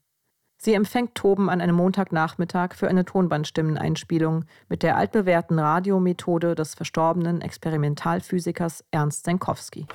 Sie 0.63 0.75
empfängt 0.75 1.13
Toben 1.13 1.49
an 1.49 1.59
einem 1.59 1.75
Montagnachmittag 1.75 2.75
für 2.75 2.87
eine 2.87 3.03
Tonbandstimmeneinspielung 3.03 4.45
mit 4.69 4.81
der 4.81 4.95
altbewährten 4.95 5.59
Radiomethode 5.59 6.55
des 6.55 6.73
verstorbenen 6.73 7.41
Experimentalphysikers 7.41 8.85
Ernst 8.89 9.25
Senkowski. 9.25 9.87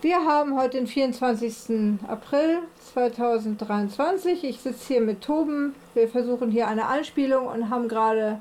Wir 0.00 0.18
haben 0.24 0.56
heute 0.56 0.76
den 0.76 0.86
24. 0.86 1.98
April 2.06 2.60
2023. 2.92 4.44
Ich 4.44 4.60
sitze 4.60 4.86
hier 4.86 5.00
mit 5.00 5.22
Toben. 5.22 5.74
Wir 5.92 6.06
versuchen 6.06 6.52
hier 6.52 6.68
eine 6.68 6.86
Einspielung 6.86 7.48
und 7.48 7.68
haben 7.68 7.88
gerade 7.88 8.40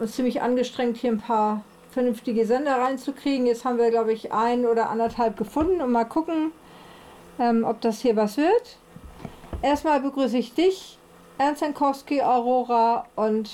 uns 0.00 0.16
ziemlich 0.16 0.42
angestrengt, 0.42 0.96
hier 0.96 1.12
ein 1.12 1.20
paar 1.20 1.62
vernünftige 1.92 2.44
Sender 2.44 2.74
reinzukriegen. 2.74 3.46
Jetzt 3.46 3.64
haben 3.64 3.78
wir, 3.78 3.90
glaube 3.90 4.12
ich, 4.12 4.32
ein 4.32 4.66
oder 4.66 4.90
anderthalb 4.90 5.36
gefunden 5.36 5.80
und 5.80 5.92
mal 5.92 6.06
gucken, 6.06 6.50
ähm, 7.38 7.62
ob 7.62 7.80
das 7.82 8.00
hier 8.00 8.16
was 8.16 8.36
wird. 8.36 8.79
Erstmal 9.62 10.00
begrüße 10.00 10.38
ich 10.38 10.54
dich, 10.54 10.98
Ernst 11.36 11.60
Jankowski, 11.60 12.22
Aurora 12.22 13.06
und 13.14 13.50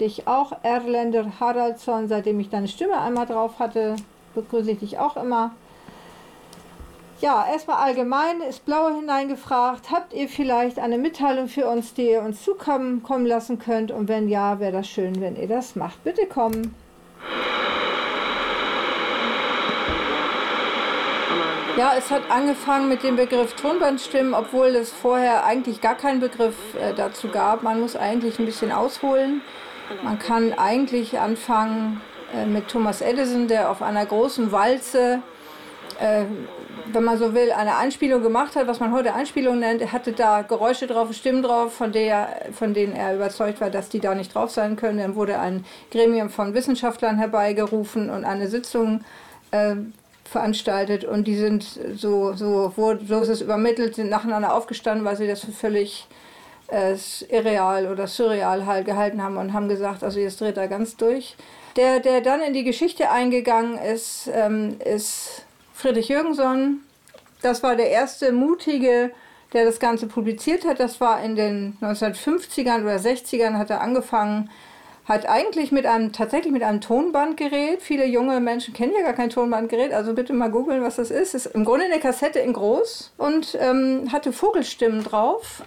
dich 0.00 0.26
auch, 0.26 0.52
Erländer 0.62 1.38
Haraldsson. 1.38 2.08
Seitdem 2.08 2.40
ich 2.40 2.50
deine 2.50 2.66
Stimme 2.66 3.00
einmal 3.00 3.26
drauf 3.26 3.60
hatte, 3.60 3.94
begrüße 4.34 4.72
ich 4.72 4.80
dich 4.80 4.98
auch 4.98 5.16
immer. 5.16 5.52
Ja, 7.20 7.46
erstmal 7.50 7.76
allgemein 7.76 8.40
ist 8.40 8.66
Blaue 8.66 8.96
hineingefragt. 8.96 9.92
Habt 9.92 10.12
ihr 10.12 10.28
vielleicht 10.28 10.80
eine 10.80 10.98
Mitteilung 10.98 11.46
für 11.46 11.68
uns, 11.68 11.94
die 11.94 12.10
ihr 12.10 12.22
uns 12.22 12.42
zukommen 12.42 13.04
kommen 13.04 13.24
lassen 13.24 13.60
könnt? 13.60 13.92
Und 13.92 14.08
wenn 14.08 14.28
ja, 14.28 14.58
wäre 14.58 14.72
das 14.72 14.88
schön, 14.88 15.20
wenn 15.20 15.36
ihr 15.36 15.46
das 15.46 15.76
macht. 15.76 16.02
Bitte 16.02 16.26
kommen. 16.26 16.74
Ja, 21.76 21.94
es 21.98 22.10
hat 22.10 22.30
angefangen 22.30 22.88
mit 22.88 23.02
dem 23.02 23.16
Begriff 23.16 23.54
Tonbandstimmen, 23.54 24.32
obwohl 24.32 24.68
es 24.68 24.92
vorher 24.92 25.44
eigentlich 25.44 25.80
gar 25.80 25.96
keinen 25.96 26.20
Begriff 26.20 26.54
äh, 26.80 26.94
dazu 26.94 27.28
gab. 27.28 27.62
Man 27.62 27.80
muss 27.80 27.96
eigentlich 27.96 28.38
ein 28.38 28.46
bisschen 28.46 28.70
ausholen. 28.70 29.42
Man 30.02 30.18
kann 30.18 30.52
eigentlich 30.52 31.18
anfangen 31.18 32.00
äh, 32.32 32.46
mit 32.46 32.68
Thomas 32.68 33.00
Edison, 33.00 33.48
der 33.48 33.70
auf 33.70 33.82
einer 33.82 34.06
großen 34.06 34.52
Walze 34.52 35.20
äh, 36.00 36.24
wenn 36.92 37.04
man 37.04 37.18
so 37.18 37.34
will, 37.34 37.50
eine 37.52 37.76
Einspielung 37.76 38.22
gemacht 38.22 38.56
hat, 38.56 38.66
was 38.66 38.80
man 38.80 38.92
heute 38.92 39.14
Einspielung 39.14 39.58
nennt. 39.58 39.80
Er 39.80 39.92
hatte 39.92 40.12
da 40.12 40.42
Geräusche 40.42 40.86
drauf, 40.86 41.12
Stimmen 41.12 41.42
drauf, 41.42 41.74
von, 41.74 41.92
der, 41.92 42.28
von 42.52 42.74
denen 42.74 42.94
er 42.94 43.14
überzeugt 43.14 43.60
war, 43.60 43.70
dass 43.70 43.88
die 43.88 44.00
da 44.00 44.14
nicht 44.14 44.34
drauf 44.34 44.50
sein 44.50 44.76
können. 44.76 44.98
Dann 44.98 45.14
wurde 45.14 45.38
ein 45.38 45.64
Gremium 45.90 46.30
von 46.30 46.54
Wissenschaftlern 46.54 47.18
herbeigerufen 47.18 48.10
und 48.10 48.24
eine 48.24 48.48
Sitzung 48.48 49.04
äh, 49.50 49.76
veranstaltet. 50.24 51.04
Und 51.04 51.26
die 51.26 51.36
sind 51.36 51.64
so, 51.96 52.32
so, 52.32 52.72
wurde, 52.76 53.04
so 53.04 53.20
ist 53.20 53.28
es 53.28 53.40
übermittelt, 53.40 53.94
sind 53.94 54.10
nacheinander 54.10 54.54
aufgestanden, 54.54 55.04
weil 55.04 55.16
sie 55.16 55.26
das 55.26 55.44
für 55.44 55.52
völlig 55.52 56.06
äh, 56.68 56.96
irreal 57.28 57.90
oder 57.90 58.06
surreal 58.06 58.66
halt 58.66 58.86
gehalten 58.86 59.22
haben 59.22 59.36
und 59.36 59.52
haben 59.52 59.68
gesagt, 59.68 60.02
also 60.02 60.18
jetzt 60.18 60.40
dreht 60.40 60.56
er 60.56 60.68
ganz 60.68 60.96
durch. 60.96 61.36
Der, 61.76 62.00
der 62.00 62.20
dann 62.20 62.40
in 62.40 62.52
die 62.52 62.64
Geschichte 62.64 63.10
eingegangen 63.10 63.78
ist, 63.78 64.30
ähm, 64.32 64.76
ist 64.84 65.44
Friedrich 65.74 66.08
Jürgenson. 66.08 66.80
Das 67.42 67.62
war 67.62 67.76
der 67.76 67.90
erste 67.90 68.32
mutige, 68.32 69.10
der 69.52 69.64
das 69.64 69.80
Ganze 69.80 70.06
publiziert 70.06 70.64
hat. 70.64 70.80
Das 70.80 71.00
war 71.00 71.22
in 71.22 71.36
den 71.36 71.76
1950ern 71.80 72.82
oder 72.82 72.96
60ern 72.96 73.58
hat 73.58 73.70
er 73.70 73.80
angefangen, 73.80 74.50
hat 75.06 75.28
eigentlich 75.28 75.70
mit 75.70 75.86
einem, 75.86 76.12
tatsächlich 76.12 76.52
mit 76.52 76.62
einem 76.62 76.80
Tonbandgerät, 76.80 77.82
viele 77.82 78.06
junge 78.06 78.40
Menschen 78.40 78.72
kennen 78.72 78.92
ja 78.96 79.02
gar 79.02 79.12
kein 79.12 79.30
Tonbandgerät, 79.30 79.92
also 79.92 80.14
bitte 80.14 80.32
mal 80.32 80.50
googeln, 80.50 80.82
was 80.82 80.96
das 80.96 81.10
ist. 81.10 81.34
ist 81.34 81.46
im 81.46 81.64
Grunde 81.64 81.84
eine 81.84 82.00
Kassette 82.00 82.38
in 82.38 82.54
groß 82.54 83.12
und 83.18 83.56
ähm, 83.60 84.08
hatte 84.12 84.32
Vogelstimmen 84.32 85.04
drauf. 85.04 85.62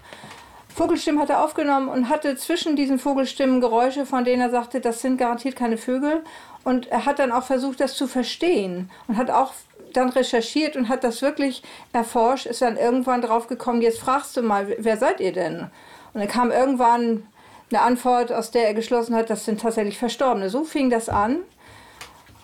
Vogelstimmen 0.73 1.19
hat 1.21 1.29
er 1.29 1.43
aufgenommen 1.43 1.88
und 1.88 2.09
hatte 2.09 2.35
zwischen 2.35 2.75
diesen 2.75 2.99
Vogelstimmen 2.99 3.61
Geräusche, 3.61 4.05
von 4.05 4.25
denen 4.25 4.41
er 4.41 4.49
sagte, 4.49 4.79
das 4.79 5.01
sind 5.01 5.17
garantiert 5.17 5.55
keine 5.55 5.77
Vögel. 5.77 6.23
Und 6.63 6.88
er 6.88 7.05
hat 7.05 7.19
dann 7.19 7.31
auch 7.31 7.43
versucht, 7.43 7.79
das 7.79 7.95
zu 7.95 8.07
verstehen 8.07 8.91
und 9.07 9.17
hat 9.17 9.31
auch 9.31 9.53
dann 9.93 10.09
recherchiert 10.09 10.75
und 10.75 10.89
hat 10.89 11.03
das 11.03 11.21
wirklich 11.21 11.63
erforscht, 11.93 12.45
ist 12.45 12.61
dann 12.61 12.77
irgendwann 12.77 13.21
drauf 13.21 13.47
gekommen, 13.47 13.81
jetzt 13.81 13.99
fragst 13.99 14.38
du 14.38 14.41
mal, 14.41 14.75
wer 14.77 14.97
seid 14.97 15.19
ihr 15.19 15.31
denn? 15.31 15.67
Und 16.13 16.21
er 16.21 16.27
kam 16.27 16.51
irgendwann 16.51 17.23
eine 17.70 17.82
Antwort, 17.82 18.32
aus 18.32 18.51
der 18.51 18.68
er 18.68 18.74
geschlossen 18.74 19.15
hat, 19.15 19.30
das 19.30 19.45
sind 19.45 19.61
tatsächlich 19.61 19.97
Verstorbene. 19.97 20.49
So 20.49 20.63
fing 20.63 20.89
das 20.89 21.09
an. 21.09 21.39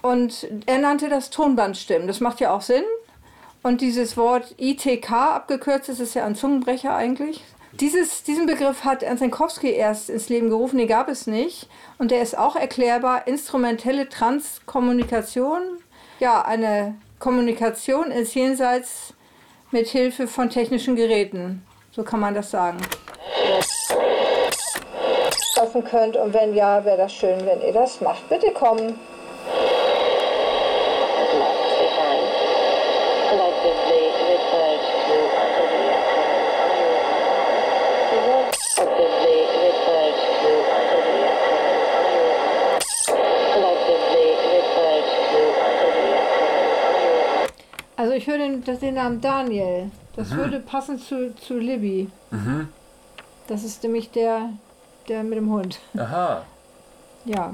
Und 0.02 0.48
er 0.66 0.80
nannte 0.80 1.08
das 1.08 1.30
Tonbandstimmen. 1.30 2.08
Das 2.08 2.20
macht 2.20 2.42
ja 2.42 2.54
auch 2.54 2.62
Sinn. 2.62 2.84
Und 3.62 3.80
dieses 3.80 4.18
Wort 4.18 4.56
ITK 4.58 5.12
abgekürzt, 5.12 5.88
das 5.88 6.02
ist 6.02 6.14
ja 6.14 6.26
ein 6.26 6.36
Zungenbrecher 6.36 6.94
eigentlich. 6.94 7.42
Dieses, 7.80 8.24
diesen 8.24 8.46
Begriff 8.46 8.84
hat 8.84 9.02
Ernst 9.02 9.22
Jankowski 9.22 9.72
erst 9.72 10.10
ins 10.10 10.28
Leben 10.28 10.50
gerufen, 10.50 10.78
den 10.78 10.88
gab 10.88 11.08
es 11.08 11.26
nicht. 11.26 11.70
Und 11.98 12.12
der 12.12 12.22
ist 12.22 12.38
auch 12.38 12.58
erklärbar. 12.58 13.26
Instrumentelle 13.26 14.10
Transkommunikation. 14.10 15.62
Ja, 16.20 16.42
eine 16.44 16.96
Kommunikation 17.20 18.12
ins 18.12 18.34
Jenseits 18.34 19.14
mit 19.72 19.88
Hilfe 19.88 20.28
von 20.28 20.50
technischen 20.50 20.98
Geräten. 20.98 21.66
So 21.92 22.04
kann 22.04 22.20
man 22.20 22.34
das 22.34 22.52
sagen 22.52 22.78
schaffen 25.64 25.84
könnt. 25.84 26.18
Und 26.18 26.34
wenn 26.34 26.54
ja, 26.54 26.84
wäre 26.84 26.98
das 26.98 27.14
schön, 27.14 27.46
wenn 27.46 27.62
ihr 27.62 27.74
das 27.74 28.02
macht. 28.02 28.28
Bitte 28.30 28.52
kommen. 28.52 29.00
Also 47.96 48.16
ich 48.16 48.28
höre 48.28 48.38
den, 48.38 48.64
den 48.64 48.96
Namen 48.96 49.22
Daniel. 49.22 49.90
Das 50.18 50.32
mhm. 50.32 50.38
würde 50.38 50.60
passen 50.60 51.00
zu, 51.00 51.34
zu 51.36 51.58
Libby. 51.58 52.10
Mhm. 52.32 52.68
Das 53.48 53.64
ist 53.64 53.82
nämlich 53.84 54.12
der, 54.12 54.50
der 55.08 55.24
mit 55.24 55.38
dem 55.38 55.52
Hund. 55.52 55.80
Aha. 55.98 56.44
Ja. 57.26 57.54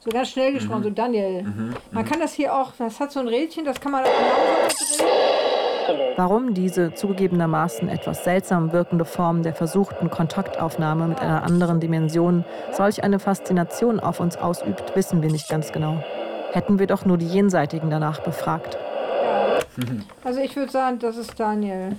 So 0.00 0.10
ganz 0.10 0.30
schnell 0.30 0.52
gesprochen, 0.52 0.80
mhm. 0.80 0.84
so 0.84 0.90
Daniel. 0.90 1.42
Mhm. 1.44 1.76
Man 1.92 2.04
kann 2.04 2.18
das 2.18 2.32
hier 2.32 2.52
auch, 2.54 2.72
das 2.76 2.98
hat 2.98 3.12
so 3.12 3.20
ein 3.20 3.28
Rädchen, 3.28 3.64
das 3.64 3.80
kann 3.80 3.92
man 3.92 4.04
auch 4.04 4.10
genauso 4.10 4.96
drehen. 4.96 5.11
Warum 6.16 6.54
diese 6.54 6.94
zugegebenermaßen 6.94 7.88
etwas 7.88 8.24
seltsam 8.24 8.72
wirkende 8.72 9.04
Form 9.04 9.42
der 9.42 9.54
versuchten 9.54 10.10
Kontaktaufnahme 10.10 11.08
mit 11.08 11.20
einer 11.20 11.42
anderen 11.42 11.80
Dimension 11.80 12.44
solch 12.72 13.02
eine 13.04 13.18
Faszination 13.18 14.00
auf 14.00 14.20
uns 14.20 14.36
ausübt, 14.36 14.94
wissen 14.94 15.22
wir 15.22 15.30
nicht 15.30 15.48
ganz 15.48 15.72
genau. 15.72 16.02
Hätten 16.52 16.78
wir 16.78 16.86
doch 16.86 17.04
nur 17.04 17.18
die 17.18 17.26
Jenseitigen 17.26 17.90
danach 17.90 18.20
befragt. 18.20 18.76
Ja. 19.24 19.58
Also 20.24 20.40
ich 20.40 20.54
würde 20.54 20.70
sagen, 20.70 20.98
das 20.98 21.16
ist 21.16 21.38
Daniel. 21.40 21.96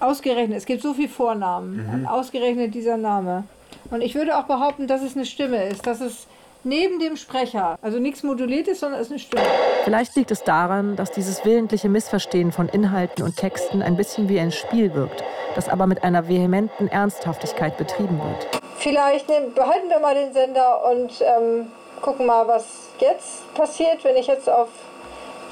Ausgerechnet, 0.00 0.58
es 0.58 0.66
gibt 0.66 0.82
so 0.82 0.92
viele 0.92 1.08
Vornamen. 1.08 2.00
Mhm. 2.00 2.06
Ausgerechnet 2.06 2.74
dieser 2.74 2.98
Name. 2.98 3.44
Und 3.90 4.02
ich 4.02 4.14
würde 4.14 4.36
auch 4.36 4.44
behaupten, 4.44 4.86
dass 4.86 5.02
es 5.02 5.16
eine 5.16 5.24
Stimme 5.24 5.64
ist, 5.64 5.86
dass 5.86 6.00
es 6.00 6.26
neben 6.66 6.98
dem 6.98 7.16
Sprecher. 7.16 7.78
Also 7.80 7.98
nichts 7.98 8.22
moduliertes, 8.22 8.80
sondern 8.80 9.00
es 9.00 9.06
ist 9.06 9.12
eine 9.12 9.20
Stimme. 9.20 9.42
Vielleicht 9.84 10.16
liegt 10.16 10.30
es 10.30 10.42
daran, 10.42 10.96
dass 10.96 11.12
dieses 11.12 11.44
willentliche 11.44 11.88
Missverstehen 11.88 12.52
von 12.52 12.68
Inhalten 12.68 13.24
und 13.24 13.36
Texten 13.36 13.82
ein 13.82 13.96
bisschen 13.96 14.28
wie 14.28 14.38
ein 14.38 14.52
Spiel 14.52 14.92
wirkt, 14.92 15.24
das 15.54 15.68
aber 15.68 15.86
mit 15.86 16.04
einer 16.04 16.28
vehementen 16.28 16.88
Ernsthaftigkeit 16.88 17.78
betrieben 17.78 18.18
wird. 18.18 18.48
Vielleicht 18.78 19.28
nehmen, 19.28 19.54
behalten 19.54 19.88
wir 19.88 20.00
mal 20.00 20.14
den 20.14 20.32
Sender 20.32 20.84
und 20.90 21.12
ähm, 21.22 21.68
gucken 22.02 22.26
mal, 22.26 22.46
was 22.46 22.90
jetzt 22.98 23.54
passiert, 23.54 24.04
wenn 24.04 24.16
ich 24.16 24.26
jetzt 24.26 24.50
auf 24.50 24.68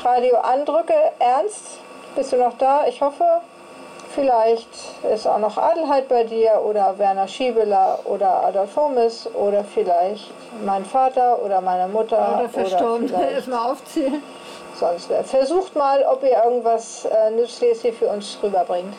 Radio 0.03 0.37
andrücke. 0.39 0.95
Ernst, 1.19 1.79
bist 2.17 2.33
du 2.33 2.37
noch 2.37 2.59
da? 2.59 2.87
Ich 2.87 3.01
hoffe. 3.01 3.25
Vielleicht 4.15 4.69
ist 5.13 5.27
auch 5.27 5.39
noch 5.39 5.59
Adelheid 5.59 6.09
bei 6.09 6.23
dir 6.23 6.61
oder 6.65 6.97
Werner 6.99 7.27
Schiebeler 7.27 7.99
oder 8.05 8.45
Adolf 8.45 8.77
Homes 8.77 9.29
oder 9.35 9.65
vielleicht 9.65 10.31
mein 10.65 10.85
Vater 10.85 11.43
oder 11.45 11.61
meine 11.61 11.89
Mutter. 11.89 12.39
Oder 12.39 12.49
verstorben, 12.49 13.13
erstmal 13.13 13.71
aufzählen. 13.73 14.23
Sonst 14.79 15.11
wer. 15.11 15.25
Versucht 15.25 15.75
mal, 15.75 16.05
ob 16.05 16.23
ihr 16.23 16.37
irgendwas 16.45 17.05
äh, 17.07 17.31
Nützliches 17.33 17.83
hier 17.83 17.93
für 17.93 18.07
uns 18.07 18.39
rüberbringt. 18.43 18.95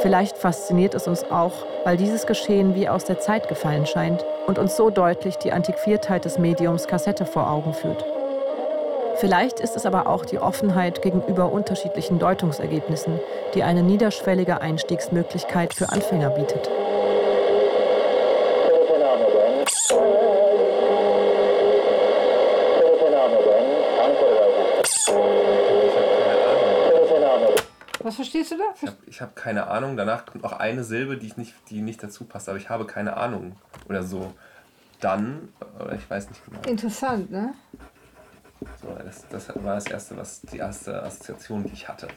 Vielleicht 0.00 0.36
fasziniert 0.36 0.94
es 0.94 1.06
uns 1.06 1.24
auch, 1.30 1.52
weil 1.84 1.96
dieses 1.96 2.26
Geschehen 2.26 2.74
wie 2.74 2.88
aus 2.88 3.04
der 3.04 3.20
Zeit 3.20 3.48
gefallen 3.48 3.86
scheint 3.86 4.24
und 4.46 4.58
uns 4.58 4.76
so 4.76 4.90
deutlich 4.90 5.36
die 5.36 5.52
Antiquiertheit 5.52 6.24
des 6.24 6.38
Mediums 6.38 6.86
Kassette 6.86 7.24
vor 7.24 7.50
Augen 7.50 7.72
führt. 7.72 8.04
Vielleicht 9.20 9.60
ist 9.60 9.76
es 9.76 9.84
aber 9.84 10.06
auch 10.06 10.24
die 10.24 10.38
Offenheit 10.38 11.02
gegenüber 11.02 11.52
unterschiedlichen 11.52 12.18
Deutungsergebnissen, 12.18 13.20
die 13.54 13.62
eine 13.62 13.82
niederschwellige 13.82 14.62
Einstiegsmöglichkeit 14.62 15.74
für 15.74 15.90
Anfänger 15.90 16.30
bietet. 16.30 16.70
Was 28.02 28.14
verstehst 28.14 28.52
du 28.52 28.56
da? 28.56 28.64
Ich 29.06 29.20
habe 29.20 29.32
hab 29.32 29.36
keine 29.36 29.66
Ahnung. 29.66 29.98
Danach 29.98 30.24
kommt 30.24 30.44
noch 30.44 30.54
eine 30.54 30.82
Silbe, 30.82 31.18
die, 31.18 31.26
ich 31.26 31.36
nicht, 31.36 31.54
die 31.68 31.82
nicht 31.82 32.02
dazu 32.02 32.24
passt, 32.24 32.48
aber 32.48 32.56
ich 32.56 32.70
habe 32.70 32.86
keine 32.86 33.18
Ahnung. 33.18 33.56
Oder 33.86 34.02
so. 34.02 34.32
Dann, 35.00 35.50
oder 35.78 35.92
ich 35.92 36.08
weiß 36.08 36.30
nicht 36.30 36.42
genau. 36.46 36.60
Interessant, 36.66 37.30
ne? 37.30 37.52
So, 38.80 38.88
das, 39.04 39.26
das 39.28 39.48
war 39.62 39.74
das 39.74 39.86
erste, 39.86 40.16
was 40.16 40.42
die 40.42 40.58
erste 40.58 41.02
Assoziation, 41.02 41.64
die 41.64 41.72
ich 41.72 41.88
hatte. 41.88 42.08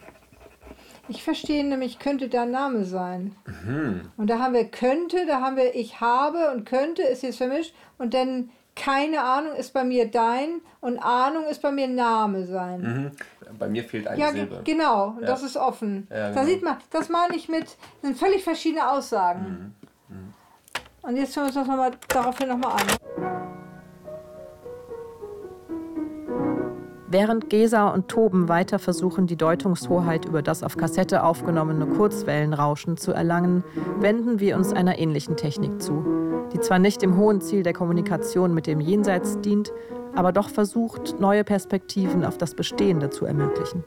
Ich 1.07 1.23
verstehe 1.23 1.65
nämlich, 1.65 1.99
könnte 1.99 2.29
der 2.29 2.45
Name 2.45 2.85
sein. 2.85 3.35
Mhm. 3.45 4.11
Und 4.15 4.29
da 4.29 4.39
haben 4.39 4.53
wir 4.53 4.65
könnte, 4.65 5.25
da 5.25 5.41
haben 5.41 5.57
wir 5.57 5.75
ich 5.75 5.99
habe 5.99 6.51
und 6.51 6.65
könnte 6.65 7.01
ist 7.01 7.23
jetzt 7.23 7.37
vermischt 7.37 7.73
und 7.97 8.13
dann 8.13 8.49
keine 8.75 9.21
Ahnung 9.21 9.55
ist 9.55 9.73
bei 9.73 9.83
mir 9.83 10.09
dein 10.09 10.61
und 10.81 10.97
Ahnung 10.99 11.45
ist 11.45 11.61
bei 11.61 11.71
mir 11.71 11.87
Name 11.87 12.45
sein. 12.45 12.81
Mhm. 12.81 13.11
Bei 13.59 13.67
mir 13.67 13.83
fehlt 13.83 14.07
eine 14.07 14.19
ja, 14.19 14.31
Silbe. 14.31 14.61
Genau, 14.63 15.09
und 15.09 15.21
ja. 15.21 15.27
das 15.27 15.43
ist 15.43 15.57
offen. 15.57 16.07
Ja, 16.09 16.29
genau. 16.29 16.39
Da 16.39 16.45
sieht 16.45 16.63
man, 16.63 16.77
das 16.89 17.09
meine 17.09 17.35
ich 17.35 17.49
mit, 17.49 17.77
sind 18.01 18.17
völlig 18.17 18.43
verschiedene 18.43 18.89
Aussagen. 18.89 19.75
Mhm. 20.09 20.15
Mhm. 20.15 20.33
Und 21.03 21.17
jetzt 21.17 21.33
schauen 21.35 21.43
wir 21.43 21.47
uns 21.47 21.55
das 21.55 21.67
nochmal 21.67 21.91
daraufhin 22.07 22.47
nochmal 22.47 22.71
an. 22.71 23.52
Während 27.13 27.51
Gesa 27.51 27.89
und 27.89 28.07
Toben 28.07 28.49
weiter 28.49 28.79
versuchen, 28.79 29.27
die 29.27 29.35
Deutungshoheit 29.35 30.25
über 30.25 30.41
das 30.41 30.63
auf 30.63 30.77
Kassette 30.77 31.23
aufgenommene 31.23 31.85
Kurzwellenrauschen 31.85 32.97
zu 32.97 33.11
erlangen, 33.11 33.63
wenden 33.99 34.39
wir 34.39 34.57
uns 34.57 34.73
einer 34.73 34.97
ähnlichen 34.97 35.37
Technik 35.37 35.79
zu, 35.79 36.03
die 36.53 36.59
zwar 36.59 36.79
nicht 36.79 37.03
dem 37.03 37.15
hohen 37.15 37.39
Ziel 37.39 37.61
der 37.61 37.73
Kommunikation 37.73 38.55
mit 38.55 38.65
dem 38.65 38.79
Jenseits 38.79 39.39
dient, 39.41 39.71
aber 40.15 40.31
doch 40.31 40.49
versucht, 40.49 41.19
neue 41.19 41.43
Perspektiven 41.43 42.25
auf 42.25 42.39
das 42.39 42.55
Bestehende 42.55 43.11
zu 43.11 43.25
ermöglichen. 43.25 43.83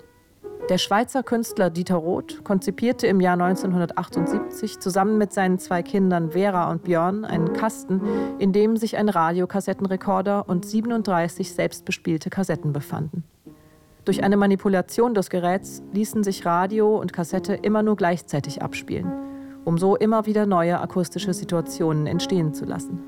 Der 0.68 0.78
Schweizer 0.78 1.22
Künstler 1.22 1.70
Dieter 1.70 1.94
Roth 1.94 2.42
konzipierte 2.42 3.06
im 3.06 3.20
Jahr 3.20 3.34
1978 3.34 4.80
zusammen 4.80 5.16
mit 5.16 5.32
seinen 5.32 5.60
zwei 5.60 5.84
Kindern 5.84 6.32
Vera 6.32 6.72
und 6.72 6.82
Björn 6.82 7.24
einen 7.24 7.52
Kasten, 7.52 8.00
in 8.40 8.52
dem 8.52 8.76
sich 8.76 8.96
ein 8.96 9.08
Radiokassettenrekorder 9.08 10.48
und 10.48 10.66
37 10.66 11.52
selbstbespielte 11.52 12.30
Kassetten 12.30 12.72
befanden. 12.72 13.22
Durch 14.04 14.24
eine 14.24 14.36
Manipulation 14.36 15.14
des 15.14 15.30
Geräts 15.30 15.84
ließen 15.92 16.24
sich 16.24 16.44
Radio 16.44 16.98
und 16.98 17.12
Kassette 17.12 17.54
immer 17.54 17.84
nur 17.84 17.94
gleichzeitig 17.94 18.60
abspielen, 18.60 19.12
um 19.64 19.78
so 19.78 19.94
immer 19.94 20.26
wieder 20.26 20.46
neue 20.46 20.80
akustische 20.80 21.32
Situationen 21.32 22.08
entstehen 22.08 22.54
zu 22.54 22.64
lassen. 22.64 23.04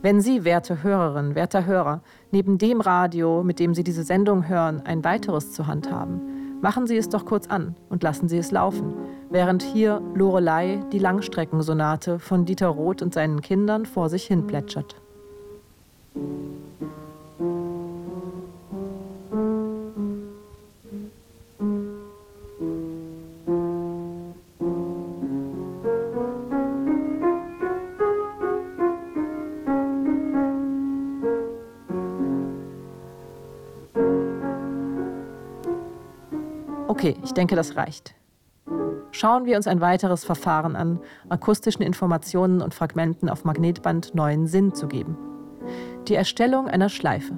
Wenn 0.00 0.22
Sie, 0.22 0.44
werte 0.44 0.82
Hörerinnen, 0.82 1.34
werter 1.34 1.66
Hörer, 1.66 2.00
neben 2.30 2.56
dem 2.56 2.80
Radio, 2.80 3.42
mit 3.42 3.58
dem 3.58 3.74
Sie 3.74 3.84
diese 3.84 4.04
Sendung 4.04 4.48
hören, 4.48 4.80
ein 4.86 5.04
weiteres 5.04 5.52
zur 5.52 5.66
Hand 5.66 5.90
haben, 5.90 6.43
Machen 6.64 6.86
Sie 6.86 6.96
es 6.96 7.10
doch 7.10 7.26
kurz 7.26 7.46
an 7.48 7.76
und 7.90 8.02
lassen 8.02 8.26
Sie 8.26 8.38
es 8.38 8.50
laufen. 8.50 8.94
während 9.28 9.62
hier 9.62 10.00
Lorelei 10.14 10.82
die 10.92 10.98
Langstreckensonate 10.98 12.18
von 12.18 12.46
Dieter 12.46 12.68
Roth 12.68 13.02
und 13.02 13.12
seinen 13.12 13.42
Kindern 13.42 13.84
vor 13.84 14.08
sich 14.08 14.24
hin 14.24 14.46
plätschert. 14.46 14.96
Okay, 37.04 37.16
ich 37.22 37.34
denke, 37.34 37.54
das 37.54 37.76
reicht. 37.76 38.14
Schauen 39.10 39.44
wir 39.44 39.58
uns 39.58 39.66
ein 39.66 39.82
weiteres 39.82 40.24
Verfahren 40.24 40.74
an, 40.74 41.00
akustischen 41.28 41.82
Informationen 41.82 42.62
und 42.62 42.72
Fragmenten 42.72 43.28
auf 43.28 43.44
Magnetband 43.44 44.14
neuen 44.14 44.46
Sinn 44.46 44.74
zu 44.74 44.88
geben. 44.88 45.18
Die 46.08 46.14
Erstellung 46.14 46.66
einer 46.66 46.88
Schleife. 46.88 47.34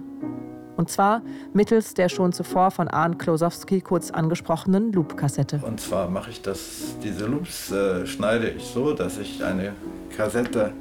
Und 0.77 0.89
zwar 0.89 1.21
mittels 1.53 1.95
der 1.95 2.09
schon 2.09 2.33
zuvor 2.33 2.71
von 2.71 2.87
Arndt 2.87 3.19
Klosowski 3.19 3.81
kurz 3.81 4.13
angesprochenen 4.13 4.93
Loop-Kassette. 4.93 5.61
Und 5.67 5.81
zwar 5.81 6.09
mache 6.11 6.31
ich 6.31 6.43
das, 6.43 6.95
diese 7.03 7.27
Loops 7.27 7.73
äh, 7.73 8.07
schneide 8.07 8.51
ich 8.51 8.67
so, 8.67 8.93
dass 8.93 9.19
ich 9.19 9.43
eine 9.43 9.73
Kassette 10.17 10.75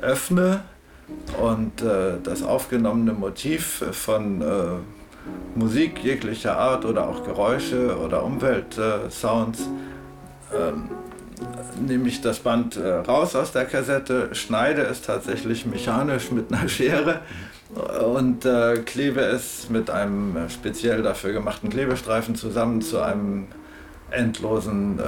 öffne 0.00 0.60
und 1.42 1.82
äh, 1.82 2.20
das 2.22 2.44
aufgenommene 2.44 3.12
Motiv 3.12 3.84
von 3.90 4.40
äh, 4.40 4.44
Musik 5.54 6.02
jeglicher 6.02 6.56
Art 6.56 6.84
oder 6.84 7.08
auch 7.08 7.24
Geräusche 7.24 7.98
oder 7.98 8.22
Umweltsounds, 8.22 9.68
ähm, 10.54 10.88
nehme 11.80 12.08
ich 12.08 12.20
das 12.20 12.40
Band 12.40 12.76
äh, 12.76 12.88
raus 12.88 13.34
aus 13.34 13.52
der 13.52 13.64
Kassette, 13.64 14.34
schneide 14.34 14.82
es 14.82 15.02
tatsächlich 15.02 15.66
mechanisch 15.66 16.30
mit 16.30 16.52
einer 16.52 16.68
Schere 16.68 17.20
und 18.04 18.44
äh, 18.44 18.78
klebe 18.84 19.20
es 19.20 19.70
mit 19.70 19.90
einem 19.90 20.48
speziell 20.48 21.02
dafür 21.02 21.32
gemachten 21.32 21.70
Klebestreifen 21.70 22.34
zusammen 22.34 22.82
zu 22.82 23.00
einem 23.00 23.46
endlosen 24.10 24.98
äh, 24.98 25.02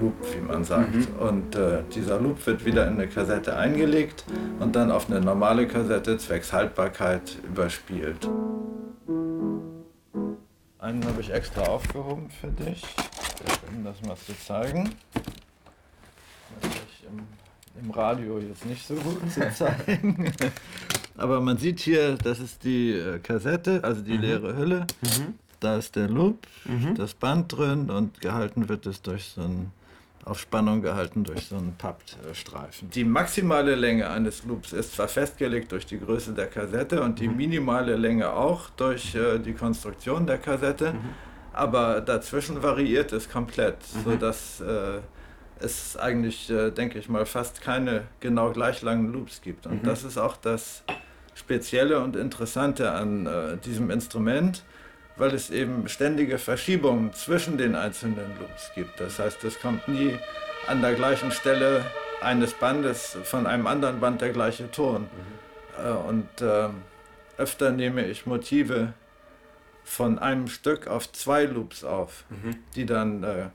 Loop, 0.00 0.14
wie 0.34 0.40
man 0.40 0.64
sagt. 0.64 0.94
Mhm. 0.94 1.06
Und 1.20 1.54
äh, 1.54 1.82
dieser 1.94 2.20
Loop 2.20 2.44
wird 2.46 2.64
wieder 2.64 2.86
in 2.88 2.94
eine 2.94 3.06
Kassette 3.06 3.56
eingelegt 3.56 4.24
und 4.58 4.74
dann 4.74 4.90
auf 4.90 5.08
eine 5.08 5.20
normale 5.20 5.66
Kassette 5.66 6.18
zwecks 6.18 6.52
Haltbarkeit 6.52 7.38
überspielt. 7.44 8.28
Einen 10.82 11.04
habe 11.04 11.20
ich 11.20 11.30
extra 11.30 11.62
aufgehoben 11.62 12.28
für 12.28 12.48
dich, 12.48 12.82
um 13.68 13.84
das 13.84 14.02
mal 14.02 14.16
zu 14.16 14.36
zeigen. 14.36 14.90
Natürlich 16.60 17.06
im, 17.08 17.84
im 17.84 17.90
Radio 17.92 18.40
jetzt 18.40 18.66
nicht 18.66 18.84
so 18.84 18.96
gut 18.96 19.30
zu 19.30 19.48
zeigen. 19.54 20.32
Aber 21.16 21.40
man 21.40 21.56
sieht 21.56 21.78
hier, 21.78 22.16
das 22.16 22.40
ist 22.40 22.64
die 22.64 22.90
äh, 22.90 23.20
Kassette, 23.20 23.84
also 23.84 24.02
die 24.02 24.14
mhm. 24.14 24.22
leere 24.22 24.56
Hülle. 24.56 24.86
Mhm. 25.02 25.34
Da 25.60 25.76
ist 25.76 25.94
der 25.94 26.08
Loop, 26.08 26.48
mhm. 26.64 26.96
das 26.96 27.14
Band 27.14 27.56
drin 27.56 27.88
und 27.88 28.20
gehalten 28.20 28.68
wird 28.68 28.84
es 28.86 29.02
durch 29.02 29.26
so 29.26 29.42
ein 29.42 29.70
auf 30.24 30.38
Spannung 30.38 30.82
gehalten 30.82 31.24
durch 31.24 31.48
so 31.48 31.56
einen 31.56 31.74
Pappstreifen. 31.76 32.90
Die 32.90 33.04
maximale 33.04 33.74
Länge 33.74 34.08
eines 34.08 34.44
Loops 34.44 34.72
ist 34.72 34.94
zwar 34.94 35.08
festgelegt 35.08 35.72
durch 35.72 35.84
die 35.84 35.98
Größe 35.98 36.32
der 36.32 36.46
Kassette 36.46 37.02
und 37.02 37.18
die 37.18 37.28
mhm. 37.28 37.36
minimale 37.36 37.96
Länge 37.96 38.32
auch 38.32 38.70
durch 38.70 39.14
äh, 39.14 39.38
die 39.38 39.52
Konstruktion 39.52 40.26
der 40.26 40.38
Kassette, 40.38 40.92
mhm. 40.92 40.98
aber 41.52 42.00
dazwischen 42.00 42.62
variiert 42.62 43.12
es 43.12 43.28
komplett, 43.28 43.78
mhm. 43.94 44.10
sodass 44.10 44.60
äh, 44.60 45.00
es 45.58 45.96
eigentlich, 45.96 46.50
äh, 46.50 46.70
denke 46.70 46.98
ich 46.98 47.08
mal, 47.08 47.26
fast 47.26 47.60
keine 47.60 48.04
genau 48.20 48.52
gleich 48.52 48.82
langen 48.82 49.12
Loops 49.12 49.42
gibt. 49.42 49.66
Und 49.66 49.82
mhm. 49.82 49.86
das 49.86 50.04
ist 50.04 50.18
auch 50.18 50.36
das 50.36 50.84
Spezielle 51.34 52.00
und 52.00 52.14
Interessante 52.14 52.92
an 52.92 53.26
äh, 53.26 53.56
diesem 53.56 53.90
Instrument 53.90 54.62
weil 55.16 55.34
es 55.34 55.50
eben 55.50 55.88
ständige 55.88 56.38
Verschiebungen 56.38 57.12
zwischen 57.12 57.58
den 57.58 57.74
einzelnen 57.74 58.38
Loops 58.40 58.72
gibt. 58.74 59.00
Das 59.00 59.18
heißt, 59.18 59.44
es 59.44 59.60
kommt 59.60 59.88
nie 59.88 60.18
an 60.66 60.80
der 60.80 60.94
gleichen 60.94 61.30
Stelle 61.30 61.84
eines 62.20 62.54
Bandes 62.54 63.18
von 63.24 63.46
einem 63.46 63.66
anderen 63.66 64.00
Band 64.00 64.20
der 64.20 64.30
gleiche 64.30 64.70
Ton. 64.70 65.02
Mhm. 65.02 65.84
Äh, 65.84 65.90
und 65.90 66.40
äh, 66.40 66.68
öfter 67.36 67.72
nehme 67.72 68.06
ich 68.06 68.26
Motive 68.26 68.94
von 69.84 70.18
einem 70.18 70.46
Stück 70.46 70.86
auf 70.86 71.10
zwei 71.12 71.44
Loops 71.44 71.84
auf, 71.84 72.24
mhm. 72.30 72.56
die 72.76 72.86
dann 72.86 73.24
äh, 73.24 73.48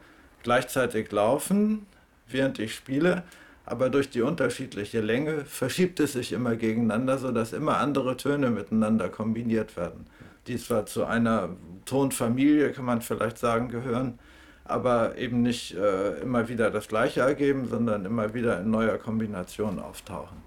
gleichzeitig 0.43 1.11
laufen, 1.11 1.85
während 2.27 2.59
ich 2.59 2.75
spiele. 2.75 3.23
Aber 3.65 3.89
durch 3.89 4.09
die 4.09 4.21
unterschiedliche 4.21 5.01
Länge 5.01 5.43
verschiebt 5.43 5.99
es 5.99 6.13
sich 6.13 6.31
immer 6.31 6.55
gegeneinander, 6.55 7.17
sodass 7.17 7.51
immer 7.51 7.77
andere 7.77 8.15
Töne 8.15 8.49
miteinander 8.49 9.09
kombiniert 9.09 9.75
werden 9.75 10.05
die 10.47 10.57
zwar 10.57 10.85
zu 10.85 11.05
einer 11.05 11.49
Tonfamilie, 11.85 12.71
kann 12.71 12.85
man 12.85 13.01
vielleicht 13.01 13.37
sagen, 13.37 13.69
gehören, 13.69 14.19
aber 14.65 15.17
eben 15.17 15.41
nicht 15.41 15.75
äh, 15.75 16.19
immer 16.19 16.49
wieder 16.49 16.71
das 16.71 16.87
Gleiche 16.87 17.21
ergeben, 17.21 17.67
sondern 17.67 18.05
immer 18.05 18.33
wieder 18.33 18.59
in 18.59 18.69
neuer 18.69 18.97
Kombination 18.97 19.79
auftauchen. 19.79 20.37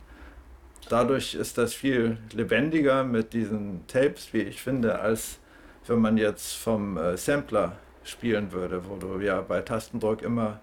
Dadurch 0.89 1.35
ist 1.35 1.57
das 1.57 1.73
viel 1.73 2.19
lebendiger 2.33 3.05
mit 3.05 3.33
diesen 3.33 3.87
Tapes, 3.87 4.33
wie 4.33 4.43
ich 4.43 4.61
finde, 4.61 4.99
als 4.99 5.39
wenn 5.87 6.01
man 6.01 6.17
jetzt 6.17 6.55
vom 6.55 6.97
äh, 6.97 7.17
Sampler 7.17 7.77
spielen 8.05 8.53
würde, 8.53 8.83
wo 8.89 8.97
du 8.97 9.21
ja 9.21 9.41
bei 9.41 9.61
Tastendruck 9.61 10.23
immer 10.23 10.61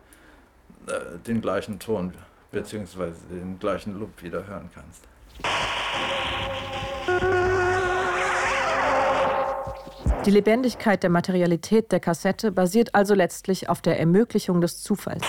äh, 0.88 1.18
den 1.26 1.42
gleichen 1.42 1.80
Ton 1.80 2.14
bzw. 2.52 3.12
den 3.32 3.58
gleichen 3.60 3.98
Loop 4.00 4.22
wieder 4.22 4.46
hören 4.46 4.70
kannst. 4.74 5.04
Die 10.28 10.32
Lebendigkeit 10.32 11.04
der 11.04 11.10
Materialität 11.10 11.90
der 11.94 12.02
Kassette 12.02 12.52
basiert 12.52 12.94
also 12.94 13.14
letztlich 13.14 13.70
auf 13.70 13.82
der 13.82 13.98
Ermöglichung 13.98 14.60
des 14.60 14.84
Zufalls. 14.84 15.24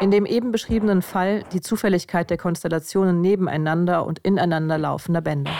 In 0.00 0.10
dem 0.10 0.24
eben 0.24 0.52
beschriebenen 0.52 1.02
Fall 1.02 1.44
die 1.52 1.60
Zufälligkeit 1.60 2.30
der 2.30 2.38
Konstellationen 2.38 3.20
nebeneinander 3.20 4.06
und 4.06 4.20
ineinander 4.20 4.78
laufender 4.78 5.20
Bänder. 5.20 5.52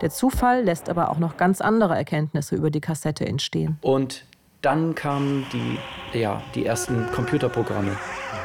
Der 0.00 0.10
Zufall 0.10 0.64
lässt 0.64 0.88
aber 0.88 1.08
auch 1.08 1.18
noch 1.18 1.36
ganz 1.36 1.60
andere 1.60 1.94
Erkenntnisse 1.94 2.56
über 2.56 2.70
die 2.70 2.80
Kassette 2.80 3.24
entstehen. 3.24 3.78
Und 3.82 4.24
dann 4.60 4.96
kamen 4.96 5.46
die, 5.52 6.18
ja, 6.18 6.42
die 6.56 6.66
ersten 6.66 7.06
Computerprogramme 7.12 7.96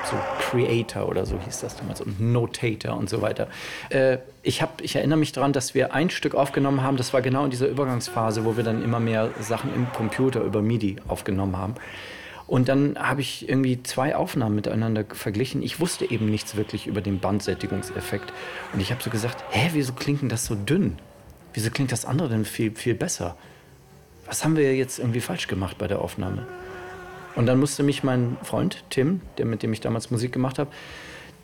so 0.06 0.18
Creator 0.40 1.08
oder 1.08 1.26
so 1.26 1.40
hieß 1.40 1.62
das 1.62 1.78
damals 1.78 2.02
und 2.02 2.20
Notator 2.20 2.96
und 2.98 3.10
so 3.10 3.22
weiter. 3.22 3.48
Äh, 3.90 4.18
ich, 4.42 4.62
hab, 4.62 4.82
ich 4.82 4.96
erinnere 4.96 5.20
mich 5.20 5.32
daran, 5.32 5.54
dass 5.54 5.74
wir 5.74 5.94
ein 5.94 6.10
Stück 6.10 6.36
aufgenommen 6.36 6.84
haben, 6.84 6.98
das 6.98 7.14
war 7.14 7.22
genau 7.22 7.46
in 7.46 7.52
dieser 7.52 7.68
Übergangsphase, 7.68 8.46
wo 8.46 8.58
wir 8.58 8.64
dann 8.64 8.84
immer 8.84 9.00
mehr 9.00 9.30
Sachen 9.40 9.74
im 9.74 9.92
Computer 9.94 10.42
über 10.42 10.62
MIDI 10.62 10.98
aufgenommen 11.08 11.58
haben. 11.58 11.76
Und 12.46 12.68
dann 12.68 12.98
habe 13.00 13.22
ich 13.22 13.48
irgendwie 13.48 13.82
zwei 13.84 14.16
Aufnahmen 14.16 14.56
miteinander 14.56 15.06
verglichen. 15.14 15.64
Ich 15.64 15.80
wusste 15.80 16.10
eben 16.10 16.30
nichts 16.30 16.56
wirklich 16.56 16.88
über 16.88 17.02
den 17.02 17.20
Bandsättigungseffekt. 17.20 18.34
Und 18.74 18.82
ich 18.82 18.92
habe 18.92 19.02
so 19.02 19.10
gesagt, 19.10 19.44
hä, 19.52 19.70
wieso 19.74 19.94
klingt 19.94 20.22
denn 20.22 20.30
das 20.30 20.46
so 20.46 20.56
dünn? 20.56 20.98
Wieso 21.54 21.70
klingt 21.72 21.92
das 21.92 22.06
andere 22.06 22.30
denn 22.30 22.46
viel, 22.46 22.76
viel 22.76 22.96
besser? 22.96 23.38
Was 24.26 24.44
haben 24.44 24.58
wir 24.58 24.76
jetzt 24.76 25.00
irgendwie 25.00 25.22
falsch 25.22 25.48
gemacht 25.48 25.78
bei 25.78 25.88
der 25.88 26.00
Aufnahme? 26.00 26.46
Und 27.36 27.46
dann 27.46 27.60
musste 27.60 27.84
mich 27.84 28.04
mein 28.04 28.38
Freund 28.44 28.84
Tim, 28.90 29.22
der 29.38 29.46
mit 29.46 29.64
dem 29.64 29.74
ich 29.74 29.82
damals 29.82 30.12
Musik 30.12 30.32
gemacht 30.32 30.60
habe, 30.60 30.70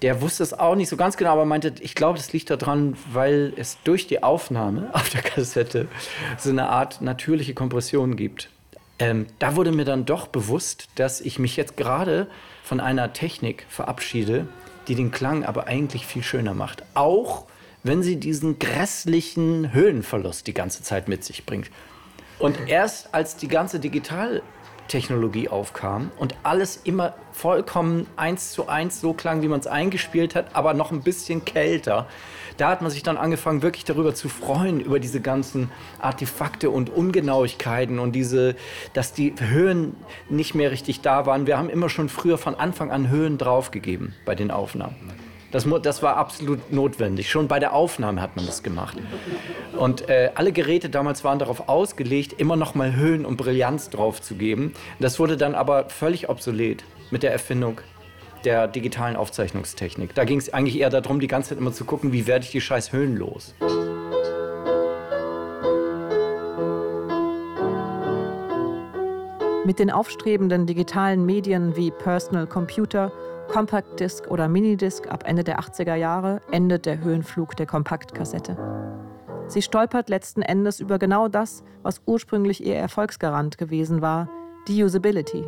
der 0.02 0.22
wusste 0.22 0.44
es 0.44 0.54
auch 0.54 0.76
nicht 0.76 0.88
so 0.88 0.96
ganz 0.96 1.18
genau, 1.18 1.32
aber 1.32 1.46
meinte, 1.46 1.74
ich 1.82 1.94
glaube, 1.94 2.18
das 2.18 2.32
liegt 2.32 2.50
daran, 2.50 2.96
weil 3.12 3.54
es 3.58 3.78
durch 3.84 4.08
die 4.08 4.24
Aufnahme 4.24 4.90
auf 4.94 5.10
der 5.10 5.22
Kassette 5.22 5.88
so 6.38 6.50
eine 6.50 6.70
Art 6.70 7.02
natürliche 7.02 7.54
Kompression 7.54 8.16
gibt. 8.16 8.50
Ähm, 9.00 9.28
da 9.40 9.56
wurde 9.56 9.72
mir 9.72 9.86
dann 9.86 10.06
doch 10.06 10.28
bewusst, 10.28 10.88
dass 10.96 11.22
ich 11.22 11.40
mich 11.40 11.56
jetzt 11.56 11.78
gerade 11.78 12.28
von 12.64 12.80
einer 12.80 13.14
Technik 13.14 13.66
verabschiede, 13.70 14.48
die 14.88 14.96
den 14.96 15.12
Klang 15.12 15.46
aber 15.46 15.68
eigentlich 15.68 16.06
viel 16.06 16.24
schöner 16.24 16.54
macht. 16.54 16.84
Auch 16.94 17.46
wenn 17.84 18.04
sie 18.04 18.18
diesen 18.18 18.60
grässlichen 18.60 19.72
Höhenverlust 19.74 20.48
die 20.48 20.54
ganze 20.54 20.84
Zeit 20.84 21.08
mit 21.08 21.24
sich 21.24 21.46
bringt. 21.46 21.70
Und 22.40 22.58
erst 22.68 23.14
als 23.14 23.38
die 23.38 23.48
ganze 23.48 23.80
Digital 23.80 24.42
Technologie 24.90 25.48
aufkam 25.48 26.12
und 26.18 26.36
alles 26.44 26.82
immer 26.84 27.14
vollkommen 27.32 28.08
eins 28.18 28.52
zu 28.52 28.68
eins 28.68 29.00
so 29.00 29.14
klang, 29.14 29.42
wie 29.42 29.48
man 29.48 29.62
es 29.62 29.68
eingespielt 29.68 30.36
hat, 30.36 30.48
aber 30.54 30.74
noch 30.74 30.92
ein 30.92 31.02
bisschen 31.02 31.46
kälter. 31.46 32.08
Da 32.58 32.70
hat 32.70 32.82
man 32.82 32.92
sich 32.92 33.04
dann 33.04 33.16
angefangen, 33.16 33.62
wirklich 33.62 33.86
darüber 33.86 34.14
zu 34.14 34.28
freuen, 34.28 34.82
über 34.82 35.00
diese 35.00 35.22
ganzen 35.22 35.72
Artefakte 36.00 36.70
und 36.70 36.90
Ungenauigkeiten 36.90 38.00
und 38.00 38.12
diese, 38.12 38.58
dass 38.94 39.14
die 39.14 39.34
Höhen 39.40 39.96
nicht 40.30 40.56
mehr 40.56 40.72
richtig 40.72 41.00
da 41.00 41.26
waren. 41.26 41.48
Wir 41.48 41.58
haben 41.58 41.70
immer 41.70 41.88
schon 41.88 42.10
früher 42.10 42.38
von 42.38 42.56
Anfang 42.56 42.92
an 42.92 43.10
Höhen 43.10 43.38
draufgegeben 43.38 44.14
bei 44.26 44.36
den 44.36 44.52
Aufnahmen. 44.52 45.29
Das, 45.52 45.68
das 45.82 46.04
war 46.04 46.18
absolut 46.18 46.72
notwendig. 46.72 47.30
Schon 47.30 47.48
bei 47.48 47.60
der 47.60 47.74
Aufnahme 47.74 48.22
hat 48.22 48.36
man 48.36 48.46
das 48.46 48.62
gemacht. 48.62 48.98
Und 49.78 50.08
äh, 50.08 50.32
alle 50.36 50.52
Geräte 50.52 50.90
damals 50.90 51.24
waren 51.24 51.40
darauf 51.40 51.68
ausgelegt, 51.68 52.34
immer 52.34 52.56
noch 52.56 52.76
mal 52.76 52.96
Höhen 52.96 53.26
und 53.26 53.38
Brillanz 53.38 53.90
drauf 53.90 54.22
zu 54.22 54.36
geben. 54.36 54.74
Das 55.00 55.20
wurde 55.20 55.38
dann 55.38 55.56
aber 55.56 55.90
völlig 55.90 56.30
obsolet 56.30 56.84
mit 57.10 57.24
der 57.24 57.32
Erfindung 57.32 57.82
der 58.46 58.68
digitalen 58.68 59.16
Aufzeichnungstechnik. 59.16 60.14
Da 60.16 60.24
ging 60.24 60.38
es 60.38 60.54
eigentlich 60.54 60.80
eher 60.80 60.90
darum, 60.90 61.20
die 61.20 61.28
ganze 61.28 61.50
Zeit 61.50 61.58
immer 61.58 61.74
zu 61.74 61.84
gucken, 61.84 62.14
wie 62.14 62.28
werde 62.28 62.46
ich 62.46 62.52
die 62.52 62.62
scheiß 62.62 62.94
Höhen 62.94 63.18
los. 63.18 63.54
Mit 69.66 69.78
den 69.78 69.92
aufstrebenden 69.92 70.66
digitalen 70.66 71.26
Medien 71.26 71.76
wie 71.76 71.92
Personal 71.92 72.48
Computer, 72.48 73.12
Compact 73.50 74.00
Disc 74.00 74.28
oder 74.28 74.48
Minidisc 74.48 75.08
ab 75.08 75.24
Ende 75.26 75.44
der 75.44 75.60
80er 75.60 75.96
Jahre 75.96 76.40
endet 76.52 76.86
der 76.86 77.00
Höhenflug 77.00 77.58
der 77.58 77.66
Kompaktkassette. 77.66 78.56
Sie 79.48 79.64
stolpert 79.64 80.08
letzten 80.08 80.44
Endes 80.44 80.80
über 80.80 81.00
genau 81.00 81.28
das, 81.28 81.64
was 81.82 82.04
ursprünglich 82.06 82.64
ihr 82.64 82.76
Erfolgsgarant 82.76 83.58
gewesen 83.58 84.04
war, 84.04 84.30
die 84.68 84.84
Usability. 84.84 85.46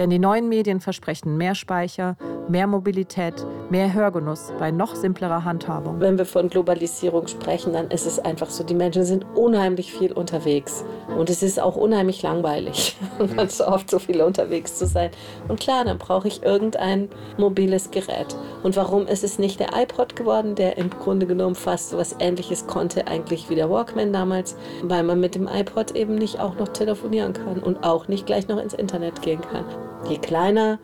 Denn 0.00 0.08
die 0.08 0.18
neuen 0.18 0.48
Medien 0.48 0.80
versprechen 0.80 1.36
mehr 1.36 1.54
Speicher, 1.54 2.16
mehr 2.48 2.66
Mobilität, 2.66 3.34
mehr 3.68 3.92
Hörgenuss 3.92 4.50
bei 4.58 4.70
noch 4.70 4.94
simplerer 4.94 5.44
Handhabung. 5.44 6.00
Wenn 6.00 6.16
wir 6.16 6.24
von 6.24 6.48
Globalisierung 6.48 7.26
sprechen, 7.26 7.74
dann 7.74 7.90
ist 7.90 8.06
es 8.06 8.18
einfach 8.18 8.48
so, 8.48 8.64
die 8.64 8.74
Menschen 8.74 9.04
sind 9.04 9.26
unheimlich 9.34 9.92
viel 9.92 10.12
unterwegs. 10.12 10.86
Und 11.18 11.28
es 11.28 11.42
ist 11.42 11.60
auch 11.60 11.76
unheimlich 11.76 12.22
langweilig, 12.22 12.96
so 13.48 13.66
oft 13.66 13.90
so 13.90 13.98
viel 13.98 14.22
unterwegs 14.22 14.76
zu 14.76 14.86
sein. 14.86 15.10
Und 15.48 15.60
klar, 15.60 15.84
dann 15.84 15.98
brauche 15.98 16.28
ich 16.28 16.42
irgendein 16.42 17.10
mobiles 17.36 17.90
Gerät. 17.90 18.34
Und 18.62 18.76
warum 18.76 19.06
ist 19.06 19.22
es 19.22 19.38
nicht 19.38 19.60
der 19.60 19.76
iPod 19.76 20.16
geworden, 20.16 20.54
der 20.54 20.78
im 20.78 20.88
Grunde 20.88 21.26
genommen 21.26 21.54
fast 21.54 21.90
so 21.90 21.98
was 21.98 22.16
ähnliches 22.20 22.66
konnte, 22.66 23.06
eigentlich 23.06 23.50
wie 23.50 23.54
der 23.54 23.68
Walkman 23.68 24.14
damals, 24.14 24.56
weil 24.82 25.02
man 25.02 25.20
mit 25.20 25.34
dem 25.34 25.46
iPod 25.46 25.90
eben 25.90 26.14
nicht 26.14 26.40
auch 26.40 26.56
noch 26.56 26.68
telefonieren 26.68 27.34
kann 27.34 27.58
und 27.58 27.84
auch 27.84 28.08
nicht 28.08 28.24
gleich 28.24 28.48
noch 28.48 28.58
ins 28.58 28.72
Internet 28.72 29.20
gehen 29.20 29.42
kann. 29.42 29.66
Je 30.04 30.18
kleiner, 30.18 30.78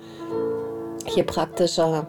je 1.14 1.22
praktischer 1.22 2.06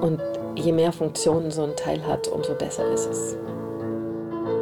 und 0.00 0.20
je 0.56 0.72
mehr 0.72 0.92
Funktionen 0.92 1.50
so 1.50 1.64
ein 1.64 1.76
Teil 1.76 2.04
hat, 2.06 2.28
umso 2.28 2.54
besser 2.54 2.90
ist 2.92 3.06
es. 3.06 3.36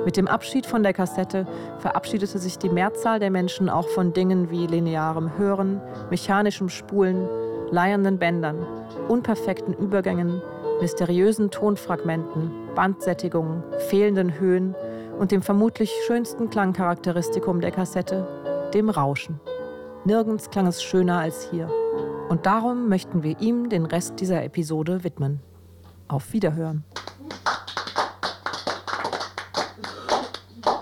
Mit 0.04 0.16
dem 0.18 0.28
Abschied 0.28 0.66
von 0.66 0.82
der 0.82 0.92
Kassette 0.92 1.46
verabschiedete 1.78 2.38
sich 2.38 2.58
die 2.58 2.68
Mehrzahl 2.68 3.18
der 3.18 3.30
Menschen 3.30 3.70
auch 3.70 3.88
von 3.88 4.12
Dingen 4.12 4.50
wie 4.50 4.66
linearem 4.66 5.38
Hören, 5.38 5.80
mechanischem 6.10 6.68
Spulen, 6.68 7.26
leiernden 7.70 8.18
Bändern, 8.18 8.66
unperfekten 9.08 9.72
Übergängen, 9.72 10.42
mysteriösen 10.80 11.50
Tonfragmenten, 11.50 12.50
Bandsättigungen, 12.74 13.62
fehlenden 13.88 14.38
Höhen 14.38 14.74
und 15.18 15.32
dem 15.32 15.40
vermutlich 15.40 15.90
schönsten 16.06 16.50
Klangcharakteristikum 16.50 17.60
der 17.60 17.70
Kassette, 17.70 18.26
dem 18.74 18.90
Rauschen. 18.90 19.40
Nirgends 20.06 20.50
klang 20.50 20.66
es 20.66 20.82
schöner 20.82 21.20
als 21.20 21.48
hier. 21.50 21.66
Und 22.28 22.44
darum 22.44 22.90
möchten 22.90 23.22
wir 23.22 23.40
ihm 23.40 23.70
den 23.70 23.86
Rest 23.86 24.20
dieser 24.20 24.44
Episode 24.44 25.02
widmen. 25.02 25.40
Auf 26.08 26.34
Wiederhören. 26.34 26.84
Beim 30.62 30.76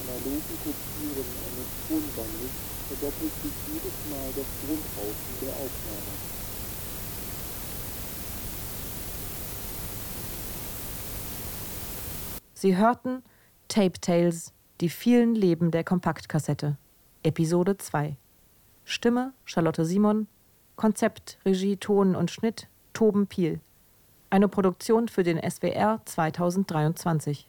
analogen 0.00 0.56
Kopieren 0.64 1.28
eines 1.44 1.68
Tonbandes 1.88 2.52
verdoppelt 2.88 3.34
sich 3.42 3.52
jedes 3.68 3.96
Mal 4.08 4.28
das 4.34 4.48
Grundrauschen 4.64 5.34
der 5.42 5.50
Aufnahme. 5.50 6.12
Sie 12.54 12.78
hörten 12.78 13.22
Tape 13.68 14.00
Tales 14.00 14.53
die 14.80 14.88
vielen 14.88 15.34
Leben 15.34 15.70
der 15.70 15.84
Kompaktkassette. 15.84 16.76
Episode 17.22 17.76
2. 17.76 18.16
Stimme 18.84 19.32
Charlotte 19.44 19.84
Simon. 19.84 20.26
Konzept, 20.76 21.38
Regie, 21.44 21.76
Ton 21.76 22.16
und 22.16 22.30
Schnitt 22.30 22.68
Toben 22.92 23.26
Piel. 23.26 23.60
Eine 24.30 24.48
Produktion 24.48 25.08
für 25.08 25.22
den 25.22 25.38
SWR 25.38 26.00
2023. 26.04 27.48